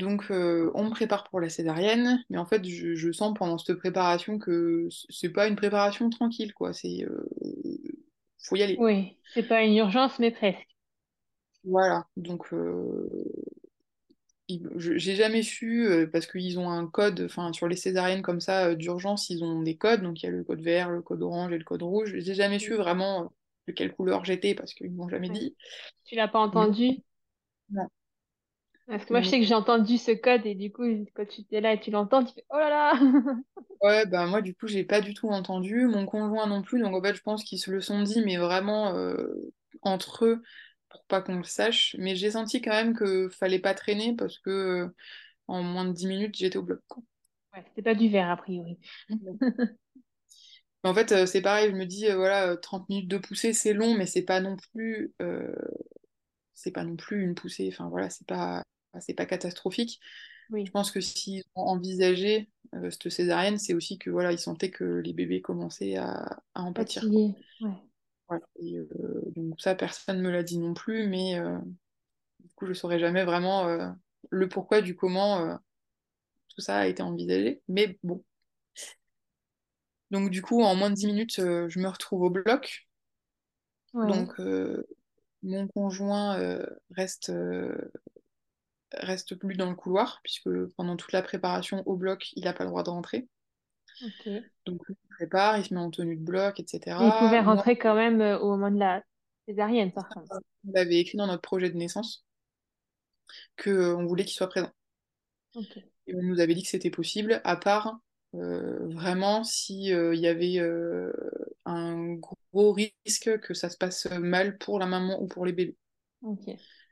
Donc 0.00 0.30
euh, 0.30 0.70
on 0.74 0.84
me 0.84 0.90
prépare 0.90 1.24
pour 1.28 1.40
la 1.40 1.48
césarienne, 1.50 2.24
mais 2.30 2.38
en 2.38 2.46
fait 2.46 2.64
je, 2.64 2.94
je 2.94 3.12
sens 3.12 3.34
pendant 3.38 3.58
cette 3.58 3.78
préparation 3.78 4.38
que 4.38 4.88
c'est 5.10 5.30
pas 5.30 5.46
une 5.48 5.56
préparation 5.56 6.10
tranquille 6.10 6.54
quoi, 6.54 6.72
c'est 6.72 7.04
euh, 7.04 7.28
faut 8.38 8.56
y 8.56 8.62
aller. 8.62 8.76
Oui. 8.76 9.16
C'est 9.28 9.44
pas 9.44 9.62
une 9.62 9.76
urgence, 9.76 10.18
mais 10.18 10.32
presque. 10.32 10.66
Voilà, 11.64 12.06
donc 12.16 12.52
euh, 12.52 13.08
j'ai 14.76 15.14
jamais 15.14 15.42
su, 15.42 15.88
parce 16.12 16.26
qu'ils 16.26 16.58
ont 16.58 16.70
un 16.70 16.86
code, 16.86 17.22
enfin 17.24 17.52
sur 17.52 17.68
les 17.68 17.76
césariennes 17.76 18.22
comme 18.22 18.40
ça 18.40 18.74
d'urgence, 18.74 19.30
ils 19.30 19.44
ont 19.44 19.62
des 19.62 19.76
codes, 19.76 20.02
donc 20.02 20.22
il 20.22 20.26
y 20.26 20.28
a 20.28 20.32
le 20.32 20.42
code 20.44 20.60
vert, 20.60 20.90
le 20.90 21.02
code 21.02 21.22
orange 21.22 21.52
et 21.52 21.58
le 21.58 21.64
code 21.64 21.82
rouge. 21.82 22.14
J'ai 22.18 22.34
jamais 22.34 22.58
su 22.58 22.74
vraiment 22.74 23.32
de 23.68 23.72
quelle 23.72 23.94
couleur 23.94 24.24
j'étais 24.24 24.54
parce 24.54 24.74
qu'ils 24.74 24.90
m'ont 24.90 25.08
jamais 25.08 25.28
Ouais. 25.28 25.40
dit. 25.40 25.56
Tu 26.04 26.14
l'as 26.16 26.28
pas 26.28 26.40
entendu? 26.40 27.02
non. 27.70 27.90
Parce 28.90 29.04
que 29.04 29.12
moi, 29.12 29.22
je 29.22 29.28
sais 29.28 29.38
que 29.38 29.46
j'ai 29.46 29.54
entendu 29.54 29.98
ce 29.98 30.10
code 30.10 30.44
et 30.46 30.56
du 30.56 30.72
coup, 30.72 30.82
quand 31.14 31.24
tu 31.26 31.42
étais 31.42 31.60
là 31.60 31.74
et 31.74 31.80
tu 31.80 31.90
l'entends, 31.92 32.24
tu 32.24 32.34
fais 32.34 32.44
Oh 32.50 32.56
là 32.58 32.68
là! 32.68 32.92
ouais, 33.82 34.06
bah 34.06 34.26
moi 34.26 34.42
du 34.42 34.54
coup 34.54 34.66
j'ai 34.66 34.84
pas 34.84 35.00
du 35.00 35.14
tout 35.14 35.28
entendu, 35.28 35.86
mon 35.86 36.06
conjoint 36.06 36.46
non 36.46 36.62
plus, 36.62 36.80
donc 36.80 36.94
en 36.94 37.02
fait 37.02 37.14
je 37.14 37.22
pense 37.22 37.44
qu'ils 37.44 37.58
se 37.58 37.70
le 37.70 37.80
sont 37.80 38.02
dit, 38.02 38.22
mais 38.24 38.36
vraiment 38.36 38.94
euh, 38.94 39.52
entre 39.82 40.26
eux 40.26 40.42
pour 40.88 41.04
pas 41.04 41.22
qu'on 41.22 41.36
le 41.36 41.44
sache. 41.44 41.96
Mais 41.98 42.16
j'ai 42.16 42.32
senti 42.32 42.60
quand 42.60 42.72
même 42.72 42.94
que 42.94 43.28
fallait 43.28 43.58
pas 43.60 43.74
traîner 43.74 44.14
parce 44.16 44.38
que 44.38 44.50
euh, 44.50 44.94
en 45.48 45.62
moins 45.62 45.84
de 45.84 45.92
10 45.92 46.06
minutes 46.06 46.36
j'étais 46.36 46.58
au 46.58 46.62
bloc. 46.62 46.80
quoi. 46.88 47.02
Ouais, 47.54 47.64
c'était 47.68 47.82
pas 47.82 47.94
du 47.94 48.08
verre, 48.08 48.30
a 48.30 48.36
priori. 48.36 48.78
Mais 50.82 50.90
en 50.90 50.94
fait, 50.94 51.12
euh, 51.12 51.26
c'est 51.26 51.42
pareil, 51.42 51.70
je 51.70 51.76
me 51.76 51.84
dis, 51.84 52.06
voilà, 52.10 52.52
euh, 52.52 52.56
30 52.56 52.88
minutes 52.88 53.08
de 53.08 53.18
poussée, 53.18 53.52
c'est 53.52 53.74
long, 53.74 53.94
mais 53.94 54.06
c'est 54.06 54.22
pas 54.22 54.40
non 54.40 54.56
plus, 54.56 55.12
c'est 56.54 56.70
pas 56.72 56.84
non 56.84 56.96
plus 56.96 57.22
une 57.22 57.34
poussée, 57.34 57.68
enfin 57.72 57.88
voilà, 57.88 58.10
c'est 58.10 58.26
pas, 58.26 58.62
c'est 58.98 59.14
pas 59.14 59.26
catastrophique. 59.26 60.00
Je 60.52 60.70
pense 60.70 60.90
que 60.90 61.00
s'ils 61.00 61.44
ont 61.54 61.62
envisagé 61.62 62.48
euh, 62.74 62.90
cette 62.90 63.08
césarienne, 63.10 63.58
c'est 63.58 63.74
aussi 63.74 63.98
que 63.98 64.10
voilà, 64.10 64.32
ils 64.32 64.38
sentaient 64.38 64.70
que 64.70 64.84
les 64.84 65.12
bébés 65.12 65.40
commençaient 65.40 65.96
à, 65.96 66.42
à 66.54 66.62
en 66.62 66.72
pâtir. 66.72 67.04
Ouais. 67.04 67.34
Voilà. 68.28 68.44
Et, 68.60 68.76
euh, 68.76 69.22
donc 69.36 69.60
ça, 69.60 69.74
personne 69.74 70.20
me 70.20 70.30
l'a 70.30 70.42
dit 70.42 70.58
non 70.58 70.74
plus, 70.74 71.06
mais 71.06 71.38
euh, 71.38 71.58
du 72.40 72.50
coup, 72.54 72.66
je 72.66 72.72
saurais 72.72 72.98
jamais 72.98 73.24
vraiment 73.24 73.94
le 74.30 74.48
pourquoi 74.48 74.82
du 74.82 74.96
comment 74.96 75.58
tout 76.48 76.60
ça 76.60 76.78
a 76.78 76.86
été 76.86 77.02
envisagé. 77.02 77.62
Mais 77.68 77.98
bon. 78.02 78.24
Donc 80.10 80.30
du 80.30 80.42
coup, 80.42 80.62
en 80.62 80.74
moins 80.74 80.90
de 80.90 80.96
10 80.96 81.06
minutes, 81.06 81.36
je 81.36 81.78
me 81.78 81.88
retrouve 81.88 82.22
au 82.22 82.30
bloc. 82.30 82.88
Ouais. 83.94 84.08
Donc 84.08 84.40
mon 85.42 85.68
conjoint 85.68 86.60
reste, 86.90 87.32
reste 88.94 89.34
plus 89.34 89.56
dans 89.56 89.70
le 89.70 89.76
couloir, 89.76 90.20
puisque 90.22 90.48
pendant 90.76 90.96
toute 90.96 91.12
la 91.12 91.22
préparation 91.22 91.82
au 91.86 91.96
bloc, 91.96 92.30
il 92.34 92.44
n'a 92.44 92.52
pas 92.52 92.64
le 92.64 92.70
droit 92.70 92.82
de 92.82 92.90
rentrer. 92.90 93.28
Donc 94.66 94.80
il 94.88 94.94
se 94.94 95.14
prépare, 95.16 95.58
il 95.58 95.64
se 95.64 95.74
met 95.74 95.80
en 95.80 95.90
tenue 95.90 96.16
de 96.16 96.22
bloc, 96.24 96.58
Et 96.58 96.62
il 96.62 96.64
etc. 96.64 96.96
pouvait 97.18 97.42
Moi, 97.42 97.54
rentrer 97.54 97.76
quand 97.76 97.94
même 97.94 98.20
euh, 98.20 98.38
au 98.38 98.50
moment 98.56 98.70
de 98.70 98.78
la 98.78 99.02
césarienne, 99.46 99.92
par 99.92 100.08
contre. 100.08 100.40
on 100.66 100.72
l'avait 100.72 100.98
écrit 100.98 101.18
dans 101.18 101.26
notre 101.26 101.42
projet 101.42 101.70
de 101.70 101.76
naissance 101.76 102.24
qu'on 103.62 104.06
voulait 104.06 104.24
qu'il 104.24 104.34
soit 104.34 104.48
présent. 104.48 104.70
Et 106.06 106.14
on 106.14 106.22
nous 106.22 106.40
avait 106.40 106.54
dit 106.54 106.62
que 106.62 106.68
c'était 106.68 106.90
possible, 106.90 107.40
à 107.44 107.56
part 107.56 107.98
vraiment 108.32 109.42
s'il 109.42 110.14
y 110.14 110.26
avait 110.26 110.58
un 111.64 112.14
gros 112.14 112.72
risque 112.72 113.38
que 113.40 113.54
ça 113.54 113.68
se 113.68 113.76
passe 113.76 114.06
mal 114.06 114.58
pour 114.58 114.78
la 114.78 114.86
maman 114.86 115.20
ou 115.20 115.26
pour 115.26 115.46
les 115.46 115.52
bébés. 115.52 115.76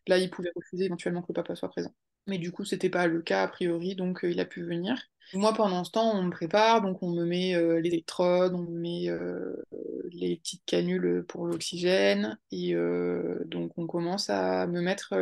Là, 0.08 0.18
il 0.18 0.30
pouvait 0.30 0.52
refuser 0.56 0.86
éventuellement 0.86 1.22
que 1.22 1.28
le 1.28 1.34
papa 1.34 1.54
soit 1.54 1.68
présent. 1.68 1.94
Mais 2.26 2.38
du 2.38 2.52
coup, 2.52 2.64
c'était 2.64 2.90
pas 2.90 3.06
le 3.06 3.22
cas 3.22 3.42
a 3.42 3.48
priori, 3.48 3.94
donc 3.94 4.20
il 4.22 4.40
a 4.40 4.44
pu 4.44 4.62
venir. 4.62 4.98
Moi, 5.34 5.52
pendant 5.52 5.84
ce 5.84 5.90
temps, 5.90 6.10
on 6.14 6.22
me 6.22 6.30
prépare, 6.30 6.80
donc 6.80 7.02
on 7.02 7.10
me 7.10 7.24
met 7.24 7.54
euh, 7.54 7.80
les 7.80 7.88
électrodes, 7.88 8.54
on 8.54 8.62
me 8.62 8.78
met 8.78 9.10
euh, 9.10 9.62
les 10.10 10.36
petites 10.36 10.64
canules 10.64 11.24
pour 11.28 11.46
l'oxygène, 11.46 12.38
et 12.50 12.74
euh, 12.74 13.42
donc 13.44 13.76
on 13.76 13.86
commence 13.86 14.30
à 14.30 14.66
me 14.66 14.80
mettre 14.80 15.14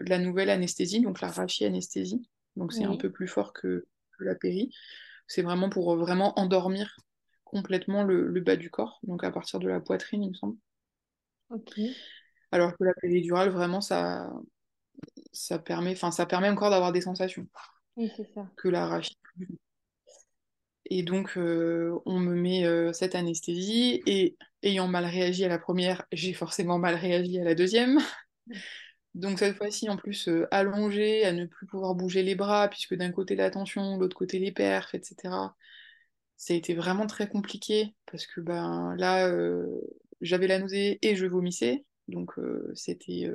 la 0.00 0.18
nouvelle 0.18 0.48
anesthésie, 0.48 1.00
donc 1.00 1.20
la 1.20 1.28
rachi-anesthésie. 1.28 2.26
Donc 2.56 2.72
c'est 2.72 2.84
un 2.84 2.96
peu 2.96 3.10
plus 3.10 3.28
fort 3.28 3.52
que, 3.52 3.86
la 4.18 4.34
péri. 4.34 4.70
C'est 5.26 5.42
vraiment 5.42 5.68
pour 5.68 5.96
vraiment 5.96 6.38
endormir 6.38 6.96
complètement 7.42 8.04
le, 8.04 8.40
bas 8.40 8.56
du 8.56 8.70
corps, 8.70 9.00
donc 9.02 9.24
à 9.24 9.30
partir 9.30 9.58
de 9.58 9.68
la 9.68 9.80
poitrine, 9.80 10.22
il 10.22 10.30
me 10.30 10.34
semble. 10.34 10.56
Ok. 11.50 11.80
Alors 12.52 12.76
que 12.76 12.84
la 12.84 12.94
péridurale, 12.94 13.48
vraiment, 13.48 13.80
ça, 13.80 14.30
ça 15.32 15.58
permet, 15.58 15.94
ça 15.94 16.26
permet 16.26 16.48
encore 16.48 16.70
d'avoir 16.70 16.92
des 16.92 17.00
sensations. 17.00 17.46
Oui, 17.96 18.10
c'est 18.16 18.28
ça. 18.34 18.46
Que 18.56 18.68
l'arachide. 18.68 19.16
Et 20.86 21.02
donc, 21.02 21.38
euh, 21.38 21.98
on 22.04 22.18
me 22.18 22.34
met 22.34 22.66
euh, 22.66 22.92
cette 22.92 23.14
anesthésie, 23.14 24.02
et 24.06 24.36
ayant 24.62 24.88
mal 24.88 25.06
réagi 25.06 25.44
à 25.44 25.48
la 25.48 25.58
première, 25.58 26.04
j'ai 26.12 26.34
forcément 26.34 26.78
mal 26.78 26.94
réagi 26.94 27.38
à 27.38 27.44
la 27.44 27.54
deuxième. 27.54 27.98
Donc 29.14 29.38
cette 29.38 29.56
fois-ci, 29.56 29.90
en 29.90 29.96
plus, 29.96 30.28
euh, 30.28 30.46
allongée, 30.50 31.24
à 31.24 31.32
ne 31.32 31.44
plus 31.46 31.66
pouvoir 31.66 31.94
bouger 31.94 32.22
les 32.22 32.34
bras, 32.34 32.68
puisque 32.68 32.94
d'un 32.94 33.12
côté 33.12 33.36
la 33.36 33.50
tension, 33.50 33.96
de 33.96 34.02
l'autre 34.02 34.16
côté 34.16 34.38
les 34.38 34.52
perfs, 34.52 34.94
etc. 34.94 35.54
Ça 36.36 36.54
a 36.54 36.56
été 36.56 36.74
vraiment 36.74 37.06
très 37.06 37.28
compliqué, 37.28 37.94
parce 38.06 38.26
que 38.26 38.40
ben, 38.40 38.94
là, 38.96 39.30
j'avais 40.20 40.46
la 40.46 40.58
nausée 40.58 40.98
et 41.02 41.14
je 41.14 41.26
vomissais, 41.26 41.84
donc 42.12 42.34
c'était 42.74 43.30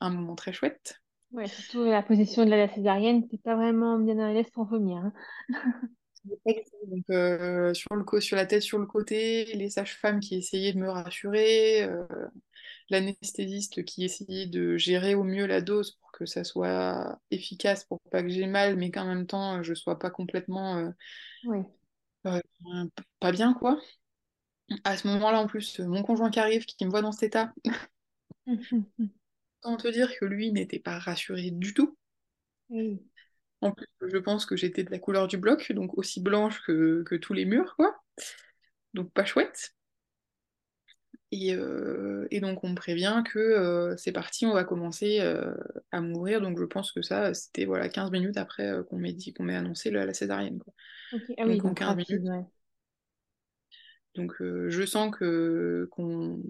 un 0.00 0.10
moment 0.10 0.34
très 0.34 0.52
chouette. 0.52 1.00
Ouais, 1.32 1.46
surtout 1.46 1.84
la 1.84 2.02
position 2.02 2.44
de 2.44 2.50
la 2.50 2.68
césarienne, 2.68 3.26
t'es 3.26 3.38
pas 3.38 3.56
vraiment 3.56 3.98
bien 3.98 4.18
à 4.18 4.32
l'aise 4.32 4.50
pour 4.50 4.64
vomir. 4.64 4.98
Hein. 4.98 5.12
Donc, 6.24 7.04
euh, 7.10 7.74
sur, 7.74 7.94
le 7.94 8.20
sur 8.20 8.36
la 8.36 8.46
tête 8.46 8.62
sur 8.62 8.78
le 8.78 8.86
côté, 8.86 9.44
les 9.54 9.70
sages-femmes 9.70 10.20
qui 10.20 10.36
essayaient 10.36 10.72
de 10.72 10.78
me 10.78 10.88
rassurer, 10.88 11.82
euh, 11.82 12.06
l'anesthésiste 12.90 13.84
qui 13.84 14.04
essayait 14.04 14.46
de 14.46 14.76
gérer 14.76 15.14
au 15.14 15.24
mieux 15.24 15.46
la 15.46 15.60
dose 15.60 15.92
pour 15.92 16.12
que 16.12 16.26
ça 16.26 16.44
soit 16.44 17.18
efficace, 17.30 17.84
pour 17.84 18.00
pas 18.10 18.22
que 18.22 18.28
j'ai 18.28 18.46
mal, 18.46 18.76
mais 18.76 18.90
qu'en 18.90 19.06
même 19.06 19.26
temps 19.26 19.62
je 19.62 19.74
sois 19.74 19.98
pas 19.98 20.10
complètement 20.10 20.92
euh, 22.24 22.40
pas 23.18 23.32
bien, 23.32 23.54
quoi. 23.54 23.80
À 24.84 24.96
ce 24.96 25.08
moment-là, 25.08 25.40
en 25.40 25.46
plus, 25.46 25.80
mon 25.80 26.02
conjoint 26.02 26.30
qui 26.30 26.38
arrive, 26.38 26.64
qui 26.64 26.84
me 26.84 26.90
voit 26.90 27.02
dans 27.02 27.12
cet 27.12 27.24
état, 27.24 27.52
Autant 29.64 29.76
te 29.76 29.88
dire 29.88 30.12
que 30.18 30.24
lui 30.24 30.52
n'était 30.52 30.80
pas 30.80 30.98
rassuré 30.98 31.50
du 31.50 31.72
tout. 31.74 31.96
En 33.60 33.70
plus, 33.70 33.86
je 34.00 34.18
pense 34.18 34.44
que 34.44 34.56
j'étais 34.56 34.82
de 34.82 34.90
la 34.90 34.98
couleur 34.98 35.28
du 35.28 35.36
bloc, 35.36 35.70
donc 35.72 35.96
aussi 35.96 36.20
blanche 36.20 36.62
que, 36.62 37.16
tous 37.16 37.32
les 37.32 37.44
murs, 37.44 37.76
quoi. 37.76 37.96
Donc 38.94 39.12
pas 39.12 39.24
chouette. 39.24 39.74
Et, 41.30 41.54
euh, 41.54 42.26
donc 42.40 42.62
on 42.62 42.70
me 42.70 42.74
prévient 42.74 43.22
que 43.24 43.38
euh, 43.38 43.96
c'est 43.96 44.12
parti, 44.12 44.44
on 44.44 44.52
va 44.52 44.64
commencer 44.64 45.20
euh, 45.20 45.54
à 45.92 46.00
mourir. 46.00 46.40
Donc 46.40 46.58
je 46.58 46.64
pense 46.64 46.92
que 46.92 47.00
ça, 47.00 47.32
c'était 47.32 47.64
voilà, 47.64 47.88
15 47.88 48.10
minutes 48.10 48.36
après 48.36 48.70
qu'on 48.90 48.98
m'ait 48.98 49.12
dit 49.12 49.32
qu'on 49.32 49.44
m'ait 49.44 49.56
annoncé 49.56 49.90
la, 49.90 50.12
césarienne. 50.12 50.58
Quoi. 50.58 50.74
Ah 51.38 51.46
oui, 51.46 51.58
donc, 51.58 51.78
15 51.78 51.96
minutes. 51.96 52.28
Donc 54.14 54.34
je 54.40 54.84
sens 54.84 55.10
que 55.16 55.88
qu'on 55.90 56.42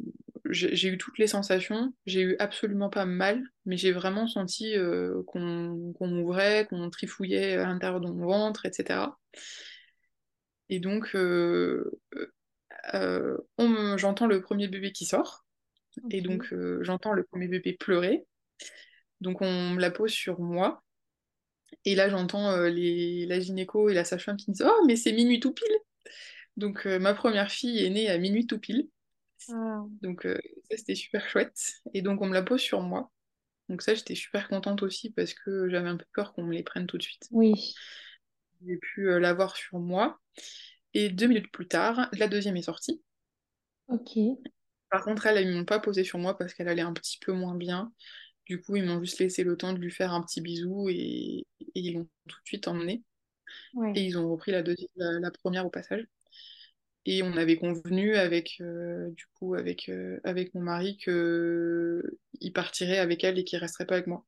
j'ai 0.52 0.88
eu 0.88 0.98
toutes 0.98 1.18
les 1.18 1.26
sensations, 1.26 1.92
j'ai 2.06 2.22
eu 2.22 2.36
absolument 2.38 2.90
pas 2.90 3.04
mal, 3.04 3.42
mais 3.64 3.76
j'ai 3.76 3.92
vraiment 3.92 4.26
senti 4.26 4.76
euh, 4.76 5.22
qu'on 5.26 5.38
m'ouvrait, 6.00 6.66
qu'on 6.68 6.90
trifouillait 6.90 7.56
à 7.56 7.66
l'intérieur 7.66 8.00
de 8.00 8.08
mon 8.10 8.26
ventre, 8.26 8.66
etc. 8.66 9.18
Et 10.68 10.80
donc, 10.80 11.14
euh, 11.14 12.00
euh, 12.94 13.36
j'entends 13.96 14.26
le 14.26 14.40
premier 14.40 14.68
bébé 14.68 14.92
qui 14.92 15.06
sort, 15.06 15.44
et 16.10 16.22
donc 16.22 16.52
j'entends 16.80 17.12
le 17.12 17.24
premier 17.24 17.48
bébé 17.48 17.74
pleurer. 17.74 18.24
Donc 19.20 19.42
on 19.42 19.70
me 19.70 19.80
la 19.80 19.90
pose 19.90 20.10
sur 20.10 20.40
moi, 20.40 20.82
et 21.84 21.94
là 21.94 22.08
j'entends 22.08 22.56
la 22.56 23.40
gynéco 23.40 23.88
et 23.88 23.94
la 23.94 24.04
sage-femme 24.04 24.36
qui 24.36 24.50
me 24.50 24.54
disent 24.54 24.66
Oh, 24.66 24.84
mais 24.86 24.96
c'est 24.96 25.12
minuit 25.12 25.40
tout 25.40 25.52
pile 25.52 25.76
Donc 26.56 26.84
ma 26.84 27.14
première 27.14 27.50
fille 27.50 27.84
est 27.84 27.90
née 27.90 28.08
à 28.08 28.18
minuit 28.18 28.46
tout 28.46 28.58
pile. 28.58 28.88
Ah. 29.50 29.84
Donc 30.02 30.26
euh, 30.26 30.38
ça 30.70 30.76
c'était 30.76 30.94
super 30.94 31.28
chouette. 31.28 31.74
Et 31.94 32.02
donc 32.02 32.20
on 32.20 32.26
me 32.26 32.34
la 32.34 32.42
pose 32.42 32.60
sur 32.60 32.80
moi. 32.80 33.10
Donc 33.68 33.82
ça 33.82 33.94
j'étais 33.94 34.14
super 34.14 34.48
contente 34.48 34.82
aussi 34.82 35.10
parce 35.10 35.34
que 35.34 35.68
j'avais 35.68 35.88
un 35.88 35.96
peu 35.96 36.04
peur 36.12 36.32
qu'on 36.32 36.44
me 36.44 36.52
les 36.52 36.62
prenne 36.62 36.86
tout 36.86 36.98
de 36.98 37.02
suite. 37.02 37.28
Oui. 37.30 37.74
J'ai 38.66 38.76
pu 38.76 39.08
euh, 39.08 39.18
l'avoir 39.18 39.56
sur 39.56 39.78
moi. 39.78 40.20
Et 40.94 41.08
deux 41.08 41.26
minutes 41.26 41.50
plus 41.50 41.68
tard, 41.68 42.08
la 42.12 42.28
deuxième 42.28 42.56
est 42.56 42.62
sortie. 42.62 43.02
Ok. 43.88 44.18
Par 44.90 45.04
contre, 45.04 45.26
elle, 45.26 45.46
ils 45.46 45.52
m'ont 45.52 45.64
pas 45.64 45.78
posé 45.78 46.04
sur 46.04 46.18
moi 46.18 46.36
parce 46.36 46.52
qu'elle 46.52 46.68
allait 46.68 46.82
un 46.82 46.92
petit 46.92 47.18
peu 47.18 47.32
moins 47.32 47.54
bien. 47.54 47.92
Du 48.44 48.60
coup, 48.60 48.76
ils 48.76 48.84
m'ont 48.84 49.00
juste 49.00 49.18
laissé 49.20 49.42
le 49.42 49.56
temps 49.56 49.72
de 49.72 49.78
lui 49.78 49.90
faire 49.90 50.12
un 50.12 50.22
petit 50.22 50.42
bisou 50.42 50.88
et, 50.90 51.46
ils 51.74 51.94
l'ont 51.94 52.08
tout 52.28 52.36
de 52.36 52.46
suite 52.46 52.68
emmenée. 52.68 53.02
Et 53.94 54.02
ils 54.02 54.18
ont 54.18 54.30
repris 54.30 54.52
la, 54.52 54.62
deuxième, 54.62 54.88
la 54.96 55.30
première 55.30 55.64
au 55.64 55.70
passage. 55.70 56.06
Et 57.04 57.22
on 57.22 57.36
avait 57.36 57.56
convenu 57.56 58.14
avec, 58.14 58.58
euh, 58.60 59.10
du 59.10 59.26
coup, 59.34 59.54
avec, 59.54 59.88
euh, 59.88 60.20
avec 60.22 60.54
mon 60.54 60.60
mari 60.60 60.96
qu'il 60.98 62.52
partirait 62.52 62.98
avec 62.98 63.24
elle 63.24 63.38
et 63.38 63.44
qu'il 63.44 63.58
resterait 63.58 63.86
pas 63.86 63.94
avec 63.94 64.06
moi. 64.06 64.24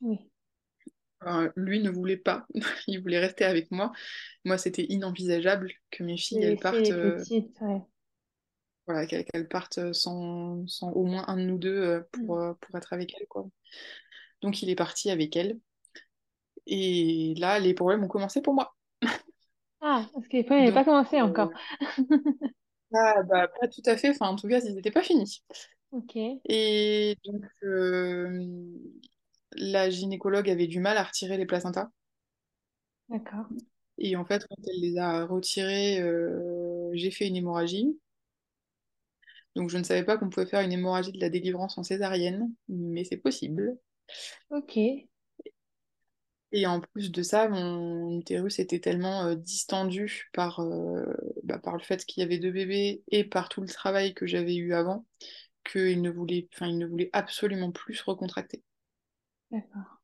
Oui. 0.00 0.18
lui 1.54 1.80
ne 1.80 1.90
voulait 1.90 2.16
pas, 2.16 2.46
il 2.88 3.00
voulait 3.00 3.20
rester 3.20 3.44
avec 3.44 3.70
moi. 3.70 3.92
Moi, 4.44 4.58
c'était 4.58 4.86
inenvisageable 4.88 5.72
que 5.90 6.02
mes 6.02 6.16
filles 6.16 6.42
elles 6.42 6.58
partent. 6.58 6.90
Euh, 6.90 7.22
voilà, 8.86 9.06
qu'elles 9.06 9.48
partent 9.48 9.92
sans, 9.92 10.66
sans, 10.68 10.90
au 10.92 11.04
moins 11.04 11.24
un 11.28 11.36
de 11.36 11.42
nous 11.42 11.58
deux 11.58 12.04
pour, 12.12 12.36
mm. 12.36 12.56
pour 12.60 12.76
être 12.76 12.92
avec 12.92 13.14
elle. 13.18 13.26
Quoi. 13.26 13.48
Donc 14.42 14.62
il 14.62 14.70
est 14.70 14.76
parti 14.76 15.10
avec 15.10 15.34
elle. 15.36 15.58
Et 16.66 17.34
là, 17.38 17.58
les 17.58 17.74
problèmes 17.74 18.04
ont 18.04 18.08
commencé 18.08 18.42
pour 18.42 18.54
moi. 18.54 18.75
Ah, 19.96 20.06
parce 20.12 20.28
que 20.28 20.36
les 20.36 20.42
n'avaient 20.42 20.72
pas 20.72 20.84
commencé 20.84 21.22
encore. 21.22 21.50
ah, 22.94 23.22
bah, 23.22 23.48
pas 23.48 23.66
tout 23.66 23.80
à 23.86 23.96
fait, 23.96 24.10
enfin, 24.10 24.28
en 24.28 24.36
tout 24.36 24.46
cas, 24.46 24.60
ils 24.60 24.74
n'étaient 24.74 24.90
pas 24.90 25.02
finis. 25.02 25.42
Ok. 25.90 26.16
Et 26.16 27.16
donc, 27.24 27.42
euh, 27.62 28.44
la 29.52 29.88
gynécologue 29.88 30.50
avait 30.50 30.66
du 30.66 30.80
mal 30.80 30.98
à 30.98 31.04
retirer 31.04 31.38
les 31.38 31.46
placentas. 31.46 31.88
D'accord. 33.08 33.46
Et 33.96 34.16
en 34.16 34.26
fait, 34.26 34.46
quand 34.46 34.56
elle 34.66 34.80
les 34.82 34.98
a 34.98 35.24
retirés, 35.24 35.98
euh, 36.00 36.90
j'ai 36.92 37.10
fait 37.10 37.26
une 37.26 37.36
hémorragie. 37.36 37.98
Donc, 39.54 39.70
je 39.70 39.78
ne 39.78 39.82
savais 39.82 40.04
pas 40.04 40.18
qu'on 40.18 40.28
pouvait 40.28 40.44
faire 40.44 40.60
une 40.60 40.72
hémorragie 40.72 41.12
de 41.12 41.20
la 41.20 41.30
délivrance 41.30 41.78
en 41.78 41.82
césarienne, 41.82 42.52
mais 42.68 43.04
c'est 43.04 43.16
possible. 43.16 43.78
Ok. 44.50 44.76
Et 44.76 45.08
en 46.64 46.80
plus 46.80 47.10
de 47.10 47.22
ça, 47.22 47.48
mon 47.48 48.18
utérus 48.18 48.58
était 48.58 48.80
tellement 48.80 49.26
euh, 49.26 49.34
distendu 49.34 50.30
par, 50.32 50.60
euh, 50.60 51.04
bah, 51.42 51.58
par 51.58 51.76
le 51.76 51.82
fait 51.82 52.04
qu'il 52.06 52.22
y 52.22 52.24
avait 52.24 52.38
deux 52.38 52.52
bébés 52.52 53.02
et 53.10 53.24
par 53.24 53.48
tout 53.48 53.60
le 53.60 53.68
travail 53.68 54.14
que 54.14 54.26
j'avais 54.26 54.54
eu 54.54 54.72
avant 54.72 55.04
qu'il 55.70 56.00
ne 56.00 56.10
voulait, 56.10 56.48
enfin, 56.54 56.68
il 56.68 56.78
ne 56.78 56.86
voulait 56.86 57.10
absolument 57.12 57.72
plus 57.72 57.96
se 57.96 58.04
recontracter. 58.04 58.62
D'accord. 59.50 60.00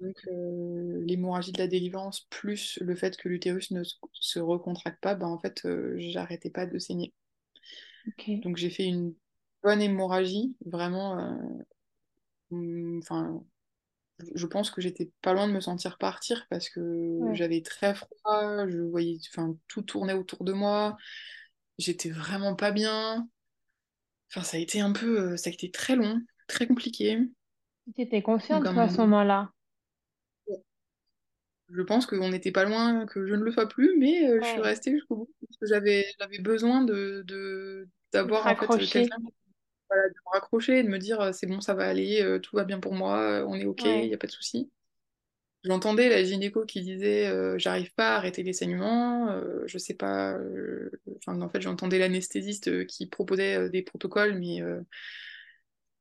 Donc 0.00 0.16
euh, 0.28 1.00
l'hémorragie 1.06 1.52
de 1.52 1.58
la 1.58 1.68
délivrance 1.68 2.26
plus 2.30 2.78
le 2.80 2.96
fait 2.96 3.16
que 3.16 3.28
l'utérus 3.28 3.70
ne 3.70 3.82
se 4.14 4.40
recontracte 4.40 5.00
pas, 5.00 5.14
bah, 5.14 5.28
en 5.28 5.38
fait, 5.38 5.66
j'arrêtais 5.96 6.50
pas 6.50 6.66
de 6.66 6.78
saigner. 6.78 7.12
Donc 8.42 8.56
j'ai 8.56 8.70
fait 8.70 8.84
une 8.84 9.14
bonne 9.62 9.80
hémorragie, 9.80 10.56
vraiment. 10.66 11.38
Enfin, 12.50 13.44
je 14.34 14.46
pense 14.46 14.70
que 14.70 14.80
j'étais 14.80 15.10
pas 15.22 15.32
loin 15.32 15.48
de 15.48 15.52
me 15.52 15.60
sentir 15.60 15.98
partir 15.98 16.46
parce 16.50 16.68
que 16.68 17.18
j'avais 17.32 17.62
très 17.62 17.94
froid, 17.94 18.66
je 18.68 18.78
voyais, 18.78 19.18
enfin, 19.30 19.56
tout 19.68 19.82
tournait 19.82 20.12
autour 20.12 20.44
de 20.44 20.52
moi, 20.52 20.96
j'étais 21.78 22.10
vraiment 22.10 22.54
pas 22.54 22.70
bien. 22.70 23.28
Enfin, 24.30 24.42
ça 24.42 24.56
a 24.56 24.60
été 24.60 24.80
un 24.80 24.92
peu, 24.92 25.32
euh, 25.32 25.36
ça 25.36 25.50
a 25.50 25.52
été 25.52 25.70
très 25.70 25.96
long, 25.96 26.20
très 26.48 26.66
compliqué. 26.66 27.18
Tu 27.94 28.02
étais 28.02 28.22
consciente, 28.22 28.66
à 28.66 28.88
ce 28.88 28.98
moment-là? 28.98 29.50
Je 31.74 31.82
pense 31.82 32.06
qu'on 32.06 32.30
n'était 32.30 32.52
pas 32.52 32.64
loin, 32.64 33.06
que 33.06 33.26
je 33.26 33.34
ne 33.34 33.42
le 33.42 33.50
sois 33.50 33.68
plus, 33.68 33.96
mais 33.98 34.28
euh, 34.28 34.38
je 34.42 34.46
suis 34.46 34.60
restée 34.60 34.92
jusqu'au 34.92 35.16
bout 35.16 35.30
parce 35.40 35.56
que 35.58 35.66
j'avais, 35.66 36.06
j'avais 36.18 36.38
besoin 36.38 36.84
de, 36.84 37.24
d'avoir 38.12 38.46
en 38.46 38.56
fait 38.56 38.86
quelqu'un 38.86 39.16
de 39.94 40.14
me 40.14 40.32
raccrocher, 40.32 40.82
de 40.82 40.88
me 40.88 40.98
dire 40.98 41.20
euh, 41.20 41.32
c'est 41.32 41.46
bon, 41.46 41.60
ça 41.60 41.74
va 41.74 41.86
aller, 41.86 42.22
euh, 42.22 42.38
tout 42.40 42.56
va 42.56 42.64
bien 42.64 42.80
pour 42.80 42.94
moi, 42.94 43.20
euh, 43.20 43.46
on 43.48 43.56
est 43.56 43.64
ok, 43.66 43.84
il 43.86 44.08
n'y 44.08 44.14
a 44.14 44.18
pas 44.18 44.26
de 44.26 44.32
souci. 44.32 44.70
J'entendais 45.64 46.08
la 46.08 46.24
gynéco 46.24 46.66
qui 46.66 46.82
disait 46.82 47.28
euh, 47.28 47.58
j'arrive 47.58 47.92
pas 47.94 48.14
à 48.14 48.16
arrêter 48.18 48.42
les 48.42 48.52
saignements, 48.52 49.30
euh, 49.30 49.62
je 49.66 49.78
sais 49.78 49.94
pas. 49.94 50.34
euh, 50.38 50.90
Enfin, 51.18 51.40
en 51.40 51.48
fait, 51.50 51.60
j'entendais 51.62 51.98
l'anesthésiste 52.00 52.86
qui 52.86 53.06
proposait 53.06 53.70
des 53.70 53.82
protocoles, 53.82 54.38
mais 54.38 54.60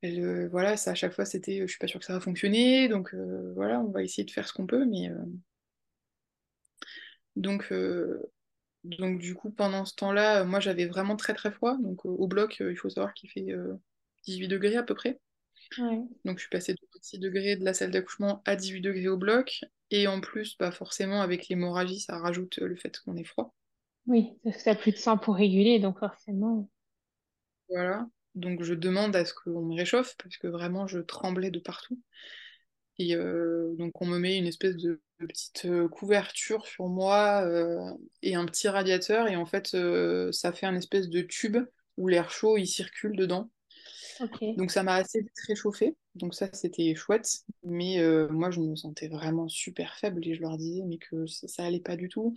elle, 0.02 0.48
voilà, 0.50 0.78
ça 0.78 0.92
à 0.92 0.96
chaque 0.96 1.14
fois 1.14 1.26
c'était 1.26 1.62
je 1.62 1.68
suis 1.68 1.78
pas 1.80 1.88
sûre 1.88 2.00
que 2.00 2.06
ça 2.06 2.14
va 2.14 2.20
fonctionner, 2.20 2.88
donc 2.88 3.14
voilà, 3.56 3.80
on 3.82 3.92
va 3.92 4.04
essayer 4.04 4.26
de 4.26 4.32
faire 4.32 4.48
ce 4.48 4.54
qu'on 4.54 4.68
peut, 4.68 4.86
mais 4.86 5.10
donc 7.36 7.72
donc 8.84 9.20
du 9.20 9.36
coup 9.36 9.52
pendant 9.52 9.86
ce 9.86 9.96
temps-là, 9.96 10.42
euh, 10.42 10.46
moi 10.46 10.60
j'avais 10.60 10.86
vraiment 10.86 11.16
très 11.16 11.34
très 11.34 11.52
froid, 11.52 11.78
donc 11.78 12.06
euh, 12.06 12.10
au 12.10 12.28
bloc 12.28 12.62
euh, 12.62 12.72
il 12.72 12.76
faut 12.78 12.90
savoir 12.90 13.14
qu'il 13.14 13.30
fait 13.30 13.52
euh, 13.52 13.74
18 14.26 14.48
degrés 14.48 14.76
à 14.78 14.84
peu 14.84 14.96
près. 14.96 15.20
Ouais. 15.78 16.08
Donc 16.26 16.38
je 16.38 16.42
suis 16.42 16.50
passée 16.50 16.74
de 16.74 16.80
6 17.02 17.20
degrés 17.20 17.56
de 17.56 17.64
la 17.66 17.74
salle 17.74 17.92
d'accouchement 17.92 18.42
à 18.46 18.56
18 18.56 18.82
degrés 18.82 19.08
au 19.08 19.18
bloc. 19.18 19.62
Et 19.90 20.08
en 20.08 20.22
plus, 20.22 20.58
bah 20.58 20.72
forcément, 20.72 21.22
avec 21.22 21.50
l'hémorragie, 21.50 22.00
ça 22.00 22.18
rajoute 22.18 22.58
le 22.58 22.76
fait 22.76 22.98
qu'on 23.00 23.18
est 23.18 23.26
froid. 23.26 23.54
Oui, 24.08 24.32
parce 24.44 24.58
que 24.58 24.64
t'as 24.66 24.76
plus 24.76 24.92
de 24.92 24.98
sang 24.98 25.18
pour 25.18 25.36
réguler, 25.36 25.80
donc 25.80 26.00
forcément. 26.00 26.70
Voilà. 27.70 28.08
Donc 28.36 28.64
je 28.64 28.74
demande 28.74 29.16
à 29.16 29.26
ce 29.26 29.34
qu'on 29.34 29.62
me 29.66 29.76
réchauffe 29.76 30.16
parce 30.18 30.38
que 30.38 30.48
vraiment 30.48 30.88
je 30.88 31.00
tremblais 31.00 31.52
de 31.52 31.60
partout. 31.60 32.00
Et 32.98 33.16
euh, 33.16 33.74
donc 33.78 34.02
on 34.02 34.06
me 34.06 34.20
met 34.20 34.38
une 34.38 34.48
espèce 34.48 34.76
de, 34.78 35.02
de 35.20 35.26
petite 35.26 35.66
euh, 35.66 35.88
couverture 35.88 36.66
sur 36.68 36.88
moi 36.88 37.44
euh, 37.46 37.80
et 38.22 38.36
un 38.36 38.46
petit 38.46 38.68
radiateur. 38.68 39.28
Et 39.28 39.36
en 39.36 39.46
fait, 39.46 39.74
euh, 39.74 40.32
ça 40.32 40.52
fait 40.52 40.66
un 40.66 40.76
espèce 40.76 41.10
de 41.10 41.22
tube 41.22 41.58
où 41.98 42.08
l'air 42.08 42.30
chaud 42.32 42.58
il 42.58 42.68
circule 42.68 43.16
dedans. 43.16 43.50
Donc 44.58 44.72
ça 44.72 44.84
m'a 44.84 44.96
assez 44.96 45.22
vite 45.22 45.32
réchauffée, 45.48 45.96
donc 46.16 46.36
ça 46.36 46.50
c'était 46.54 46.94
chouette, 46.94 47.40
mais 47.64 48.00
moi 48.30 48.52
je 48.52 48.60
me 48.60 48.76
sentais 48.76 49.08
vraiment 49.08 49.48
super 49.48 49.96
faible 49.98 50.28
et 50.28 50.34
je 50.36 50.42
leur 50.42 50.58
disais 50.58 50.84
mais 50.86 50.98
que 50.98 51.26
ça, 51.26 51.48
ça 51.48 51.66
allait 51.66 51.80
pas 51.80 51.96
du 51.96 52.10
tout. 52.10 52.36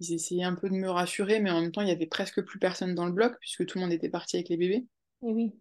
Ils 0.00 0.14
essayaient 0.14 0.44
un 0.44 0.54
peu 0.56 0.68
de 0.70 0.74
me 0.74 0.90
rassurer, 0.90 1.40
mais 1.40 1.50
en 1.50 1.60
même 1.62 1.72
temps 1.72 1.82
il 1.82 1.88
y 1.88 1.92
avait 1.92 2.06
presque 2.06 2.42
plus 2.42 2.58
personne 2.58 2.94
dans 2.94 3.06
le 3.06 3.12
bloc 3.12 3.36
puisque 3.40 3.66
tout 3.66 3.78
le 3.78 3.84
monde 3.84 3.92
était 3.92 4.08
parti 4.10 4.36
avec 4.36 4.48
les 4.48 4.56
bébés. 4.56 4.86
Et 5.22 5.32
oui. 5.32 5.54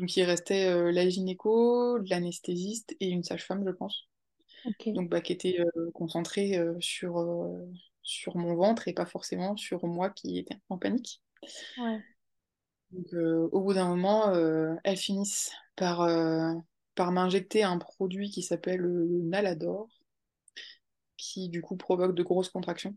Donc 0.00 0.16
il 0.16 0.22
restait 0.22 0.66
euh, 0.68 0.90
la 0.90 1.06
gynéco, 1.06 1.98
l'anesthésiste 1.98 2.96
et 3.00 3.08
une 3.10 3.22
sage-femme 3.22 3.62
je 3.66 3.70
pense, 3.70 4.08
donc 4.86 5.10
bah, 5.10 5.20
qui 5.20 5.34
était 5.34 5.60
euh, 5.60 5.90
concentrée 5.92 6.56
euh, 6.56 6.74
sur, 6.80 7.22
sur 8.02 8.36
mon 8.38 8.54
ventre 8.54 8.88
et 8.88 8.94
pas 8.94 9.04
forcément 9.04 9.58
sur 9.58 9.86
moi 9.86 10.08
qui 10.08 10.38
était 10.38 10.56
en 10.70 10.78
panique. 10.78 11.20
Ouais. 11.76 12.00
Donc, 12.92 13.12
au 13.52 13.60
bout 13.60 13.74
d'un 13.74 13.88
moment, 13.88 14.34
elles 14.82 14.96
finissent 14.96 15.52
par, 15.76 15.98
par 16.96 17.12
m'injecter 17.12 17.62
un 17.62 17.78
produit 17.78 18.30
qui 18.30 18.42
s'appelle 18.42 18.80
le 18.80 19.06
Nalador, 19.22 19.86
qui 21.16 21.50
du 21.50 21.62
coup 21.62 21.76
provoque 21.76 22.16
de 22.16 22.24
grosses 22.24 22.48
contractions 22.48 22.96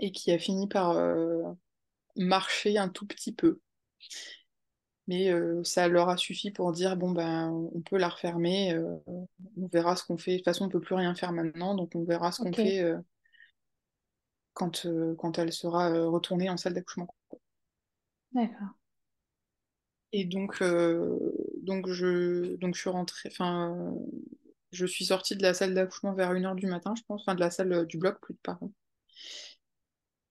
et 0.00 0.10
qui 0.10 0.32
a 0.32 0.38
fini 0.40 0.66
par 0.66 0.96
marcher 2.16 2.76
un 2.76 2.88
tout 2.88 3.06
petit 3.06 3.32
peu. 3.32 3.60
Mais 5.06 5.30
euh, 5.30 5.62
ça 5.64 5.86
leur 5.86 6.08
a 6.08 6.16
suffi 6.16 6.50
pour 6.50 6.72
dire 6.72 6.96
bon 6.96 7.10
ben 7.10 7.50
on 7.50 7.80
peut 7.82 7.98
la 7.98 8.08
refermer, 8.08 8.72
euh, 8.72 8.96
on 9.06 9.66
verra 9.66 9.96
ce 9.96 10.04
qu'on 10.04 10.16
fait. 10.16 10.32
De 10.32 10.36
toute 10.38 10.46
façon, 10.46 10.64
on 10.64 10.68
peut 10.70 10.80
plus 10.80 10.94
rien 10.94 11.14
faire 11.14 11.32
maintenant, 11.32 11.74
donc 11.74 11.94
on 11.94 12.04
verra 12.04 12.32
ce 12.32 12.42
qu'on 12.42 12.52
fait 12.52 12.80
euh, 12.80 12.98
quand, 14.54 14.86
quand 15.18 15.38
elle 15.38 15.52
sera 15.52 15.90
retournée 16.08 16.48
en 16.48 16.56
salle 16.56 16.74
d'accouchement. 16.74 17.14
D'accord. 18.32 18.68
Et 20.12 20.24
donc, 20.24 20.62
donc, 21.62 21.88
je, 21.90 22.54
donc 22.56 22.76
je 22.76 22.80
suis 22.80 22.90
rentrée, 22.90 23.28
enfin, 23.32 23.94
je 24.70 24.86
suis 24.86 25.06
sortie 25.06 25.36
de 25.36 25.42
la 25.42 25.54
salle 25.54 25.74
d'accouchement 25.74 26.14
vers 26.14 26.32
une 26.34 26.46
heure 26.46 26.54
du 26.54 26.66
matin, 26.66 26.94
je 26.96 27.02
pense, 27.02 27.22
enfin 27.22 27.34
de 27.34 27.40
la 27.40 27.50
salle 27.50 27.84
du 27.86 27.98
bloc, 27.98 28.20
plus 28.20 28.34
pardon, 28.34 28.72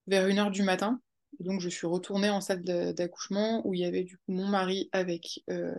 vers 0.06 0.26
une 0.26 0.38
heure 0.38 0.50
du 0.50 0.62
matin. 0.62 1.00
Donc 1.40 1.60
je 1.60 1.68
suis 1.68 1.86
retournée 1.86 2.30
en 2.30 2.40
salle 2.40 2.62
d'a- 2.64 2.92
d'accouchement 2.92 3.66
où 3.66 3.74
il 3.74 3.80
y 3.80 3.84
avait 3.84 4.02
du 4.04 4.16
coup 4.18 4.32
mon 4.32 4.48
mari 4.48 4.88
avec 4.92 5.42
euh, 5.50 5.72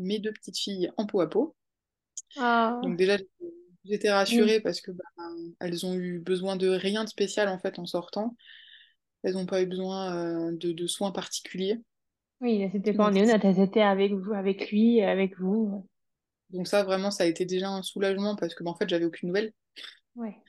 mes 0.00 0.18
deux 0.18 0.32
petites 0.32 0.58
filles 0.58 0.90
en 0.96 1.06
peau 1.06 1.20
à 1.20 1.30
peau. 1.30 1.54
Ah, 2.36 2.82
Donc 2.82 2.96
déjà, 2.96 3.16
j'étais 3.84 4.10
oui. 4.28 4.50
rassurée 4.50 4.60
parce 4.60 4.80
que 4.80 4.90
bah, 4.92 5.04
elles 5.60 5.86
ont 5.86 5.94
eu 5.94 6.18
besoin 6.20 6.56
de 6.56 6.68
rien 6.68 7.04
de 7.04 7.08
spécial 7.08 7.48
en 7.48 7.58
fait 7.58 7.78
en 7.78 7.86
sortant. 7.86 8.36
Elles 9.24 9.34
n'ont 9.34 9.46
pas 9.46 9.62
eu 9.62 9.66
besoin 9.66 10.50
euh, 10.50 10.56
de, 10.56 10.72
de 10.72 10.86
soins 10.86 11.12
particuliers. 11.12 11.80
Oui, 12.42 12.68
c'était 12.70 12.92
pas 12.92 13.06
en 13.06 13.12
néonat, 13.12 13.38
elles 13.42 13.60
étaient 13.60 13.80
avec 13.80 14.12
vous, 14.12 14.34
avec 14.34 14.70
lui, 14.70 15.00
avec 15.00 15.38
vous. 15.40 15.86
donc 16.50 16.66
ça, 16.68 16.82
vraiment, 16.84 17.10
ça 17.10 17.24
a 17.24 17.26
été 17.26 17.44
déjà 17.46 17.68
un 17.70 17.82
soulagement 17.82 18.36
parce 18.36 18.54
que 18.54 18.62
bah, 18.64 18.70
en 18.70 18.74
fait, 18.76 18.88
j'avais 18.88 19.04
aucune 19.04 19.28
nouvelle. 19.28 19.52
Ouais. 20.14 20.40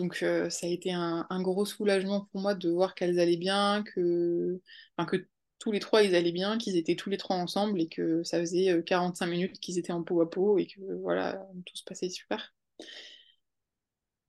Donc 0.00 0.22
euh, 0.22 0.50
ça 0.50 0.66
a 0.66 0.70
été 0.70 0.92
un, 0.92 1.26
un 1.30 1.42
gros 1.42 1.66
soulagement 1.66 2.26
pour 2.32 2.40
moi 2.40 2.54
de 2.54 2.70
voir 2.70 2.94
qu'elles 2.94 3.20
allaient 3.20 3.36
bien, 3.36 3.84
que... 3.84 4.60
Enfin, 4.96 5.06
que 5.08 5.28
tous 5.58 5.72
les 5.72 5.80
trois 5.80 6.02
ils 6.02 6.14
allaient 6.16 6.32
bien, 6.32 6.56
qu'ils 6.58 6.76
étaient 6.78 6.96
tous 6.96 7.10
les 7.10 7.18
trois 7.18 7.36
ensemble 7.36 7.80
et 7.80 7.88
que 7.88 8.24
ça 8.24 8.40
faisait 8.40 8.70
euh, 8.72 8.82
45 8.82 9.26
minutes 9.26 9.60
qu'ils 9.60 9.78
étaient 9.78 9.92
en 9.92 10.02
peau 10.02 10.20
à 10.22 10.30
peau 10.30 10.58
et 10.58 10.66
que 10.66 10.80
voilà, 11.02 11.46
tout 11.66 11.76
se 11.76 11.84
passait 11.84 12.08
super. 12.10 12.54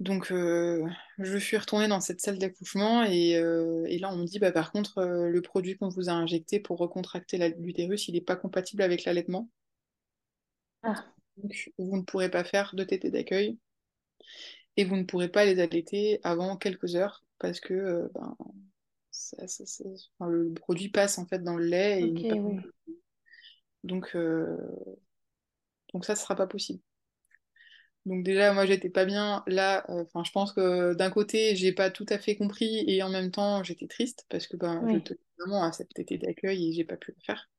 Donc 0.02 0.32
euh, 0.32 0.84
je 1.20 1.38
suis 1.38 1.56
retournée 1.58 1.88
dans 1.88 2.02
cette 2.02 2.22
salle 2.22 2.40
d'accouchement 2.40 3.04
et, 3.04 3.36
euh, 3.38 3.86
et 3.88 4.00
là 4.00 4.12
on 4.12 4.18
me 4.18 4.26
dit 4.26 4.40
bah 4.40 4.52
par 4.52 4.72
contre 4.72 4.98
euh, 4.98 5.30
le 5.30 5.42
produit 5.44 5.78
qu'on 5.78 5.90
vous 5.90 6.10
a 6.10 6.14
injecté 6.14 6.60
pour 6.60 6.80
recontracter 6.80 7.38
l'utérus 7.60 8.08
il 8.10 8.16
n'est 8.16 8.22
pas 8.22 8.36
compatible 8.36 8.82
avec 8.82 9.06
l'allaitement. 9.06 9.50
Ah, 10.84 11.06
Donc 11.36 11.72
vous 11.78 11.98
ne 11.98 12.04
pourrez 12.04 12.32
pas 12.32 12.46
faire 12.46 12.74
de 12.74 12.86
tétée 12.86 13.12
d'accueil 13.12 13.58
et 14.82 14.86
vous 14.86 14.96
ne 14.98 15.04
pourrez 15.04 15.30
pas 15.30 15.46
les 15.46 15.60
allaiter 15.60 16.20
avant 16.24 16.58
quelques 16.58 16.96
heures 16.96 17.24
parce 17.40 17.60
que 17.60 17.74
euh, 17.74 18.10
ben, 18.16 18.36
ça- 19.12 19.48
ça- 19.48 19.66
ça- 19.66 19.84
enfin, 20.20 20.32
le 20.32 20.54
produit 20.54 20.90
passe 20.90 21.18
en 21.20 21.26
fait 21.28 21.40
dans 21.44 21.58
le 21.58 21.66
lait 21.66 22.16
et 22.22 22.42
oui. 22.42 22.58
Donc, 23.84 24.16
euh, 24.16 24.58
donc 25.94 26.06
ça, 26.06 26.16
ce 26.16 26.24
sera 26.24 26.36
pas 26.36 26.48
possible. 26.48 26.82
Donc 28.06 28.24
déjà, 28.24 28.54
moi, 28.54 28.66
j'étais 28.66 28.90
pas 28.90 29.06
bien. 29.06 29.44
Là, 29.48 29.86
euh, 29.90 30.04
enfin, 30.04 30.24
je 30.24 30.32
pense 30.32 30.54
que 30.54 30.94
d'un 30.96 31.12
côté, 31.12 31.56
j'ai 31.56 31.72
pas 31.74 31.92
tout 31.92 32.06
à 32.10 32.18
fait 32.20 32.36
compris 32.36 32.84
et 32.88 33.04
en 33.04 33.10
même 33.10 33.32
temps, 33.32 33.64
j'étais 33.64 33.88
triste 33.88 34.26
parce 34.30 34.48
que 34.48 34.58
ben, 34.58 34.88
je 34.88 34.98
tenais 34.98 35.20
vraiment 35.40 35.64
à 35.64 35.72
cet 35.72 35.98
été 36.00 36.18
d'accueil 36.18 36.70
et 36.70 36.74
j'ai 36.74 36.84
pas 36.86 36.98
pu 36.98 37.12
le 37.16 37.22
faire. 37.24 37.50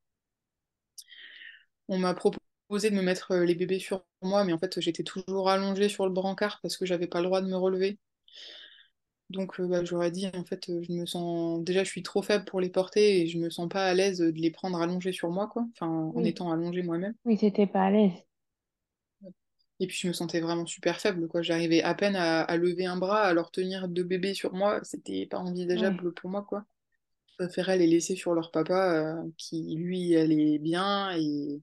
On 1.88 1.98
m'a 1.98 2.14
proposé 2.14 2.41
de 2.80 2.94
me 2.94 3.02
mettre 3.02 3.32
euh, 3.32 3.44
les 3.44 3.54
bébés 3.54 3.78
sur 3.78 4.04
moi, 4.22 4.44
mais 4.44 4.52
en 4.52 4.58
fait, 4.58 4.80
j'étais 4.80 5.02
toujours 5.02 5.50
allongée 5.50 5.88
sur 5.88 6.06
le 6.06 6.12
brancard 6.12 6.60
parce 6.62 6.76
que 6.76 6.86
j'avais 6.86 7.06
pas 7.06 7.20
le 7.20 7.26
droit 7.26 7.42
de 7.42 7.48
me 7.48 7.56
relever. 7.56 7.98
Donc, 9.30 9.60
euh, 9.60 9.66
bah, 9.66 9.84
j'aurais 9.84 10.10
dit, 10.10 10.26
en 10.34 10.44
fait, 10.44 10.68
euh, 10.68 10.82
je 10.82 10.92
me 10.92 11.06
sens. 11.06 11.62
Déjà, 11.62 11.84
je 11.84 11.88
suis 11.88 12.02
trop 12.02 12.22
faible 12.22 12.44
pour 12.44 12.60
les 12.60 12.68
porter 12.68 13.20
et 13.20 13.26
je 13.26 13.38
me 13.38 13.50
sens 13.50 13.68
pas 13.68 13.86
à 13.86 13.94
l'aise 13.94 14.18
de 14.18 14.30
les 14.30 14.50
prendre 14.50 14.80
allongés 14.80 15.12
sur 15.12 15.30
moi, 15.30 15.48
quoi. 15.48 15.66
Enfin, 15.72 15.88
en 15.88 16.24
étant 16.24 16.52
allongée 16.52 16.82
moi-même. 16.82 17.14
Oui, 17.24 17.36
c'était 17.38 17.66
pas 17.66 17.84
à 17.84 17.90
l'aise. 17.90 18.12
Et 19.80 19.86
puis, 19.86 19.98
je 20.00 20.08
me 20.08 20.12
sentais 20.12 20.40
vraiment 20.40 20.66
super 20.66 21.00
faible, 21.00 21.28
quoi. 21.28 21.42
J'arrivais 21.42 21.82
à 21.82 21.94
peine 21.94 22.16
à, 22.16 22.42
à 22.42 22.56
lever 22.56 22.86
un 22.86 22.96
bras, 22.96 23.22
à 23.22 23.34
leur 23.34 23.50
tenir 23.50 23.88
deux 23.88 24.04
bébés 24.04 24.34
sur 24.34 24.52
moi. 24.52 24.80
C'était 24.82 25.26
pas 25.26 25.38
envisageable 25.38 26.12
pour 26.12 26.30
moi, 26.30 26.42
quoi. 26.42 26.64
Je 27.26 27.46
préférais 27.46 27.78
les 27.78 27.86
laisser 27.86 28.14
sur 28.14 28.34
leur 28.34 28.50
papa, 28.50 28.92
euh, 28.92 29.30
qui, 29.38 29.74
lui, 29.76 30.14
allait 30.16 30.58
bien. 30.58 31.16
Et, 31.16 31.60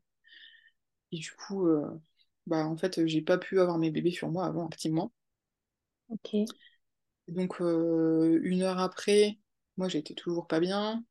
et 1.12 1.18
du 1.18 1.32
coup, 1.32 1.68
euh, 1.68 2.00
bah, 2.48 2.66
en 2.66 2.78
fait, 2.78 3.06
j'ai 3.06 3.22
pas 3.22 3.38
pu 3.38 3.60
avoir 3.60 3.78
mes 3.78 3.92
bébés 3.92 4.12
sur 4.12 4.30
moi 4.30 4.46
avant, 4.46 4.68
activement. 4.68 5.12
Ok. 6.10 6.36
Donc, 7.28 7.62
euh, 7.62 8.40
une 8.44 8.64
heure 8.64 8.80
après, 8.80 9.38
moi, 9.78 9.88
j'étais 9.88 10.14
toujours 10.16 10.48
pas 10.48 10.60
bien. 10.60 11.04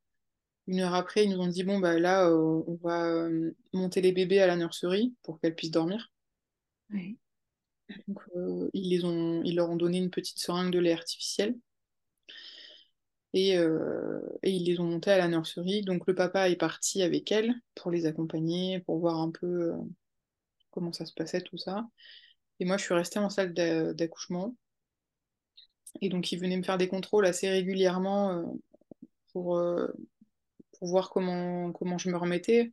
Une 0.66 0.80
heure 0.80 0.94
après, 0.94 1.24
ils 1.24 1.30
nous 1.30 1.40
ont 1.40 1.46
dit, 1.46 1.64
bon, 1.64 1.78
bah 1.78 1.98
là, 1.98 2.28
euh, 2.28 2.62
on 2.66 2.78
va 2.82 3.28
monter 3.72 4.00
les 4.00 4.12
bébés 4.12 4.40
à 4.40 4.46
la 4.46 4.56
nurserie 4.56 5.14
pour 5.22 5.40
qu'elles 5.40 5.54
puissent 5.54 5.70
dormir. 5.70 6.10
Donc, 8.06 8.20
ils 8.74 8.90
les 8.90 9.04
ont, 9.04 9.42
ils 9.44 9.56
leur 9.56 9.70
ont 9.70 9.76
donné 9.76 9.98
une 9.98 10.10
petite 10.10 10.38
seringue 10.38 10.72
de 10.72 10.78
lait 10.78 10.92
artificiel 10.92 11.54
et, 13.34 13.56
euh, 13.58 14.20
et 14.42 14.50
ils 14.50 14.64
les 14.64 14.80
ont 14.80 14.84
montées 14.84 15.12
à 15.12 15.18
la 15.18 15.28
nurserie. 15.28 15.82
Donc, 15.82 16.06
le 16.06 16.14
papa 16.14 16.48
est 16.50 16.56
parti 16.56 17.02
avec 17.02 17.30
elles 17.32 17.54
pour 17.74 17.90
les 17.90 18.06
accompagner, 18.06 18.80
pour 18.80 18.98
voir 18.98 19.18
un 19.20 19.30
peu 19.30 19.46
euh, 19.72 19.76
comment 20.70 20.92
ça 20.92 21.06
se 21.06 21.12
passait, 21.14 21.42
tout 21.42 21.58
ça. 21.58 21.88
Et 22.60 22.64
moi, 22.66 22.76
je 22.78 22.84
suis 22.84 22.94
restée 22.94 23.18
en 23.20 23.30
salle 23.30 23.54
d'a- 23.54 23.94
d'accouchement. 23.94 24.56
Et 26.00 26.08
donc, 26.08 26.32
ils 26.32 26.38
venaient 26.38 26.56
me 26.56 26.62
faire 26.62 26.78
des 26.78 26.88
contrôles 26.88 27.26
assez 27.26 27.48
régulièrement 27.48 28.30
euh, 28.32 28.42
pour, 29.32 29.60
pour 30.78 30.88
voir 30.88 31.10
comment, 31.10 31.72
comment 31.72 31.98
je 31.98 32.10
me 32.10 32.16
remettais. 32.16 32.72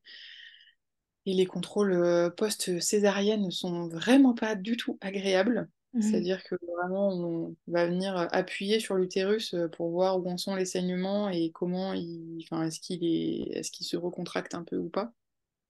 Et 1.28 1.34
les 1.36 1.46
contrôles 1.46 2.34
post-césarienne 2.36 3.44
ne 3.44 3.52
sont 3.52 3.88
vraiment 3.88 4.34
pas 4.34 4.56
du 4.56 4.76
tout 4.76 4.98
agréables. 5.02 5.70
Mhm. 5.96 6.26
C'est-à-dire 6.26 6.44
que 6.44 6.56
vraiment, 6.78 7.10
on 7.10 7.56
va 7.68 7.88
venir 7.88 8.16
appuyer 8.32 8.80
sur 8.80 8.96
l'utérus 8.96 9.54
euh, 9.56 9.68
pour 9.70 9.90
voir 9.92 10.20
où 10.20 10.30
en 10.30 10.38
sont 10.38 10.56
les 10.56 10.66
saignements 10.66 11.30
et 11.30 11.52
comment 11.52 11.94
il, 11.94 12.40
enfin, 12.44 12.64
est-ce 12.68 12.80
qu'il 12.80 13.04
est, 13.04 13.70
qu'il 13.72 13.86
se 13.88 13.98
recontracte 13.98 14.54
un 14.56 14.64
peu 14.64 14.78
ou 14.78 14.90
pas. 14.90 15.14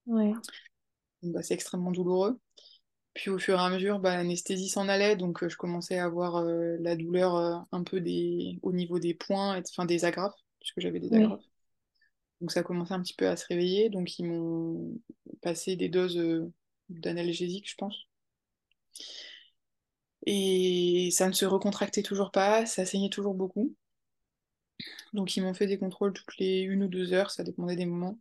Ouais. 0.07 0.33
Bah, 1.23 1.41
c'est 1.41 1.53
extrêmement 1.53 1.91
douloureux. 1.91 2.39
Puis 3.15 3.29
au 3.31 3.39
fur 3.39 3.59
et 3.59 3.61
à 3.63 3.69
mesure, 3.69 3.99
bah, 3.99 4.17
l'anesthésie 4.17 4.69
s'en 4.69 4.89
allait, 4.89 5.15
donc 5.17 5.43
euh, 5.43 5.49
je 5.49 5.57
commençais 5.57 5.99
à 5.99 6.05
avoir 6.05 6.37
euh, 6.37 6.77
la 6.79 6.95
douleur 6.95 7.35
euh, 7.35 7.57
un 7.71 7.83
peu 7.83 8.01
des... 8.01 8.59
au 8.63 8.73
niveau 8.73 8.99
des 8.99 9.13
points, 9.13 9.59
enfin 9.69 9.85
des 9.85 10.05
agrafes, 10.05 10.35
puisque 10.59 10.81
j'avais 10.81 10.99
des 11.01 11.13
Oui. 11.13 11.15
agrafes. 11.15 11.43
Donc 12.41 12.51
ça 12.51 12.63
commençait 12.63 12.93
un 12.93 13.01
petit 13.01 13.13
peu 13.15 13.27
à 13.27 13.35
se 13.37 13.45
réveiller, 13.47 13.89
donc 13.89 14.19
ils 14.19 14.25
m'ont 14.25 14.99
passé 15.41 15.75
des 15.75 15.89
doses 15.89 16.17
euh, 16.17 16.51
d'analgésiques, 16.89 17.69
je 17.69 17.75
pense. 17.75 18.07
Et 20.25 21.09
ça 21.11 21.27
ne 21.27 21.33
se 21.33 21.45
recontractait 21.45 22.03
toujours 22.03 22.31
pas, 22.31 22.65
ça 22.65 22.85
saignait 22.85 23.09
toujours 23.09 23.33
beaucoup. 23.33 23.75
Donc 25.13 25.35
ils 25.37 25.41
m'ont 25.41 25.53
fait 25.53 25.67
des 25.67 25.77
contrôles 25.77 26.13
toutes 26.13 26.37
les 26.37 26.61
une 26.61 26.83
ou 26.83 26.87
deux 26.87 27.13
heures, 27.13 27.31
ça 27.31 27.43
dépendait 27.43 27.75
des 27.75 27.85
moments, 27.85 28.17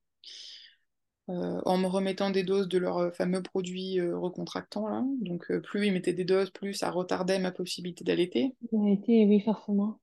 euh, 1.30 1.60
en 1.64 1.78
me 1.78 1.86
remettant 1.86 2.30
des 2.30 2.42
doses 2.42 2.68
de 2.68 2.78
leur 2.78 2.98
euh, 2.98 3.10
fameux 3.10 3.42
produit 3.42 3.98
euh, 3.98 4.16
recontractant 4.16 4.86
là. 4.86 5.02
Donc 5.22 5.50
euh, 5.50 5.60
plus 5.60 5.86
ils 5.86 5.92
mettaient 5.92 6.12
des 6.12 6.24
doses, 6.24 6.50
plus 6.50 6.74
ça 6.74 6.90
retardait 6.90 7.38
ma 7.38 7.50
possibilité 7.50 8.04
d'allaiter. 8.04 8.54
Été, 8.86 9.24
oui, 9.26 9.40
forcément. 9.40 9.98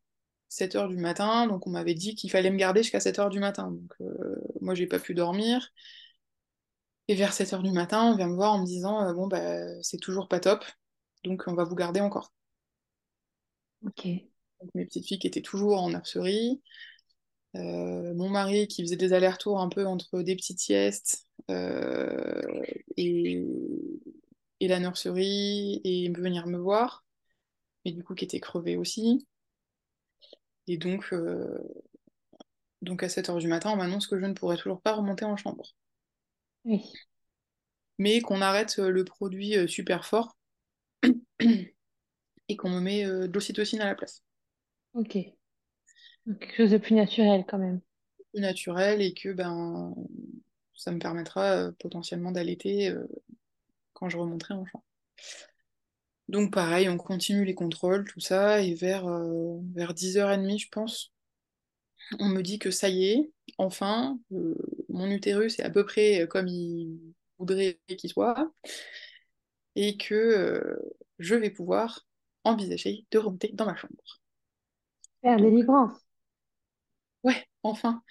7 0.49 0.75
heures 0.75 0.89
du 0.89 0.97
matin, 0.97 1.47
donc 1.47 1.65
on 1.67 1.69
m'avait 1.69 1.93
dit 1.93 2.15
qu'il 2.15 2.29
fallait 2.29 2.51
me 2.51 2.57
garder 2.57 2.83
jusqu'à 2.83 2.99
7 2.99 3.19
heures 3.19 3.29
du 3.29 3.39
matin. 3.39 3.71
Donc 3.71 3.93
moi 4.59 4.75
j'ai 4.75 4.87
pas 4.87 4.99
pu 4.99 5.13
dormir. 5.13 5.71
Et 7.07 7.15
vers 7.15 7.31
7 7.31 7.53
heures 7.53 7.63
du 7.63 7.71
matin, 7.71 8.11
on 8.11 8.17
vient 8.17 8.27
me 8.27 8.35
voir 8.35 8.53
en 8.53 8.59
me 8.59 8.65
disant 8.65 9.13
bon 9.13 9.27
bah 9.27 9.81
c'est 9.81 9.97
toujours 9.97 10.27
pas 10.27 10.41
top, 10.41 10.65
donc 11.23 11.43
on 11.47 11.53
va 11.55 11.63
vous 11.63 11.75
garder 11.75 11.99
encore. 12.01 12.31
Ok. 13.85 14.07
Donc 14.61 14.69
mes 14.75 14.85
petites 14.85 15.05
filles 15.07 15.19
qui 15.19 15.27
étaient 15.27 15.41
toujours 15.41 15.81
en 15.81 15.89
nurserie, 15.89 16.61
euh, 17.55 18.13
mon 18.13 18.29
mari 18.29 18.67
qui 18.67 18.83
faisait 18.83 18.95
des 18.95 19.13
allers-retours 19.13 19.59
un 19.59 19.69
peu 19.69 19.85
entre 19.85 20.21
des 20.21 20.35
petites 20.35 20.59
siestes 20.59 21.27
euh, 21.49 22.41
et, 22.97 23.43
et 24.61 24.67
la 24.69 24.79
nurserie 24.79 25.81
et 25.83 26.09
venir 26.09 26.47
me 26.47 26.57
voir, 26.57 27.03
mais 27.85 27.91
du 27.93 28.03
coup 28.03 28.15
qui 28.15 28.25
était 28.25 28.39
crevé 28.41 28.77
aussi. 28.77 29.27
Et 30.67 30.77
donc, 30.77 31.13
euh, 31.13 31.59
donc 32.83 33.01
à 33.01 33.09
7 33.09 33.29
heures 33.29 33.37
du 33.39 33.47
matin, 33.47 33.71
on 33.71 33.77
m'annonce 33.77 34.07
que 34.07 34.19
je 34.19 34.25
ne 34.25 34.33
pourrai 34.33 34.57
toujours 34.57 34.81
pas 34.81 34.93
remonter 34.93 35.25
en 35.25 35.37
chambre. 35.37 35.73
Oui. 36.65 36.81
mais 37.97 38.19
qu'on 38.19 38.41
arrête 38.41 38.79
le 38.79 39.05
produit 39.05 39.55
super 39.69 40.05
fort 40.05 40.35
et 42.51 42.55
qu'on 42.57 42.69
me 42.69 42.81
met 42.81 43.05
euh, 43.05 43.27
de 43.27 43.33
l'ocytocine 43.33 43.81
à 43.81 43.85
la 43.85 43.95
place. 43.95 44.23
Ok. 44.93 45.17
Donc, 46.25 46.39
quelque 46.39 46.55
chose 46.55 46.71
de 46.71 46.77
plus 46.77 46.95
naturel 46.95 47.45
quand 47.47 47.57
même. 47.57 47.79
Plus 48.31 48.41
naturel 48.41 49.01
et 49.01 49.13
que 49.13 49.31
ben 49.31 49.95
ça 50.75 50.91
me 50.91 50.99
permettra 50.99 51.53
euh, 51.53 51.71
potentiellement 51.79 52.31
d'allaiter 52.31 52.89
euh, 52.89 53.07
quand 53.93 54.09
je 54.09 54.17
remonterai 54.17 54.53
en 54.53 54.65
chambre. 54.65 54.83
Donc 56.27 56.53
pareil, 56.53 56.89
on 56.89 56.97
continue 56.97 57.45
les 57.45 57.55
contrôles, 57.55 58.05
tout 58.05 58.19
ça, 58.19 58.61
et 58.61 58.73
vers, 58.73 59.05
vers 59.73 59.93
10h30, 59.93 60.59
je 60.59 60.69
pense, 60.69 61.11
on 62.19 62.29
me 62.29 62.41
dit 62.41 62.57
que 62.57 62.71
ça 62.71 62.87
y 62.87 63.07
est, 63.09 63.31
enfin, 63.57 64.17
mon 64.87 65.11
utérus 65.11 65.59
est 65.59 65.63
à 65.63 65.69
peu 65.69 65.83
près 65.83 66.25
comme 66.29 66.47
il 66.47 67.01
voudrait 67.37 67.81
qu'il 67.97 68.09
soit, 68.09 68.49
et 69.75 69.97
que 69.97 70.79
je 71.21 71.35
vais 71.35 71.49
pouvoir 71.51 72.07
envisager 72.43 73.05
de 73.11 73.19
remonter 73.19 73.51
dans 73.53 73.65
ma 73.65 73.75
chambre. 73.75 73.95
Faire 75.23 75.39
délivrance. 75.41 76.05
ouais, 77.23 77.47
enfin. 77.63 78.03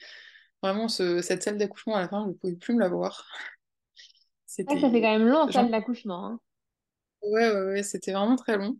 Vraiment, 0.62 0.88
ce- 0.88 1.22
cette 1.22 1.42
salle 1.44 1.58
d'accouchement, 1.58 1.96
à 1.96 2.02
la 2.02 2.08
fin, 2.08 2.24
je 2.24 2.30
ne 2.30 2.34
pouvais 2.34 2.56
plus 2.56 2.74
me 2.74 2.80
la 2.80 2.88
voir. 2.88 3.26
Ouais, 4.66 4.78
ça 4.78 4.90
fait 4.90 5.02
C'était... 5.02 5.02
quand 5.02 5.18
même 5.18 5.28
long, 5.28 5.48
j'en- 5.48 5.52
salle 5.52 5.70
d'accouchement. 5.70 6.24
hein. 6.26 6.40
Ouais, 7.22 7.50
ouais, 7.50 7.62
ouais, 7.72 7.82
c'était 7.82 8.12
vraiment 8.12 8.36
très 8.36 8.56
long. 8.58 8.78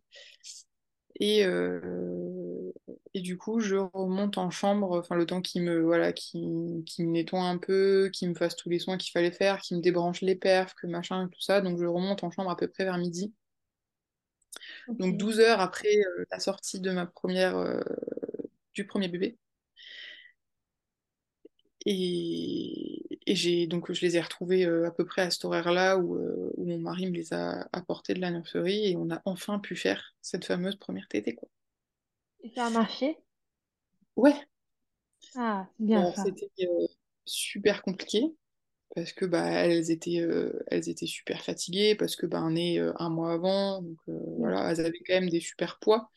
Et, 1.20 1.44
euh, 1.44 2.72
et 3.14 3.20
du 3.20 3.36
coup, 3.36 3.60
je 3.60 3.76
remonte 3.76 4.38
en 4.38 4.50
chambre, 4.50 4.98
enfin, 4.98 5.16
le 5.16 5.26
temps 5.26 5.42
qui 5.42 5.60
me, 5.60 5.80
voilà, 5.82 6.12
qui, 6.12 6.40
qui 6.86 7.04
me 7.04 7.10
nettoie 7.12 7.42
un 7.42 7.58
peu, 7.58 8.10
qui 8.12 8.26
me 8.28 8.34
fasse 8.34 8.56
tous 8.56 8.70
les 8.70 8.78
soins 8.78 8.96
qu'il 8.96 9.12
fallait 9.12 9.32
faire, 9.32 9.60
qui 9.60 9.74
me 9.74 9.80
débranche 9.80 10.22
les 10.22 10.36
perfs, 10.36 10.74
que 10.74 10.86
machin, 10.86 11.28
tout 11.28 11.40
ça. 11.40 11.60
Donc, 11.60 11.78
je 11.78 11.84
remonte 11.86 12.24
en 12.24 12.30
chambre 12.30 12.50
à 12.50 12.56
peu 12.56 12.68
près 12.68 12.84
vers 12.84 12.96
midi. 12.98 13.34
Donc, 14.98 15.16
Ok. 15.16 15.18
12 15.18 15.40
heures 15.40 15.60
après 15.60 15.88
euh, 15.96 16.24
la 16.30 16.40
sortie 16.40 16.80
de 16.80 16.90
ma 16.92 17.06
première, 17.06 17.56
euh, 17.58 17.80
du 18.74 18.86
premier 18.86 19.08
bébé. 19.08 19.38
Et, 21.86 23.02
et 23.26 23.34
j'ai 23.36 23.66
donc 23.66 23.90
je 23.92 24.00
les 24.02 24.16
ai 24.16 24.20
retrouvés 24.20 24.66
euh, 24.66 24.86
à 24.86 24.90
peu 24.90 25.04
près 25.06 25.22
à 25.22 25.30
cet 25.30 25.44
horaire-là 25.46 25.96
où, 25.98 26.16
où 26.56 26.64
mon 26.66 26.78
mari 26.78 27.06
me 27.06 27.12
les 27.16 27.32
a 27.32 27.68
apportés 27.72 28.12
de 28.14 28.20
la 28.20 28.30
nurserie 28.30 28.88
et 28.92 28.96
on 28.96 29.10
a 29.10 29.22
enfin 29.24 29.58
pu 29.58 29.76
faire 29.76 30.14
cette 30.20 30.44
fameuse 30.44 30.76
première 30.76 31.08
tétée, 31.08 31.34
quoi. 31.34 31.48
Et 32.42 32.50
ça 32.50 32.66
a 32.66 32.70
marché? 32.70 33.16
Ouais, 34.16 34.46
Ah, 35.34 35.68
bien 35.78 36.06
c'était 36.14 36.50
super 37.24 37.82
compliqué 37.82 38.34
parce 38.94 39.12
que 39.12 39.24
bah 39.24 39.46
elles 39.48 39.90
étaient 39.90 40.20
euh, 40.20 40.52
elles 40.68 40.88
étaient 40.88 41.06
super 41.06 41.42
fatiguées 41.42 41.94
parce 41.94 42.16
que 42.16 42.26
bah 42.26 42.48
né 42.50 42.78
euh, 42.80 42.92
un 42.98 43.08
mois 43.10 43.32
avant 43.32 43.82
donc 43.82 43.98
euh, 44.08 44.18
Oui. 44.36 44.36
voilà 44.38 44.70
elles 44.70 44.80
avaient 44.80 44.98
quand 45.06 45.14
même 45.14 45.30
des 45.30 45.40
super 45.40 45.78
poids 45.80 46.10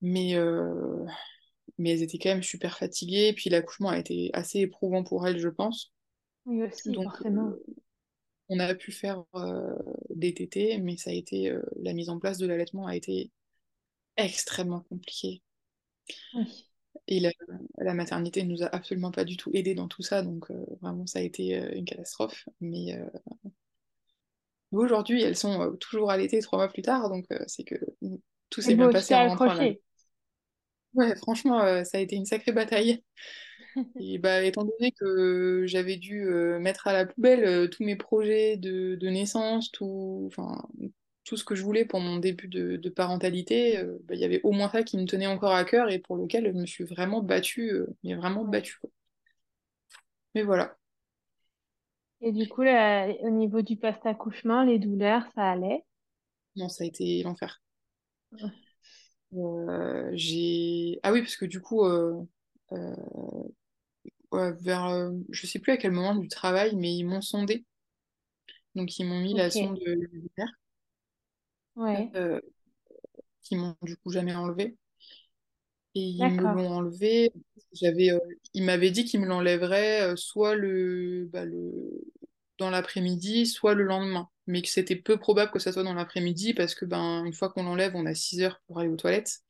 mais 0.00 0.34
mais 1.78 1.90
elles 1.90 2.02
étaient 2.02 2.18
quand 2.18 2.30
même 2.30 2.42
super 2.42 2.78
fatiguées 2.78 3.32
puis 3.32 3.50
l'accouchement 3.50 3.90
a 3.90 3.98
été 3.98 4.30
assez 4.32 4.60
éprouvant 4.60 5.04
pour 5.04 5.26
elles 5.26 5.38
je 5.38 5.48
pense 5.48 5.92
Oui 6.46 6.62
aussi, 6.62 6.92
donc 6.92 7.04
forcément. 7.04 7.52
On 8.48 8.58
a 8.60 8.74
pu 8.74 8.92
faire 8.92 9.24
des 10.10 10.34
tétés, 10.34 10.78
mais 10.78 10.96
ça 10.96 11.10
a 11.10 11.12
été 11.12 11.52
la 11.82 11.92
mise 11.92 12.08
en 12.08 12.18
place 12.18 12.38
de 12.38 12.46
l'allaitement 12.46 12.86
a 12.86 12.96
été 12.96 13.30
extrêmement 14.16 14.80
compliquée. 14.80 15.42
Oui. 16.32 16.66
Et 17.08 17.20
la, 17.20 17.30
la 17.78 17.94
maternité 17.94 18.42
nous 18.42 18.62
a 18.62 18.66
absolument 18.66 19.12
pas 19.12 19.24
du 19.24 19.36
tout 19.36 19.50
aidé 19.54 19.74
dans 19.74 19.88
tout 19.88 20.02
ça, 20.02 20.22
donc 20.22 20.50
euh, 20.50 20.64
vraiment 20.80 21.06
ça 21.06 21.20
a 21.20 21.22
été 21.22 21.56
euh, 21.58 21.70
une 21.74 21.84
catastrophe. 21.84 22.48
Mais 22.60 22.96
euh, 22.96 23.06
aujourd'hui, 24.72 25.22
elles 25.22 25.36
sont 25.36 25.76
toujours 25.80 26.10
allaitées 26.10 26.40
trois 26.40 26.58
mois 26.58 26.68
plus 26.68 26.82
tard, 26.82 27.08
donc 27.08 27.26
c'est 27.46 27.64
que 27.64 27.76
tout 28.50 28.60
s'est 28.62 28.74
bien 28.74 28.88
passé 28.88 29.14
en 29.14 29.24
rentrant. 29.24 29.52
Ouais, 30.94 31.14
franchement, 31.16 31.84
ça 31.84 31.98
a 31.98 32.00
été 32.00 32.16
une 32.16 32.24
sacrée 32.24 32.52
bataille. 32.52 33.02
Et 34.00 34.18
bah, 34.18 34.42
étant 34.42 34.64
donné 34.64 34.92
que 34.92 35.64
j'avais 35.66 35.96
dû 35.96 36.24
mettre 36.60 36.86
à 36.88 36.92
la 36.94 37.06
poubelle 37.06 37.68
tous 37.70 37.84
mes 37.84 37.96
projets 37.96 38.56
de, 38.56 38.94
de 38.96 39.08
naissance, 39.08 39.70
tout, 39.72 40.24
enfin, 40.28 40.66
tout 41.26 41.36
ce 41.38 41.44
que 41.44 41.56
je 41.56 41.64
voulais 41.64 41.86
pour 41.86 42.00
mon 42.00 42.18
début 42.18 42.48
de, 42.48 42.76
de 42.78 42.90
parentalité, 42.90 43.78
euh, 43.78 43.98
bah, 44.04 44.14
il 44.16 44.20
y 44.22 44.24
avait 44.26 44.42
au 44.44 44.52
moins 44.52 44.70
ça 44.70 44.84
qui 44.84 44.98
me 44.98 45.06
tenait 45.06 45.28
encore 45.28 45.54
à 45.54 45.64
cœur 45.66 45.90
et 45.90 46.00
pour 46.00 46.16
lequel 46.16 46.46
je 46.48 46.52
me 46.58 46.66
suis 46.66 46.84
vraiment 46.84 47.22
battue, 47.22 47.70
euh, 47.72 47.88
mais 48.04 48.14
vraiment 48.16 48.44
battue, 48.46 48.78
quoi. 48.80 48.90
Mais 50.34 50.42
voilà, 50.44 50.76
Et 52.20 52.30
du 52.30 52.46
coup, 52.46 52.60
là, 52.60 53.08
au 53.22 53.30
niveau 53.30 53.62
du 53.62 53.78
post-accouchement, 53.78 54.64
les 54.64 54.78
douleurs, 54.78 55.22
ça 55.34 55.50
allait? 55.52 55.82
non, 56.56 56.68
ça 56.68 56.82
a 56.84 56.86
été 56.88 57.22
l'enfer. 57.22 57.62
Euh, 59.34 60.10
j'ai... 60.14 60.98
Ah 61.02 61.12
oui, 61.12 61.20
parce 61.22 61.36
que 61.36 61.44
du 61.44 61.60
coup, 61.60 61.82
ouais, 64.32 64.52
vers, 64.60 65.10
je 65.30 65.46
sais 65.46 65.58
plus 65.58 65.72
à 65.72 65.76
quel 65.76 65.92
moment 65.92 66.14
du 66.14 66.28
travail, 66.28 66.76
mais 66.76 66.94
ils 66.94 67.04
m'ont 67.04 67.20
sondé. 67.22 67.64
Donc 68.76 68.98
ils 68.98 69.04
m'ont 69.06 69.20
mis 69.20 69.34
la 69.34 69.50
sonde 69.50 69.78
urinaire, 69.84 70.52
Ouais. 71.76 72.16
euh, 72.16 72.40
qu'ils 73.42 73.56
m'ont 73.58 73.74
du 73.82 73.96
coup 73.96 74.10
jamais 74.12 74.34
enlevée. 74.34 74.76
Et 75.94 76.00
ils 76.02 76.26
me 76.26 76.46
l'ont 76.54 76.68
enlevé. 76.70 77.32
J'avais, 77.72 78.10
euh, 78.12 78.18
ils 78.54 78.62
m'avaient 78.64 78.90
dit 78.90 79.04
qu'ils 79.04 79.20
me 79.20 79.26
l'enlèveraient 79.26 80.02
euh, 80.12 80.16
soit 80.16 80.54
le, 80.54 81.26
bah, 81.32 81.44
le, 81.46 82.04
dans 82.58 82.68
l'après-midi, 82.70 83.46
soit 83.46 83.74
le 83.74 83.84
lendemain. 83.84 84.28
Mais 84.46 84.60
que 84.62 84.68
c'était 84.68 84.96
peu 84.96 85.16
probable 85.18 85.50
que 85.52 85.58
ça 85.58 85.72
soit 85.72 85.82
dans 85.84 85.94
l'après-midi 85.94 86.54
parce 86.54 86.74
que 86.74 86.84
ben 86.84 87.24
une 87.24 87.32
fois 87.32 87.48
qu'on 87.50 87.64
l'enlève, 87.64 87.96
on 87.96 88.06
a 88.06 88.14
6 88.14 88.42
heures 88.42 88.60
pour 88.66 88.78
aller 88.78 88.88
aux 88.90 88.96
toilettes. 88.96 89.40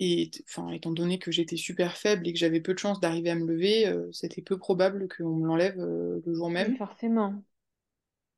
Et 0.00 0.30
enfin, 0.44 0.70
étant 0.70 0.92
donné 0.92 1.18
que 1.18 1.30
j'étais 1.32 1.56
super 1.58 1.96
faible 1.96 2.26
et 2.28 2.32
que 2.32 2.38
j'avais 2.38 2.60
peu 2.60 2.72
de 2.74 2.78
chances 2.78 3.00
d'arriver 3.00 3.30
à 3.30 3.34
me 3.34 3.46
lever, 3.46 3.86
euh, 3.88 4.10
c'était 4.12 4.42
peu 4.42 4.56
probable 4.58 5.08
qu'on 5.08 5.36
me 5.36 5.46
l'enlève 5.46 5.78
euh, 5.80 6.20
le 6.24 6.34
jour 6.34 6.50
Oui, 6.58 6.70
même. 6.70 6.76
forcément. 6.76 7.42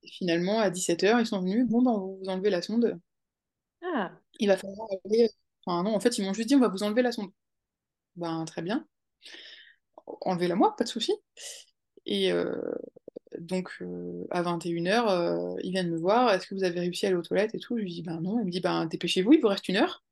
Et 0.02 0.08
finalement, 0.08 0.58
à 0.60 0.70
17 0.70 1.04
heures, 1.04 1.20
ils 1.20 1.26
sont 1.26 1.40
venus. 1.40 1.66
Bon, 1.68 1.82
ben, 1.82 1.90
on 1.92 2.14
va 2.14 2.18
vous 2.22 2.28
enlever 2.30 2.50
la 2.50 2.62
sonde. 2.62 3.00
Ah, 3.82 4.12
Il 4.40 4.48
va 4.48 4.56
falloir 4.56 4.88
aller. 5.06 5.30
Enfin, 5.66 5.82
non, 5.84 5.94
en 5.94 6.00
fait, 6.00 6.18
ils 6.18 6.24
m'ont 6.24 6.34
juste 6.34 6.48
dit 6.48 6.56
on 6.56 6.60
va 6.60 6.68
vous 6.68 6.82
enlever 6.82 7.02
la 7.02 7.12
sonde. 7.12 7.32
Ben, 8.16 8.44
très 8.46 8.62
bien. 8.62 8.86
Enlevez-la 10.06 10.56
moi, 10.56 10.74
pas 10.76 10.84
de 10.84 10.88
souci. 10.88 11.12
Et 12.06 12.32
euh, 12.32 12.54
donc, 13.38 13.70
euh, 13.82 14.26
à 14.30 14.42
21h, 14.42 15.08
euh, 15.10 15.56
ils 15.64 15.72
viennent 15.72 15.90
me 15.90 15.98
voir, 15.98 16.32
est-ce 16.34 16.46
que 16.48 16.54
vous 16.54 16.64
avez 16.64 16.80
réussi 16.80 17.06
à 17.06 17.10
aller 17.10 17.18
aux 17.18 17.22
toilettes 17.22 17.54
et 17.54 17.60
tout? 17.60 17.76
Je 17.78 17.82
lui 17.84 17.92
dis, 17.92 18.02
ben 18.02 18.20
non. 18.20 18.40
Il 18.40 18.46
me 18.46 18.50
dit, 18.52 18.60
ben 18.60 18.86
dépêchez-vous, 18.86 19.34
il 19.34 19.40
vous 19.40 19.48
reste 19.48 19.68
une 19.68 19.76
heure. 19.76 20.04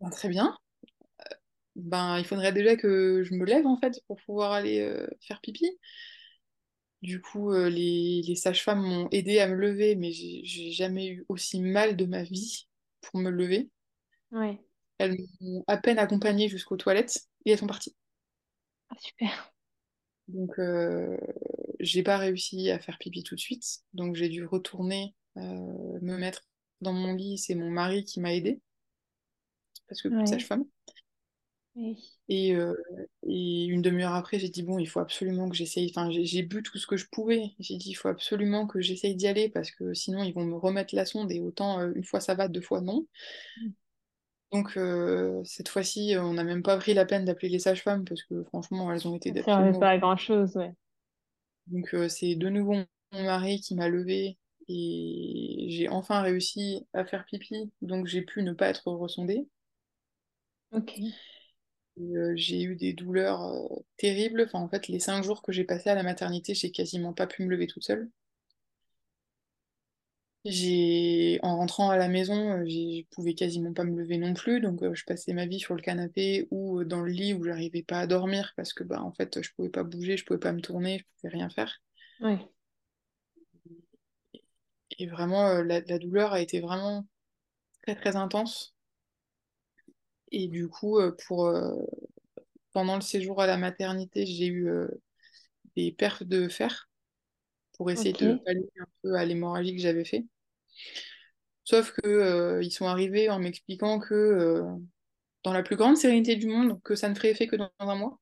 Ben, 0.00 0.10
très 0.10 0.28
bien. 0.28 0.58
Ben, 1.76 2.18
il 2.18 2.24
faudrait 2.24 2.52
déjà 2.52 2.76
que 2.76 3.22
je 3.24 3.34
me 3.34 3.44
lève, 3.44 3.66
en 3.66 3.76
fait, 3.76 4.02
pour 4.06 4.16
pouvoir 4.22 4.52
aller 4.52 4.84
faire 5.20 5.40
pipi. 5.40 5.78
Du 7.02 7.20
coup, 7.20 7.52
euh, 7.52 7.68
les, 7.70 8.22
les 8.22 8.34
sages-femmes 8.36 8.82
m'ont 8.82 9.08
aidé 9.12 9.38
à 9.40 9.48
me 9.48 9.54
lever, 9.54 9.94
mais 9.96 10.12
j'ai 10.12 10.70
jamais 10.72 11.08
eu 11.08 11.24
aussi 11.28 11.60
mal 11.60 11.96
de 11.96 12.04
ma 12.06 12.22
vie 12.22 12.68
pour 13.00 13.20
me 13.20 13.30
lever. 13.30 13.70
Ouais. 14.32 14.58
Elles 14.98 15.16
m'ont 15.40 15.64
à 15.66 15.76
peine 15.76 15.98
accompagnée 15.98 16.48
jusqu'aux 16.48 16.76
toilettes 16.76 17.26
et 17.44 17.50
elles 17.50 17.58
sont 17.58 17.66
parties. 17.66 17.96
Ah, 18.90 18.96
super. 18.98 19.30
Donc, 20.28 20.58
euh, 20.58 21.16
j'ai 21.80 22.02
pas 22.02 22.18
réussi 22.18 22.70
à 22.70 22.78
faire 22.78 22.98
pipi 22.98 23.22
tout 23.22 23.34
de 23.34 23.40
suite. 23.40 23.80
Donc, 23.94 24.14
j'ai 24.14 24.28
dû 24.28 24.44
retourner 24.44 25.14
euh, 25.36 25.40
me 26.02 26.16
mettre 26.18 26.42
dans 26.80 26.92
mon 26.92 27.14
lit. 27.14 27.38
C'est 27.38 27.54
mon 27.54 27.70
mari 27.70 28.04
qui 28.04 28.20
m'a 28.20 28.34
aidé 28.34 28.60
parce 29.88 30.02
que 30.02 30.08
Ouais. 30.10 30.24
sage-femme. 30.24 30.64
Oui. 31.78 31.96
Et, 32.28 32.54
euh, 32.54 32.74
et 33.26 33.64
une 33.66 33.80
demi-heure 33.82 34.14
après, 34.14 34.38
j'ai 34.38 34.50
dit, 34.50 34.62
bon, 34.62 34.78
il 34.78 34.86
faut 34.86 35.00
absolument 35.00 35.48
que 35.48 35.56
j'essaye. 35.56 35.90
Enfin, 35.90 36.10
j'ai 36.10 36.24
j'ai 36.26 36.42
bu 36.42 36.62
tout 36.62 36.76
ce 36.78 36.86
que 36.86 36.96
je 36.98 37.06
pouvais. 37.10 37.52
J'ai 37.58 37.76
dit, 37.78 37.90
il 37.90 37.94
faut 37.94 38.08
absolument 38.08 38.66
que 38.66 38.80
j'essaye 38.82 39.16
d'y 39.16 39.26
aller 39.28 39.48
parce 39.48 39.70
que 39.70 39.94
sinon, 39.94 40.22
ils 40.24 40.34
vont 40.34 40.44
me 40.44 40.56
remettre 40.56 40.94
la 40.94 41.06
sonde 41.06 41.32
et 41.32 41.40
autant 41.40 41.80
euh, 41.80 41.92
une 41.94 42.04
fois 42.04 42.20
ça 42.20 42.34
va, 42.34 42.48
deux 42.48 42.60
fois 42.60 42.80
non. 42.82 43.06
Donc, 44.52 44.76
euh, 44.76 45.42
cette 45.44 45.68
fois-ci, 45.68 46.14
on 46.18 46.34
n'a 46.34 46.44
même 46.44 46.62
pas 46.62 46.76
pris 46.78 46.94
la 46.94 47.04
peine 47.06 47.24
d'appeler 47.24 47.48
les 47.50 47.58
sages-femmes 47.58 48.04
parce 48.04 48.22
que 48.22 48.44
franchement, 48.44 48.90
elles 48.92 49.06
ont 49.06 49.16
été 49.16 49.32
Ça 49.32 49.42
servait 49.44 49.78
pas 49.78 49.90
à 49.90 49.98
grand-chose, 49.98 50.56
ouais. 50.56 50.72
Donc, 51.68 51.94
euh, 51.94 52.08
c'est 52.08 52.34
de 52.34 52.48
nouveau 52.48 52.74
mon 53.12 53.22
mari 53.24 53.60
qui 53.60 53.74
m'a 53.74 53.88
levée 53.88 54.38
et 54.68 55.66
j'ai 55.70 55.88
enfin 55.88 56.20
réussi 56.22 56.86
à 56.92 57.04
faire 57.04 57.24
pipi. 57.24 57.72
Donc, 57.82 58.06
j'ai 58.06 58.22
pu 58.22 58.42
ne 58.42 58.52
pas 58.52 58.68
être 58.68 58.90
ressondée. 58.90 59.46
Ok. 60.70 60.90
Euh, 62.00 62.32
j'ai 62.36 62.62
eu 62.62 62.76
des 62.76 62.92
douleurs 62.94 63.42
euh, 63.44 63.68
terribles. 63.98 64.42
Enfin, 64.46 64.60
en 64.60 64.68
fait, 64.68 64.88
les 64.88 65.00
cinq 65.00 65.22
jours 65.22 65.42
que 65.42 65.52
j'ai 65.52 65.64
passés 65.64 65.90
à 65.90 65.94
la 65.94 66.02
maternité, 66.02 66.54
j'ai 66.54 66.70
quasiment 66.70 67.12
pas 67.12 67.26
pu 67.26 67.44
me 67.44 67.50
lever 67.50 67.66
toute 67.66 67.84
seule. 67.84 68.10
J'ai, 70.44 71.38
en 71.42 71.56
rentrant 71.56 71.90
à 71.90 71.96
la 71.96 72.08
maison, 72.08 72.52
euh, 72.60 72.64
je 72.66 73.04
pouvais 73.10 73.34
quasiment 73.34 73.72
pas 73.72 73.84
me 73.84 73.96
lever 74.00 74.18
non 74.18 74.34
plus, 74.34 74.60
donc 74.60 74.82
euh, 74.82 74.94
je 74.94 75.04
passais 75.04 75.32
ma 75.32 75.46
vie 75.46 75.60
sur 75.60 75.74
le 75.74 75.82
canapé 75.82 76.46
ou 76.50 76.84
dans 76.84 77.02
le 77.02 77.10
lit 77.12 77.34
où 77.34 77.44
j'arrivais 77.44 77.82
pas 77.82 78.00
à 78.00 78.06
dormir 78.06 78.52
parce 78.56 78.72
que 78.72 78.84
bah 78.84 79.02
en 79.02 79.12
fait 79.12 79.42
je 79.42 79.50
pouvais 79.54 79.68
pas 79.68 79.82
bouger, 79.84 80.16
je 80.16 80.24
pouvais 80.24 80.38
pas 80.38 80.52
me 80.52 80.60
tourner, 80.60 80.98
je 81.00 81.04
pouvais 81.20 81.34
rien 81.36 81.50
faire. 81.50 81.82
Ouais. 82.20 82.38
Et 84.98 85.06
vraiment 85.06 85.62
la, 85.62 85.80
la 85.80 85.98
douleur 85.98 86.32
a 86.34 86.40
été 86.42 86.60
vraiment 86.60 87.06
très 87.82 87.96
très 87.96 88.16
intense. 88.16 88.77
Et 90.32 90.48
du 90.48 90.68
coup 90.68 90.98
euh, 90.98 91.16
pour 91.26 91.46
euh, 91.46 91.74
pendant 92.72 92.96
le 92.96 93.02
séjour 93.02 93.40
à 93.42 93.46
la 93.46 93.56
maternité, 93.58 94.26
j'ai 94.26 94.46
eu 94.46 94.68
euh, 94.70 94.88
des 95.76 95.92
perfs 95.92 96.24
de 96.24 96.48
fer 96.48 96.88
pour 97.74 97.90
essayer 97.90 98.14
de 98.14 98.34
pallier 98.44 98.70
un 98.80 98.86
peu 99.02 99.14
à 99.16 99.24
l'hémorragie 99.26 99.76
que 99.76 99.82
j'avais 99.82 100.04
fait. 100.06 100.26
Sauf 101.64 101.92
que 101.92 102.60
ils 102.62 102.72
sont 102.72 102.86
arrivés 102.86 103.30
en 103.30 103.38
m'expliquant 103.38 103.98
que 104.00 104.64
dans 105.44 105.52
la 105.54 105.62
plus 105.64 105.76
grande 105.76 105.96
sérénité 105.96 106.36
du 106.36 106.46
monde, 106.48 106.82
que 106.84 106.94
ça 106.96 107.08
ne 107.08 107.14
ferait 107.16 107.30
effet 107.32 107.46
que 107.48 107.56
dans 107.56 107.70
un 107.80 107.94
mois. 107.96 108.20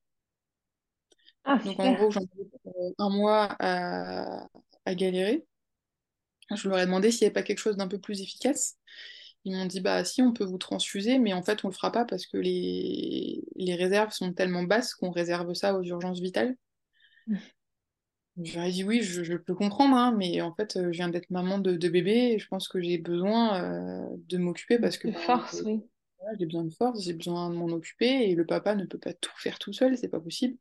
Ah, 1.44 1.58
Donc 1.64 1.78
en 1.80 1.92
gros, 1.92 2.10
j'en 2.10 2.22
ai 2.22 2.94
un 2.98 3.08
mois 3.10 3.56
à, 3.60 4.48
à 4.84 4.94
galérer. 4.94 5.46
Je 6.54 6.68
leur 6.68 6.78
ai 6.78 6.86
demandé 6.86 7.10
s'il 7.10 7.20
n'y 7.22 7.26
avait 7.26 7.34
pas 7.34 7.42
quelque 7.42 7.58
chose 7.58 7.76
d'un 7.76 7.88
peu 7.88 7.98
plus 8.00 8.20
efficace. 8.20 8.76
Ils 9.46 9.56
m'ont 9.56 9.64
dit, 9.66 9.80
bah 9.80 10.04
si, 10.04 10.20
on 10.22 10.34
peut 10.34 10.44
vous 10.44 10.58
transfuser, 10.58 11.18
mais 11.18 11.32
en 11.32 11.42
fait, 11.42 11.64
on 11.64 11.68
le 11.68 11.74
fera 11.74 11.90
pas 11.92 12.04
parce 12.04 12.26
que 12.26 12.36
les, 12.38 13.42
les 13.56 13.74
réserves 13.76 14.12
sont 14.12 14.34
tellement 14.34 14.64
basses 14.64 14.94
qu'on 14.94 15.10
réserve 15.10 15.54
ça 15.54 15.74
aux 15.78 15.82
urgences 15.84 16.20
vitales. 16.20 16.56
Leur 18.38 18.64
ai 18.64 18.70
dit, 18.72 18.84
oui, 18.84 19.02
je, 19.02 19.22
je 19.24 19.34
peux 19.34 19.54
comprendre, 19.54 19.96
hein, 19.96 20.14
mais 20.16 20.40
en 20.42 20.54
fait, 20.54 20.72
je 20.82 20.88
viens 20.90 21.08
d'être 21.08 21.30
maman 21.30 21.58
de, 21.58 21.72
de 21.76 21.88
bébé 21.88 22.32
et 22.34 22.38
je 22.38 22.48
pense 22.48 22.68
que 22.68 22.80
j'ai 22.82 22.98
besoin 22.98 23.62
euh, 23.62 24.16
de 24.28 24.36
m'occuper 24.38 24.78
parce 24.78 24.98
que 24.98 25.08
De 25.08 25.12
force, 25.18 25.62
euh, 25.62 25.64
oui. 25.64 25.82
j'ai 26.38 26.46
besoin 26.46 26.64
de 26.64 26.70
force, 26.74 27.02
j'ai 27.04 27.14
besoin 27.14 27.50
de 27.50 27.56
m'en 27.56 27.66
occuper 27.68 28.30
et 28.30 28.34
le 28.34 28.46
papa 28.46 28.74
ne 28.74 28.84
peut 28.86 28.98
pas 28.98 29.14
tout 29.14 29.32
faire 29.38 29.58
tout 29.58 29.72
seul, 29.72 29.96
c'est 29.98 30.08
pas 30.08 30.20
possible. 30.20 30.56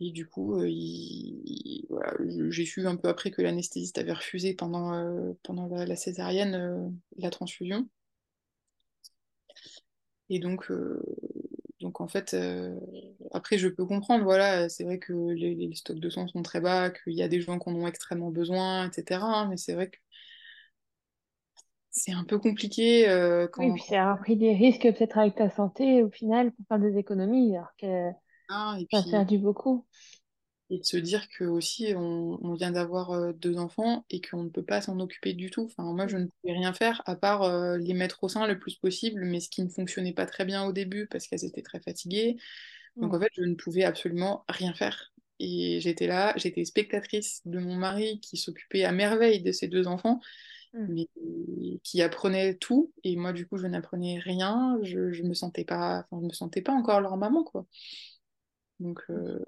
Et 0.00 0.10
du 0.12 0.26
coup, 0.28 0.56
euh, 0.60 0.68
il- 0.68 1.42
il- 1.46 1.86
voilà, 1.90 2.14
je- 2.28 2.50
j'ai 2.50 2.64
su 2.66 2.86
un 2.86 2.96
peu 2.96 3.08
après 3.08 3.30
que 3.30 3.42
l'anesthésiste 3.42 3.98
avait 3.98 4.12
refusé 4.12 4.54
pendant, 4.54 4.92
euh, 4.94 5.32
pendant 5.42 5.66
la, 5.68 5.86
la 5.86 5.96
césarienne 5.96 6.54
euh, 6.54 6.88
la 7.18 7.30
transfusion. 7.30 7.88
Et 10.28 10.38
donc, 10.38 10.70
donc 11.80 12.00
en 12.00 12.08
fait, 12.08 12.34
après, 13.32 13.58
je 13.58 13.68
peux 13.68 13.84
comprendre, 13.86 14.24
voilà, 14.24 14.68
c'est 14.68 14.84
vrai 14.84 14.98
que 14.98 15.12
les, 15.12 15.54
les 15.54 15.74
stocks 15.74 15.98
de 16.00 16.10
sang 16.10 16.26
sont 16.28 16.42
très 16.42 16.60
bas, 16.60 16.90
qu'il 16.90 17.14
y 17.14 17.22
a 17.22 17.28
des 17.28 17.40
gens 17.40 17.58
qui 17.58 17.68
en 17.68 17.74
ont 17.74 17.86
extrêmement 17.86 18.30
besoin, 18.30 18.88
etc. 18.90 19.26
hein, 19.26 19.48
mais 19.50 19.56
c'est 19.56 19.74
vrai 19.74 19.90
que 19.90 19.98
c'est 21.90 22.12
un 22.12 22.24
peu 22.24 22.38
compliqué 22.38 23.08
euh, 23.08 23.48
Oui, 23.56 23.70
quand, 23.70 23.72
puis 23.72 23.82
quand 23.86 23.86
c'est 23.88 23.96
avoir 23.96 24.18
pris 24.20 24.36
des 24.36 24.54
risques 24.54 24.82
peut-être 24.82 25.18
avec 25.18 25.36
ta 25.36 25.48
santé 25.50 26.02
au 26.02 26.10
final 26.10 26.52
pour 26.52 26.66
faire 26.66 26.78
des 26.80 26.98
économies, 26.98 27.56
alors 27.56 27.74
que 27.78 28.10
on 28.48 28.54
a, 28.54 28.80
et 28.80 28.88
ça 28.90 29.20
a 29.20 29.24
beaucoup. 29.38 29.86
Et 30.70 30.78
de 30.78 30.84
se 30.84 30.96
dire 30.96 31.28
que 31.28 31.44
aussi 31.44 31.94
on, 31.96 32.38
on 32.42 32.54
vient 32.54 32.70
d'avoir 32.72 33.12
euh, 33.12 33.32
deux 33.34 33.58
enfants 33.58 34.06
et 34.10 34.20
qu'on 34.22 34.44
ne 34.44 34.48
peut 34.50 34.64
pas 34.64 34.80
s'en 34.80 34.98
occuper 35.00 35.34
du 35.34 35.50
tout. 35.50 35.64
Enfin, 35.66 35.84
moi, 35.92 36.06
je 36.08 36.16
ne 36.16 36.26
pouvais 36.26 36.54
rien 36.54 36.72
faire 36.72 37.02
à 37.06 37.16
part 37.16 37.42
euh, 37.42 37.76
les 37.78 37.94
mettre 37.94 38.24
au 38.24 38.28
sein 38.30 38.46
le 38.46 38.58
plus 38.58 38.76
possible, 38.76 39.24
mais 39.26 39.40
ce 39.40 39.50
qui 39.50 39.62
ne 39.62 39.68
fonctionnait 39.68 40.14
pas 40.14 40.26
très 40.26 40.44
bien 40.46 40.64
au 40.64 40.72
début 40.72 41.06
parce 41.08 41.26
qu'elles 41.28 41.44
étaient 41.44 41.62
très 41.62 41.80
fatiguées. 41.80 42.36
Donc 43.00 43.14
en 43.14 43.20
fait, 43.20 43.30
je 43.34 43.42
ne 43.42 43.54
pouvais 43.54 43.84
absolument 43.84 44.44
rien 44.48 44.74
faire. 44.74 45.12
Et 45.40 45.80
j'étais 45.80 46.06
là, 46.06 46.34
j'étais 46.36 46.64
spectatrice 46.64 47.42
de 47.46 47.58
mon 47.60 47.76
mari 47.76 48.20
qui 48.20 48.36
s'occupait 48.38 48.84
à 48.84 48.92
merveille 48.92 49.42
de 49.42 49.52
ses 49.52 49.68
deux 49.68 49.86
enfants, 49.88 50.20
Mm. 50.74 50.88
mais 50.88 51.08
qui 51.82 52.02
apprenait 52.02 52.54
tout. 52.56 52.92
Et 53.04 53.16
moi, 53.16 53.32
du 53.32 53.46
coup, 53.46 53.58
je 53.58 53.66
n'apprenais 53.66 54.18
rien. 54.18 54.78
Je, 54.82 55.12
je 55.12 55.22
me 55.22 55.34
sentais 55.34 55.64
pas, 55.64 56.06
enfin, 56.10 56.20
je 56.22 56.26
me 56.28 56.32
sentais 56.32 56.62
pas 56.62 56.72
encore 56.72 57.00
leur 57.00 57.16
maman, 57.16 57.44
quoi. 57.44 57.66
Donc 58.80 59.02
euh, 59.10 59.38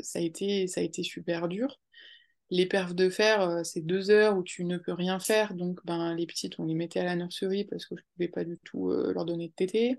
ça 0.00 0.18
a 0.18 0.22
été, 0.22 0.66
super 1.02 1.48
dur. 1.48 1.80
Les 2.50 2.66
perfs 2.66 2.94
de 2.94 3.08
fer, 3.08 3.40
euh, 3.42 3.64
c'est 3.64 3.80
deux 3.80 4.10
heures 4.10 4.36
où 4.36 4.42
tu 4.42 4.64
ne 4.64 4.78
peux 4.78 4.92
rien 4.92 5.18
faire. 5.18 5.54
Donc 5.54 5.80
ben, 5.84 6.14
les 6.14 6.26
petites, 6.26 6.58
on 6.58 6.66
les 6.66 6.74
mettait 6.74 7.00
à 7.00 7.04
la 7.04 7.16
nurserie 7.16 7.64
parce 7.64 7.86
que 7.86 7.96
je 7.96 8.02
ne 8.02 8.06
pouvais 8.14 8.28
pas 8.28 8.44
du 8.44 8.58
tout 8.64 8.90
euh, 8.90 9.12
leur 9.12 9.24
donner 9.24 9.48
de 9.48 9.54
tétée. 9.54 9.96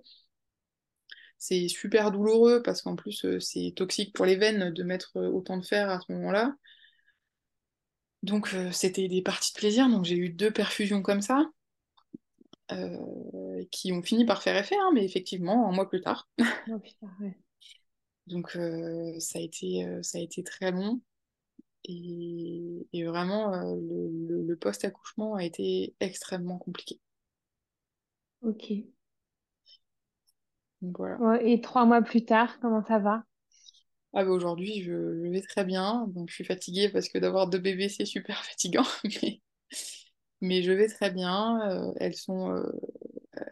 C'est 1.38 1.68
super 1.68 2.12
douloureux 2.12 2.64
parce 2.64 2.82
qu'en 2.82 2.96
plus, 2.96 3.26
c'est 3.40 3.74
toxique 3.76 4.16
pour 4.16 4.26
les 4.26 4.36
veines 4.36 4.72
de 4.72 4.84
mettre 4.84 5.18
autant 5.18 5.58
de 5.58 5.66
fer 5.66 5.90
à 5.90 6.00
ce 6.00 6.12
moment-là. 6.14 6.56
Donc 8.24 8.56
c'était 8.72 9.08
des 9.08 9.22
parties 9.22 9.54
de 9.54 9.60
plaisir. 9.60 9.90
Donc 9.90 10.06
j'ai 10.06 10.16
eu 10.16 10.30
deux 10.30 10.52
perfusions 10.52 11.02
comme 11.02 11.22
ça 11.22 11.46
qui 13.70 13.92
ont 13.92 14.02
fini 14.02 14.26
par 14.26 14.42
faire 14.42 14.56
effet, 14.56 14.76
hein, 14.76 14.92
mais 14.94 15.06
effectivement, 15.06 15.70
un 15.70 15.72
mois 15.72 15.90
plus 15.90 16.02
tard. 16.02 16.28
Oh. 16.70 16.80
Donc 18.28 18.56
euh, 18.56 19.20
ça 19.20 19.40
a 19.40 19.42
été, 19.42 19.86
euh, 19.86 20.02
ça 20.04 20.18
a 20.18 20.22
été 20.22 20.44
très 20.44 20.72
long. 20.72 21.02
Et, 21.86 22.88
et 22.94 23.06
vraiment, 23.06 23.54
euh, 23.54 23.76
le, 23.76 24.10
le- 24.28 24.44
le 24.44 24.58
post-accouchement 24.58 25.36
a 25.36 25.46
été 25.46 25.96
extrêmement 26.02 26.58
compliqué. 26.60 27.02
Ok. 28.42 28.64
Donc 30.82 30.98
voilà. 31.00 31.18
Ouais, 31.20 31.52
et 31.52 31.60
trois 31.62 31.84
mois 31.86 32.02
plus 32.02 32.24
tard, 32.24 32.60
comment 32.62 32.82
ça 32.86 32.98
va? 33.00 33.26
Ah 34.14 34.24
bah 34.24 34.32
aujourd'hui, 34.32 34.82
je, 34.82 34.92
je 35.24 35.30
vais 35.30 35.42
très 35.42 35.64
bien. 35.66 36.08
Donc 36.08 36.30
je 36.30 36.34
suis 36.36 36.46
fatiguée 36.46 36.90
parce 36.90 37.10
que 37.10 37.18
d'avoir 37.20 37.48
deux 37.50 37.60
bébés, 37.60 37.90
c'est 37.90 38.06
super 38.06 38.44
fatigant. 38.46 38.86
Mais, 39.04 39.42
mais 40.42 40.64
je 40.64 40.72
vais 40.72 40.88
très 40.88 41.12
bien. 41.12 41.94
Elles 42.00 42.16
sont, 42.16 42.56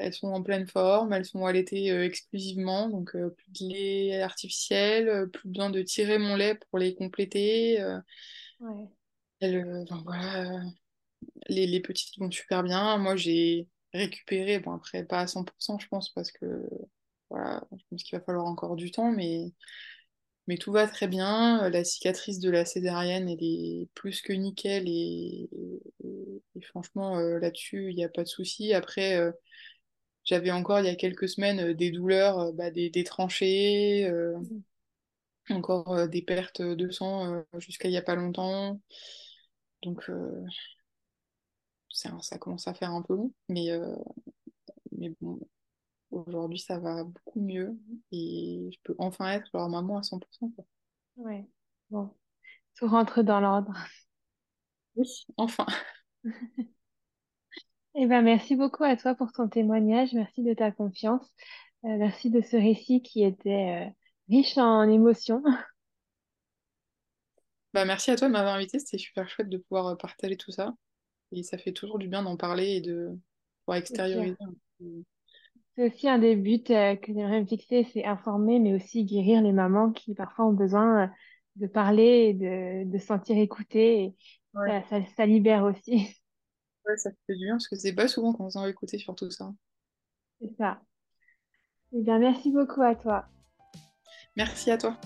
elles 0.04 0.14
sont 0.14 0.28
en 0.30 0.44
pleine 0.44 0.68
forme. 0.68 1.14
Elles 1.14 1.26
sont 1.26 1.46
allaitées 1.46 1.92
euh, 1.92 2.06
exclusivement. 2.06 2.90
Donc 2.90 3.16
euh, 3.16 3.30
plus 3.32 3.52
de 3.68 3.74
lait 3.74 4.22
artificiel, 4.22 5.10
euh, 5.10 5.28
plus 5.28 5.50
besoin 5.50 5.70
de 5.70 5.82
tirer 5.82 6.18
mon 6.20 6.36
lait 6.36 6.56
pour 6.70 6.80
les 6.80 6.96
compléter. 6.96 7.80
Ouais. 8.60 8.90
elles, 9.40 9.86
enfin, 9.90 10.02
voilà, 10.06 10.62
les, 11.50 11.68
les 11.68 11.82
petites 11.82 12.18
vont 12.20 12.32
super 12.32 12.64
bien. 12.64 12.98
Moi, 12.98 13.16
j'ai 13.16 13.68
récupéré, 13.94 14.60
bon 14.60 14.74
après 14.74 15.06
pas 15.06 15.22
à 15.22 15.28
100% 15.28 15.80
je 15.80 15.88
pense 15.88 16.12
parce 16.12 16.32
que 16.32 16.70
voilà, 17.30 17.64
je 17.78 17.84
pense 17.90 18.04
qu'il 18.04 18.18
va 18.18 18.26
falloir 18.26 18.46
encore 18.48 18.76
du 18.76 18.92
temps, 18.92 19.12
mais 19.12 19.54
Mais 20.48 20.58
tout 20.58 20.72
va 20.74 20.88
très 20.88 21.08
bien. 21.08 21.70
La 21.70 21.84
cicatrice 21.86 22.40
de 22.40 22.50
la 22.50 22.66
césarienne, 22.66 23.30
elle 23.30 23.42
est 23.44 23.88
plus 23.96 24.22
que 24.22 24.34
nickel. 24.34 24.88
Et, 24.90 25.50
et- 26.04 26.42
et 26.56 26.62
franchement, 26.62 27.18
euh, 27.18 27.40
là-dessus, 27.40 27.90
il 27.92 27.96
n'y 27.96 28.04
a 28.06 28.10
pas 28.10 28.24
de 28.24 28.28
souci. 28.28 28.74
Après, 28.74 29.16
euh, 29.18 29.32
j'avais 30.24 30.52
encore, 30.52 30.80
il 30.80 30.86
y 30.86 30.90
a 30.90 30.96
quelques 30.96 31.30
semaines, 31.30 31.60
euh, 31.60 31.74
des 31.74 31.92
douleurs, 31.92 32.40
euh, 32.40 32.52
bah, 32.54 32.72
des, 32.72 32.90
des 32.90 33.04
tranchées, 33.04 34.06
euh, 34.06 34.40
encore 35.50 36.08
des 36.08 36.22
pertes 36.22 36.62
de 36.62 36.90
sang 36.90 37.44
jusqu'à 37.58 37.90
il 37.90 37.92
n'y 37.92 37.98
a 37.98 38.02
pas 38.02 38.16
longtemps. 38.16 38.80
Donc, 39.82 40.10
ça 41.90 42.38
commence 42.40 42.68
à 42.68 42.74
faire 42.74 42.92
un 42.92 43.02
peu 43.02 43.16
long. 43.16 43.34
Mais, 43.50 43.68
mais 44.94 45.12
bon, 45.20 45.42
aujourd'hui, 46.12 46.60
ça 46.60 46.80
va 46.80 47.04
beaucoup 47.04 47.42
mieux. 47.42 47.78
Et 48.14 48.70
je 48.72 48.80
peux 48.84 48.96
enfin 49.00 49.34
être 49.34 49.50
leur 49.54 49.68
maman 49.68 49.98
à 49.98 50.02
100%, 50.02 50.50
quoi. 50.56 50.66
Ouais. 51.18 51.46
Bon. 51.90 52.10
tout 52.76 52.88
rentre 52.88 53.22
dans 53.22 53.42
l'ordre. 53.42 53.74
Oui, 54.96 55.26
enfin. 55.36 55.66
Eh 57.96 58.08
ben, 58.08 58.24
merci 58.24 58.56
beaucoup 58.56 58.84
à 58.84 58.96
toi 58.98 59.14
pour 59.14 59.32
ton 59.32 59.48
témoignage. 59.48 60.14
Merci 60.14 60.44
de 60.44 60.54
ta 60.54 60.72
confiance. 60.72 61.32
Euh, 61.86 61.96
merci 61.98 62.30
de 62.32 62.42
ce 62.42 62.56
récit 62.56 63.02
qui 63.04 63.24
était 63.24 63.88
euh, 63.88 63.92
riche 64.30 64.58
en 64.58 64.84
émotions. 64.90 65.44
Bah, 67.74 67.86
merci 67.86 68.12
à 68.12 68.16
toi 68.16 68.28
de 68.28 68.34
m'avoir 68.34 68.54
invité. 68.54 68.78
C'était 68.78 69.00
super 69.00 69.28
chouette 69.28 69.50
de 69.50 69.58
pouvoir 69.58 69.88
euh, 69.88 69.96
partager 69.96 70.38
tout 70.38 70.52
ça. 70.52 70.76
Et 71.32 71.42
ça 71.42 71.58
fait 71.58 71.72
toujours 71.72 71.98
du 71.98 72.08
bien 72.08 72.22
d'en 72.22 72.38
parler 72.38 72.76
et 72.76 72.82
de 72.82 73.18
pouvoir 73.66 73.80
extérioriser. 73.80 74.36
C'est 75.76 75.88
aussi 75.88 76.08
un 76.08 76.20
des 76.20 76.36
buts 76.36 76.62
que 76.62 77.08
j'aimerais 77.08 77.42
me 77.42 77.48
fixer, 77.48 77.84
c'est 77.92 78.06
informer, 78.06 78.60
mais 78.60 78.76
aussi 78.76 79.06
guérir 79.06 79.42
les 79.42 79.54
mamans 79.54 79.92
qui 79.92 80.14
parfois 80.14 80.46
ont 80.46 80.54
besoin 80.54 81.12
de 81.56 81.66
parler 81.66 82.30
et 82.30 82.34
de, 82.36 82.92
de 82.92 82.98
se 83.00 83.08
sentir 83.08 83.40
écoutées. 83.40 84.04
Et 84.04 84.14
ça, 84.54 85.04
ça 85.18 85.26
libère 85.26 85.64
aussi. 85.64 86.16
Ouais, 86.88 86.98
ça 86.98 87.12
fait 87.26 87.36
du 87.36 87.46
bien 87.46 87.56
parce 87.56 87.68
que 87.68 87.76
c'est 87.76 87.94
pas 87.94 88.08
souvent 88.08 88.34
qu'on 88.34 88.50
s'en 88.50 88.66
écouter 88.66 88.98
sur 88.98 89.16
tout 89.16 89.32
ça. 89.32 89.54
C'est 90.42 90.56
ça. 90.58 90.82
Eh 91.94 92.02
bien, 92.02 92.20
merci 92.20 92.52
beaucoup 92.52 92.82
à 92.82 92.96
toi. 92.96 93.26
Merci 94.36 94.72
à 94.72 94.78
toi. 94.78 94.98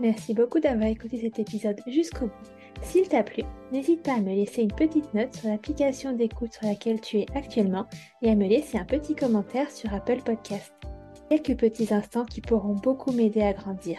Merci 0.00 0.34
beaucoup 0.34 0.60
d'avoir 0.60 0.88
écouté 0.88 1.20
cet 1.20 1.38
épisode 1.38 1.80
jusqu'au 1.86 2.26
bout. 2.26 2.82
S'il 2.82 3.08
t'a 3.08 3.22
plu, 3.22 3.42
n'hésite 3.72 4.02
pas 4.02 4.14
à 4.14 4.20
me 4.20 4.34
laisser 4.34 4.62
une 4.62 4.72
petite 4.72 5.12
note 5.12 5.34
sur 5.34 5.48
l'application 5.48 6.14
d'écoute 6.14 6.54
sur 6.54 6.66
laquelle 6.66 7.00
tu 7.00 7.18
es 7.18 7.26
actuellement 7.34 7.86
et 8.22 8.30
à 8.30 8.34
me 8.34 8.48
laisser 8.48 8.78
un 8.78 8.84
petit 8.84 9.14
commentaire 9.14 9.70
sur 9.70 9.92
Apple 9.92 10.22
Podcast. 10.24 10.72
Quelques 11.28 11.58
petits 11.58 11.92
instants 11.92 12.24
qui 12.24 12.40
pourront 12.40 12.74
beaucoup 12.74 13.12
m'aider 13.12 13.42
à 13.42 13.52
grandir. 13.52 13.98